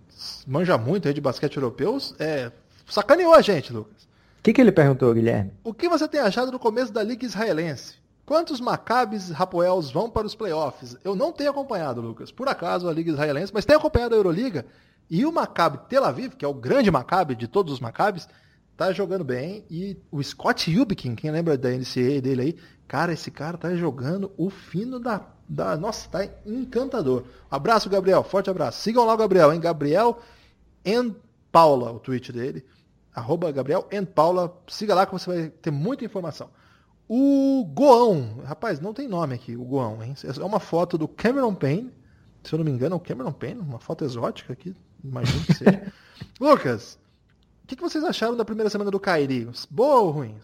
[0.48, 2.50] manja muito aí de basquete europeu, é,
[2.84, 4.02] sacaneou a gente, Lucas.
[4.40, 5.52] O que, que ele perguntou, Guilherme?
[5.62, 7.99] O que você tem achado do começo da Liga Israelense?
[8.30, 10.96] Quantos Macabes Rapoels vão para os playoffs?
[11.02, 12.30] Eu não tenho acompanhado, Lucas.
[12.30, 14.66] Por acaso, a Liga Israelense, mas tenho acompanhado a Euroliga.
[15.10, 18.28] E o Maccabi Tel Aviv, que é o grande Maccabi de todos os Maccabes,
[18.76, 19.64] tá jogando bem.
[19.68, 24.30] E o Scott Yubkin, quem lembra da NCAA dele aí, cara, esse cara tá jogando
[24.36, 25.22] o fino da.
[25.48, 27.24] da nossa, tá encantador.
[27.50, 28.22] Abraço, Gabriel.
[28.22, 28.80] Forte abraço.
[28.80, 29.58] Sigam lá o Gabriel, hein?
[29.58, 30.20] Gabriel
[30.86, 31.16] and
[31.50, 32.64] Paula, o tweet dele
[33.12, 34.56] arroba Gabriel and Paula.
[34.68, 36.48] Siga lá que você vai ter muita informação.
[37.12, 40.14] O Goão, rapaz, não tem nome aqui, o Goão, hein?
[40.22, 41.90] É uma foto do Cameron Payne,
[42.40, 45.54] se eu não me engano, é o Cameron Payne, uma foto exótica aqui, imagino que
[45.54, 45.92] seja.
[46.38, 47.00] Lucas,
[47.64, 49.48] o que, que, vocês acharam da primeira semana do Kairi?
[49.68, 50.36] Boa ou ruim?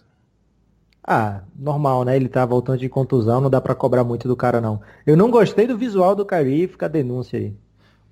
[1.07, 2.17] Ah, normal, né?
[2.17, 4.81] Ele tá voltando de contusão, não dá para cobrar muito do cara, não.
[5.07, 7.55] Eu não gostei do visual do Kairi, fica a denúncia aí.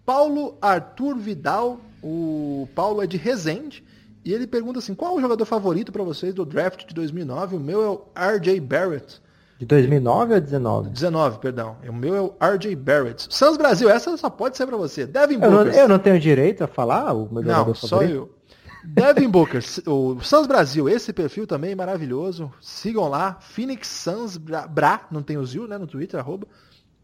[0.06, 3.82] Paulo Arthur Vidal, o Paulo é de Resende,
[4.24, 7.56] e ele pergunta assim: qual é o jogador favorito para vocês do draft de 2009?
[7.56, 9.22] O meu é o RJ Barrett.
[9.58, 10.90] De 2009 ou 19?
[10.90, 11.76] 19, perdão.
[11.88, 13.26] O meu é o RJ Barrett.
[13.30, 15.06] Sans Brasil, essa só pode ser para você.
[15.06, 15.58] Devin Booker.
[15.58, 18.34] Eu não, eu não, tenho direito a falar o meu jogador não, só eu.
[18.84, 22.52] Devin Booker, o Sans Brasil, esse perfil também é maravilhoso.
[22.60, 26.46] Sigam lá, Phoenix Sans Bra, Bra não tem o Zil, né, no Twitter, arroba.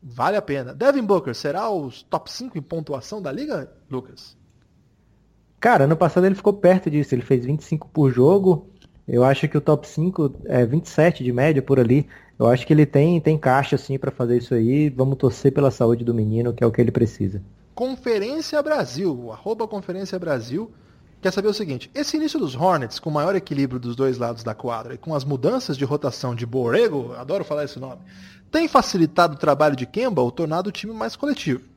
[0.03, 0.75] Vale a pena.
[0.75, 4.37] Devin Booker, será os top 5 em pontuação da liga, Lucas?
[5.61, 8.67] Cara, ano passado ele ficou perto disso, ele fez 25 por jogo.
[9.07, 12.09] Eu acho que o top 5 é 27 de média por ali.
[12.39, 14.89] Eu acho que ele tem, tem caixa assim para fazer isso aí.
[14.89, 17.43] Vamos torcer pela saúde do menino, que é o que ele precisa.
[17.75, 20.71] Conferência Brasil, arroba Conferência Brasil,
[21.21, 24.55] quer saber o seguinte: esse início dos Hornets, com maior equilíbrio dos dois lados da
[24.55, 28.01] quadra e com as mudanças de rotação de Borrego, adoro falar esse nome,
[28.51, 31.70] tem facilitado o trabalho de Kemba ou tornado o time mais coletivo.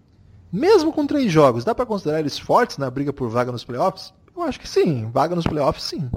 [0.53, 4.13] Mesmo com três jogos, dá para considerar eles fortes na briga por vaga nos playoffs?
[4.37, 5.09] Eu acho que sim.
[5.11, 6.07] Vaga nos playoffs, sim.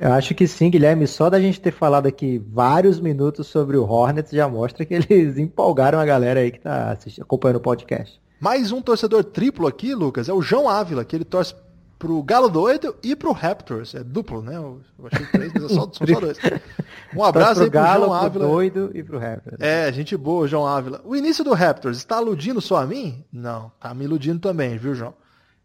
[0.00, 1.06] Eu acho que sim, Guilherme.
[1.06, 5.38] Só da gente ter falado aqui vários minutos sobre o Hornets já mostra que eles
[5.38, 8.20] empolgaram a galera aí que tá acompanhando o podcast.
[8.40, 11.54] Mais um torcedor triplo aqui, Lucas, é o João Ávila, que ele torce
[11.98, 13.94] pro Galo Doido e pro Raptors.
[13.94, 14.56] É duplo, né?
[14.56, 14.80] Eu
[15.10, 16.38] achei três, mas é só, são só dois.
[17.14, 18.44] Um abraço aí pro Galo, João Ávila.
[18.44, 19.56] Pro Doido e pro Raptors.
[19.60, 21.00] É, gente boa, João Ávila.
[21.04, 23.24] O início do Raptors está iludindo só a mim?
[23.32, 25.14] Não, tá me iludindo também, viu, João?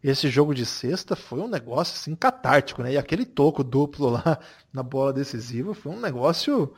[0.02, 2.92] Esse jogo de sexta foi um negócio assim catártico, né?
[2.92, 4.38] E aquele toco duplo lá
[4.72, 6.72] na bola decisiva foi um negócio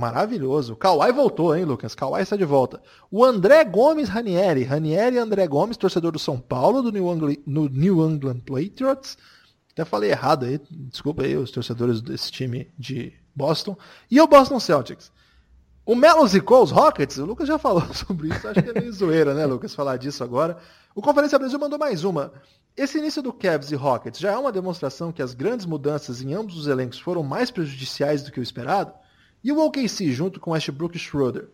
[0.00, 0.74] Maravilhoso.
[0.76, 1.94] Kawhi voltou, hein, Lucas?
[1.94, 2.80] Kawhi está de volta.
[3.10, 4.64] O André Gomes Ranieri.
[4.64, 9.18] Ranieri André Gomes, torcedor do São Paulo, do New England, no New England Patriots.
[9.70, 10.58] Até falei errado aí.
[10.70, 13.76] Desculpa aí os torcedores desse time de Boston.
[14.10, 15.12] E o Boston Celtics.
[15.84, 17.18] O Melo zicou os Rockets?
[17.18, 18.48] O Lucas já falou sobre isso.
[18.48, 20.56] Acho que é meio zoeira, né, Lucas, falar disso agora.
[20.94, 22.32] O Conferência Brasil mandou mais uma.
[22.74, 26.32] Esse início do Cavs e Rockets já é uma demonstração que as grandes mudanças em
[26.32, 28.94] ambos os elencos foram mais prejudiciais do que o esperado?
[29.42, 31.48] E o OKC junto com Westbrook e Schroeder,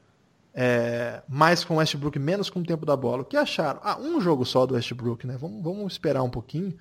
[0.55, 3.23] é, mais com Westbrook, menos com o tempo da bola.
[3.23, 3.79] O que acharam?
[3.83, 5.37] Ah, um jogo só do Westbrook, né?
[5.39, 6.75] Vamos, vamos esperar um pouquinho.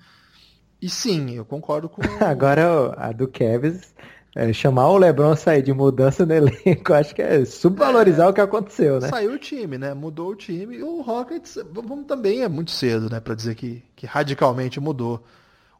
[0.80, 2.00] E sim, eu concordo com.
[2.24, 3.94] Agora a do Kevs,
[4.34, 8.30] é, chamar o Lebron a sair de mudança no elenco, acho que é subvalorizar é,
[8.30, 9.08] o que aconteceu, né?
[9.08, 9.94] Saiu o time, né?
[9.94, 10.76] Mudou o time.
[10.76, 13.20] E o Rockets, vamos também é muito cedo, né?
[13.20, 15.22] Para dizer que, que radicalmente mudou.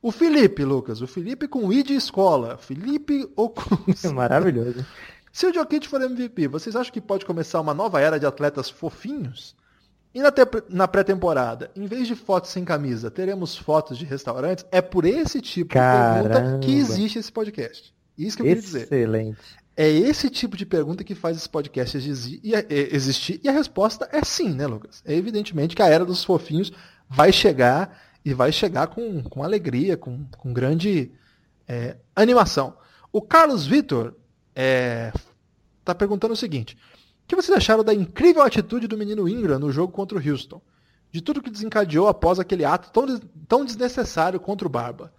[0.03, 2.57] O Felipe, Lucas, o Felipe com I de escola.
[2.59, 3.53] Felipe com...
[4.15, 4.85] Maravilhoso.
[5.37, 8.71] Se o Jokic for MVP, vocês acham que pode começar uma nova era de atletas
[8.71, 9.55] fofinhos?
[10.15, 10.21] E
[10.71, 14.65] na, pré-temporada, em vez de fotos sem camisa, teremos fotos de restaurantes?
[14.73, 16.23] É por esse tipo Caramba.
[16.23, 17.95] de pergunta que existe esse podcast.
[18.17, 18.83] Isso que eu queria dizer.
[18.85, 19.39] Excelente.
[19.77, 23.39] É esse tipo de pergunta que faz esse podcast existir.
[23.45, 25.03] E a resposta é sim, né, Lucas?
[25.05, 26.73] É evidentemente que a era dos fofinhos
[27.11, 31.13] vai chegar e vai chegar com, com alegria, com, com grande
[31.69, 32.75] é, animação.
[33.13, 34.15] O Carlos Vitor
[34.57, 35.13] é,
[35.85, 39.71] tá perguntando o seguinte: o que vocês acharam da incrível atitude do menino Ingram no
[39.71, 40.63] jogo contra o Houston?
[41.13, 45.13] De tudo que desencadeou após aquele ato tão, tão desnecessário contra o Barba.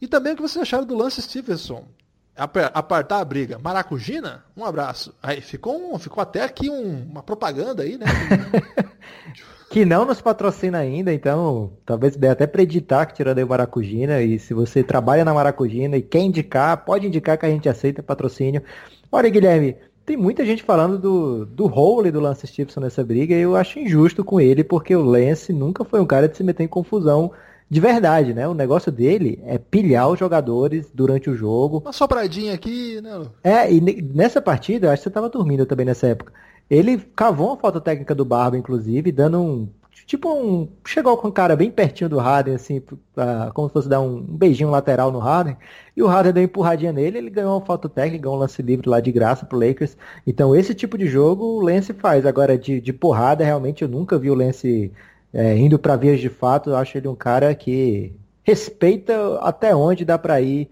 [0.00, 1.88] E também o que vocês acharam do Lance Stevenson?
[2.36, 3.58] Apartar a briga.
[3.58, 4.44] Maracujina?
[4.56, 5.14] Um abraço.
[5.22, 8.06] Aí ficou, um, ficou até aqui um, uma propaganda aí, né?
[9.70, 13.48] que não nos patrocina ainda, então talvez dê até para editar que tirando aí o
[13.48, 14.20] Maracujina.
[14.22, 18.02] E se você trabalha na Maracujina e quer indicar, pode indicar que a gente aceita
[18.02, 18.62] patrocínio.
[19.10, 23.40] Olha, Guilherme, tem muita gente falando do, do role do Lance Stevenson nessa briga e
[23.40, 26.64] eu acho injusto com ele, porque o Lance nunca foi um cara de se meter
[26.64, 27.30] em confusão
[27.72, 28.46] de verdade, né?
[28.46, 31.78] O negócio dele é pilhar os jogadores durante o jogo.
[31.78, 33.22] Uma sopradinha aqui, né?
[33.42, 36.34] É, e nessa partida, acho que você estava dormindo também nessa época.
[36.68, 39.68] Ele cavou uma falta técnica do Barba, inclusive, dando um
[40.04, 40.68] tipo um.
[40.86, 42.82] Chegou com o cara bem pertinho do Harden, assim,
[43.14, 45.56] pra, como se fosse dar um beijinho lateral no Harden.
[45.96, 48.60] E o Harden deu uma empurradinha nele, ele ganhou uma falta técnica, ganhou um lance
[48.60, 49.96] livre lá de graça pro Lakers.
[50.26, 52.26] Então esse tipo de jogo o Lance faz.
[52.26, 54.92] Agora, de, de porrada, realmente eu nunca vi o Lance
[55.32, 56.70] é, indo para vias de fato.
[56.70, 60.68] Eu acho ele um cara que respeita até onde dá para ir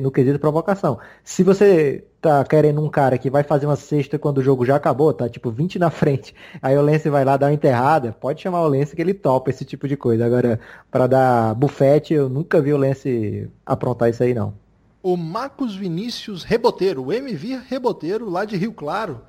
[0.00, 0.98] no quesito provocação.
[1.24, 4.76] Se você tá querendo um cara que vai fazer uma cesta quando o jogo já
[4.76, 8.40] acabou, tá tipo 20 na frente, aí o Lance vai lá dar uma enterrada, pode
[8.40, 10.24] chamar o Lance que ele topa esse tipo de coisa.
[10.24, 10.60] Agora,
[10.90, 14.54] para dar bufete, eu nunca vi o Lance aprontar isso aí não.
[15.02, 19.20] O Marcos Vinícius Reboteiro, o MV Reboteiro lá de Rio Claro.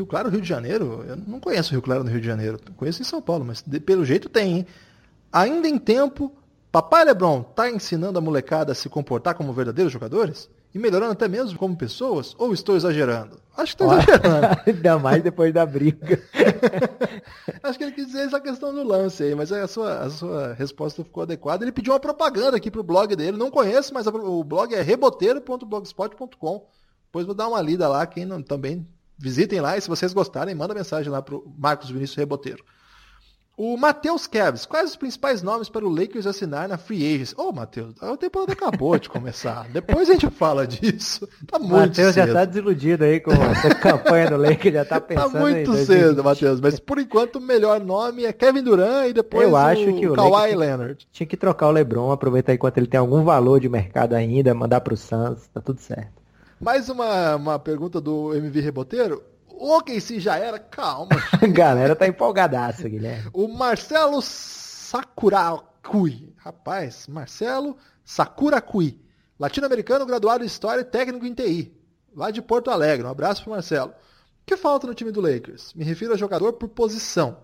[0.00, 1.04] Rio Claro, Rio de Janeiro?
[1.06, 2.58] Eu não conheço Rio Claro no Rio de Janeiro.
[2.76, 4.66] Conheço em São Paulo, mas de, pelo jeito tem, hein?
[5.30, 6.32] Ainda em tempo,
[6.72, 10.48] Papai Lebron tá ensinando a molecada a se comportar como verdadeiros jogadores?
[10.72, 12.34] E melhorando até mesmo como pessoas?
[12.38, 13.38] Ou estou exagerando?
[13.56, 14.60] Acho que estou exagerando.
[14.66, 16.22] Ainda mais depois da briga.
[17.62, 20.54] Acho que ele quis dizer essa questão do lance aí, mas a sua, a sua
[20.54, 21.64] resposta ficou adequada.
[21.64, 23.36] Ele pediu uma propaganda aqui pro blog dele.
[23.36, 26.66] Não conheço, mas o blog é reboteiro.blogspot.com.
[27.06, 28.06] Depois vou dar uma lida lá.
[28.06, 28.86] Quem não, também
[29.20, 32.64] visitem lá e se vocês gostarem, manda mensagem lá pro Marcos Vinícius Reboteiro.
[33.62, 37.34] O Matheus Kevs, quais os principais nomes para o Lakers assinar na Free Agents?
[37.36, 39.68] Ô, oh, Matheus, a temporada acabou de começar.
[39.68, 41.28] Depois a gente fala disso.
[41.46, 42.26] Tá muito Mateus cedo.
[42.26, 45.72] já tá desiludido aí com essa campanha do Lakers, já tá, tá pensando Tá muito
[45.72, 49.54] aí, cedo, Matheus, mas por enquanto o melhor nome é Kevin Durant e depois Eu
[49.54, 51.06] acho o que o Kawhi Leonard.
[51.12, 54.80] Tinha que trocar o LeBron, aproveitar enquanto ele tem algum valor de mercado ainda, mandar
[54.80, 56.19] pro Suns, tá tudo certo.
[56.60, 59.24] Mais uma, uma pergunta do MV Reboteiro.
[59.48, 61.12] O se já era, calma.
[61.32, 63.30] A galera tá empolgadaça, Guilherme.
[63.32, 65.14] O Marcelo Sakurakui.
[66.36, 69.00] Rapaz, Marcelo Sakurakui.
[69.38, 71.74] Latino-americano, graduado em História e técnico em TI.
[72.14, 73.06] Lá de Porto Alegre.
[73.06, 73.92] Um abraço pro Marcelo.
[73.92, 73.94] O
[74.44, 75.72] que falta no time do Lakers?
[75.72, 77.38] Me refiro a jogador por posição.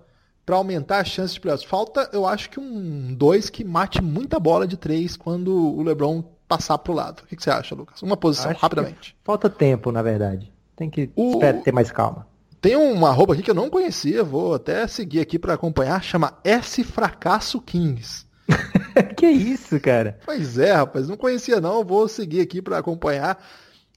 [0.44, 1.66] Para aumentar as chances de playoffs.
[1.66, 6.35] Falta, eu acho que um dois que mate muita bola de três quando o LeBron
[6.46, 7.22] passar pro lado.
[7.22, 8.02] O que, você acha, Lucas?
[8.02, 9.16] Uma posição, acho rapidamente.
[9.24, 10.52] Falta tempo, na verdade.
[10.74, 11.40] Tem que o...
[11.62, 12.26] ter mais calma.
[12.60, 16.38] Tem uma arroba aqui que eu não conhecia, vou até seguir aqui para acompanhar, chama
[16.42, 18.26] S Fracasso Kings.
[19.16, 20.18] que isso, cara?
[20.24, 23.42] Pois é, rapaz, não conhecia não, vou seguir aqui para acompanhar.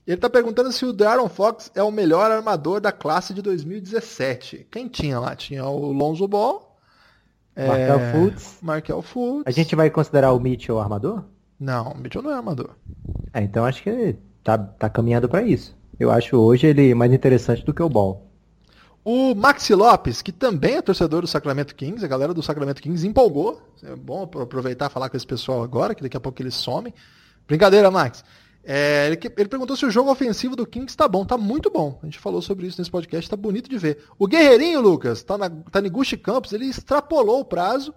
[0.05, 4.67] Ele está perguntando se o Darren Fox é o melhor armador da classe de 2017.
[4.71, 5.35] Quem tinha lá?
[5.35, 6.69] Tinha o Lonzo Ball,
[7.67, 8.11] Markel é...
[8.11, 8.57] Fultz.
[8.61, 9.43] Markel Fultz.
[9.45, 11.23] A gente vai considerar o Mitchell armador?
[11.59, 12.71] Não, o Mitchell não é armador.
[13.33, 15.75] É, então acho que tá, tá caminhando para isso.
[15.99, 18.25] Eu acho hoje ele mais interessante do que o Ball.
[19.03, 23.05] O Maxi Lopes, que também é torcedor do Sacramento Kings, a galera do Sacramento Kings
[23.05, 23.61] empolgou.
[23.83, 26.93] É bom aproveitar e falar com esse pessoal agora, que daqui a pouco eles somem.
[27.47, 28.23] Brincadeira, Max.
[28.63, 31.25] É, ele, ele, perguntou se o jogo ofensivo do Kings tá bom.
[31.25, 31.97] Tá muito bom.
[32.03, 34.03] A gente falou sobre isso nesse podcast, tá bonito de ver.
[34.17, 37.93] O Guerreirinho, Lucas, tá na Taniguchi Campos, ele extrapolou o prazo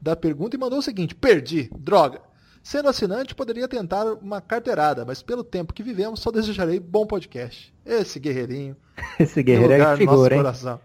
[0.00, 2.20] da pergunta e mandou o seguinte: perdi, droga.
[2.64, 7.74] Sendo assinante, poderia tentar uma carteirada, mas pelo tempo que vivemos, só desejarei bom podcast.
[7.84, 8.74] Esse guerreirinho.
[9.20, 10.40] Esse guerreiro é figura, hein?
[10.40, 10.80] Coração.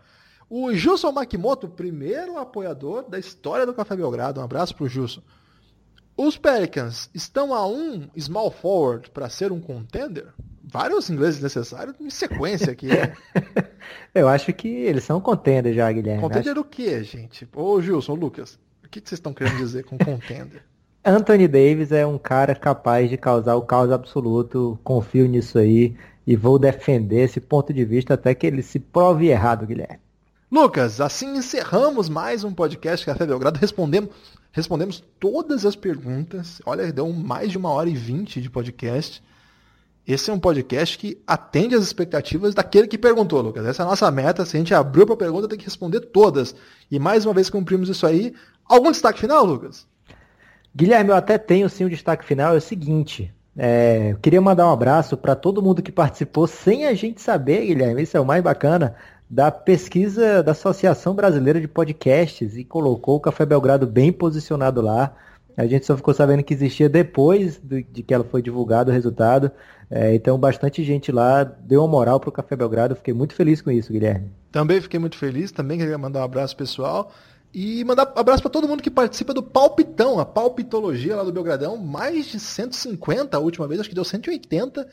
[0.50, 4.42] O Gilson Makimoto, primeiro apoiador da história do Café Belgrado.
[4.42, 5.22] Um abraço pro Gilson.
[6.18, 10.28] Os Pelicans estão a um small forward para ser um contender?
[10.62, 12.88] Vários ingleses necessários em sequência aqui.
[12.88, 13.16] Né?
[14.14, 16.22] Eu acho que eles são contender já, Guilherme.
[16.22, 16.60] Contender acho...
[16.60, 17.48] o quê, gente?
[17.56, 20.62] Ô Gilson, Lucas, o que vocês estão querendo dizer com contender?
[21.04, 24.78] Anthony Davis é um cara capaz de causar o caos absoluto.
[24.84, 25.96] Confio nisso aí
[26.28, 30.00] e vou defender esse ponto de vista até que ele se prove errado, Guilherme.
[30.52, 33.60] Lucas, assim encerramos mais um podcast Café Belgrado.
[33.60, 34.10] Respondemos,
[34.52, 36.62] respondemos todas as perguntas.
[36.66, 39.24] Olha, deu mais de uma hora e vinte de podcast.
[40.06, 43.66] Esse é um podcast que atende às expectativas daquele que perguntou, Lucas.
[43.66, 44.44] Essa é a nossa meta.
[44.44, 46.54] Se a gente abriu para pergunta, tem que responder todas.
[46.92, 48.34] E mais uma vez cumprimos isso aí.
[48.66, 49.88] Algum destaque final, Lucas?
[50.80, 52.54] Guilherme, eu até tenho sim o destaque final.
[52.54, 53.34] É o seguinte.
[53.58, 57.66] É, eu queria mandar um abraço para todo mundo que participou sem a gente saber,
[57.66, 58.02] Guilherme.
[58.02, 58.96] Isso é o mais bacana
[59.30, 65.14] da pesquisa da Associação Brasileira de Podcasts e colocou o Café Belgrado bem posicionado lá.
[65.58, 68.94] A gente só ficou sabendo que existia depois do, de que ela foi divulgado o
[68.94, 69.52] resultado.
[69.92, 72.96] É, então, bastante gente lá deu uma moral para o Café Belgrado.
[72.96, 74.32] Fiquei muito feliz com isso, Guilherme.
[74.50, 75.52] Também fiquei muito feliz.
[75.52, 77.12] Também queria mandar um abraço pessoal.
[77.54, 81.78] E mandar abraço para todo mundo que participa do Palpitão, a palpitologia lá do Belgradão.
[81.78, 84.88] Mais de 150 a última vez, acho que deu 180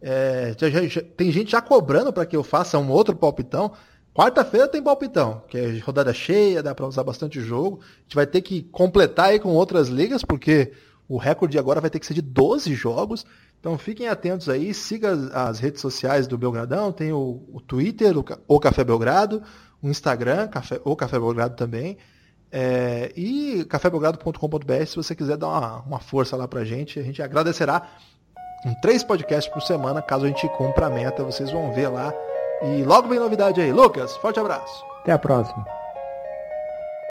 [0.00, 3.72] é, já, já, tem gente já cobrando para que eu faça um outro palpitão.
[4.14, 7.80] Quarta-feira tem palpitão, que é rodada cheia, dá para usar bastante jogo.
[7.82, 10.72] A gente vai ter que completar aí com outras ligas, porque
[11.08, 13.24] o recorde agora vai ter que ser de 12 jogos.
[13.60, 18.16] Então fiquem atentos aí, siga as, as redes sociais do Belgradão, tem o, o Twitter,
[18.16, 19.42] o, o, Café Belgrado,
[19.82, 21.96] o Instagram, café, o Café Belgrado também.
[22.50, 27.22] É, e cafébelgrado.com.br se você quiser dar uma, uma força lá pra gente, a gente
[27.22, 27.86] agradecerá
[28.62, 32.12] com três podcasts por semana, caso a gente cumpra a meta, vocês vão ver lá.
[32.62, 33.72] E logo vem novidade aí.
[33.72, 34.84] Lucas, forte abraço.
[35.02, 35.77] Até a próxima.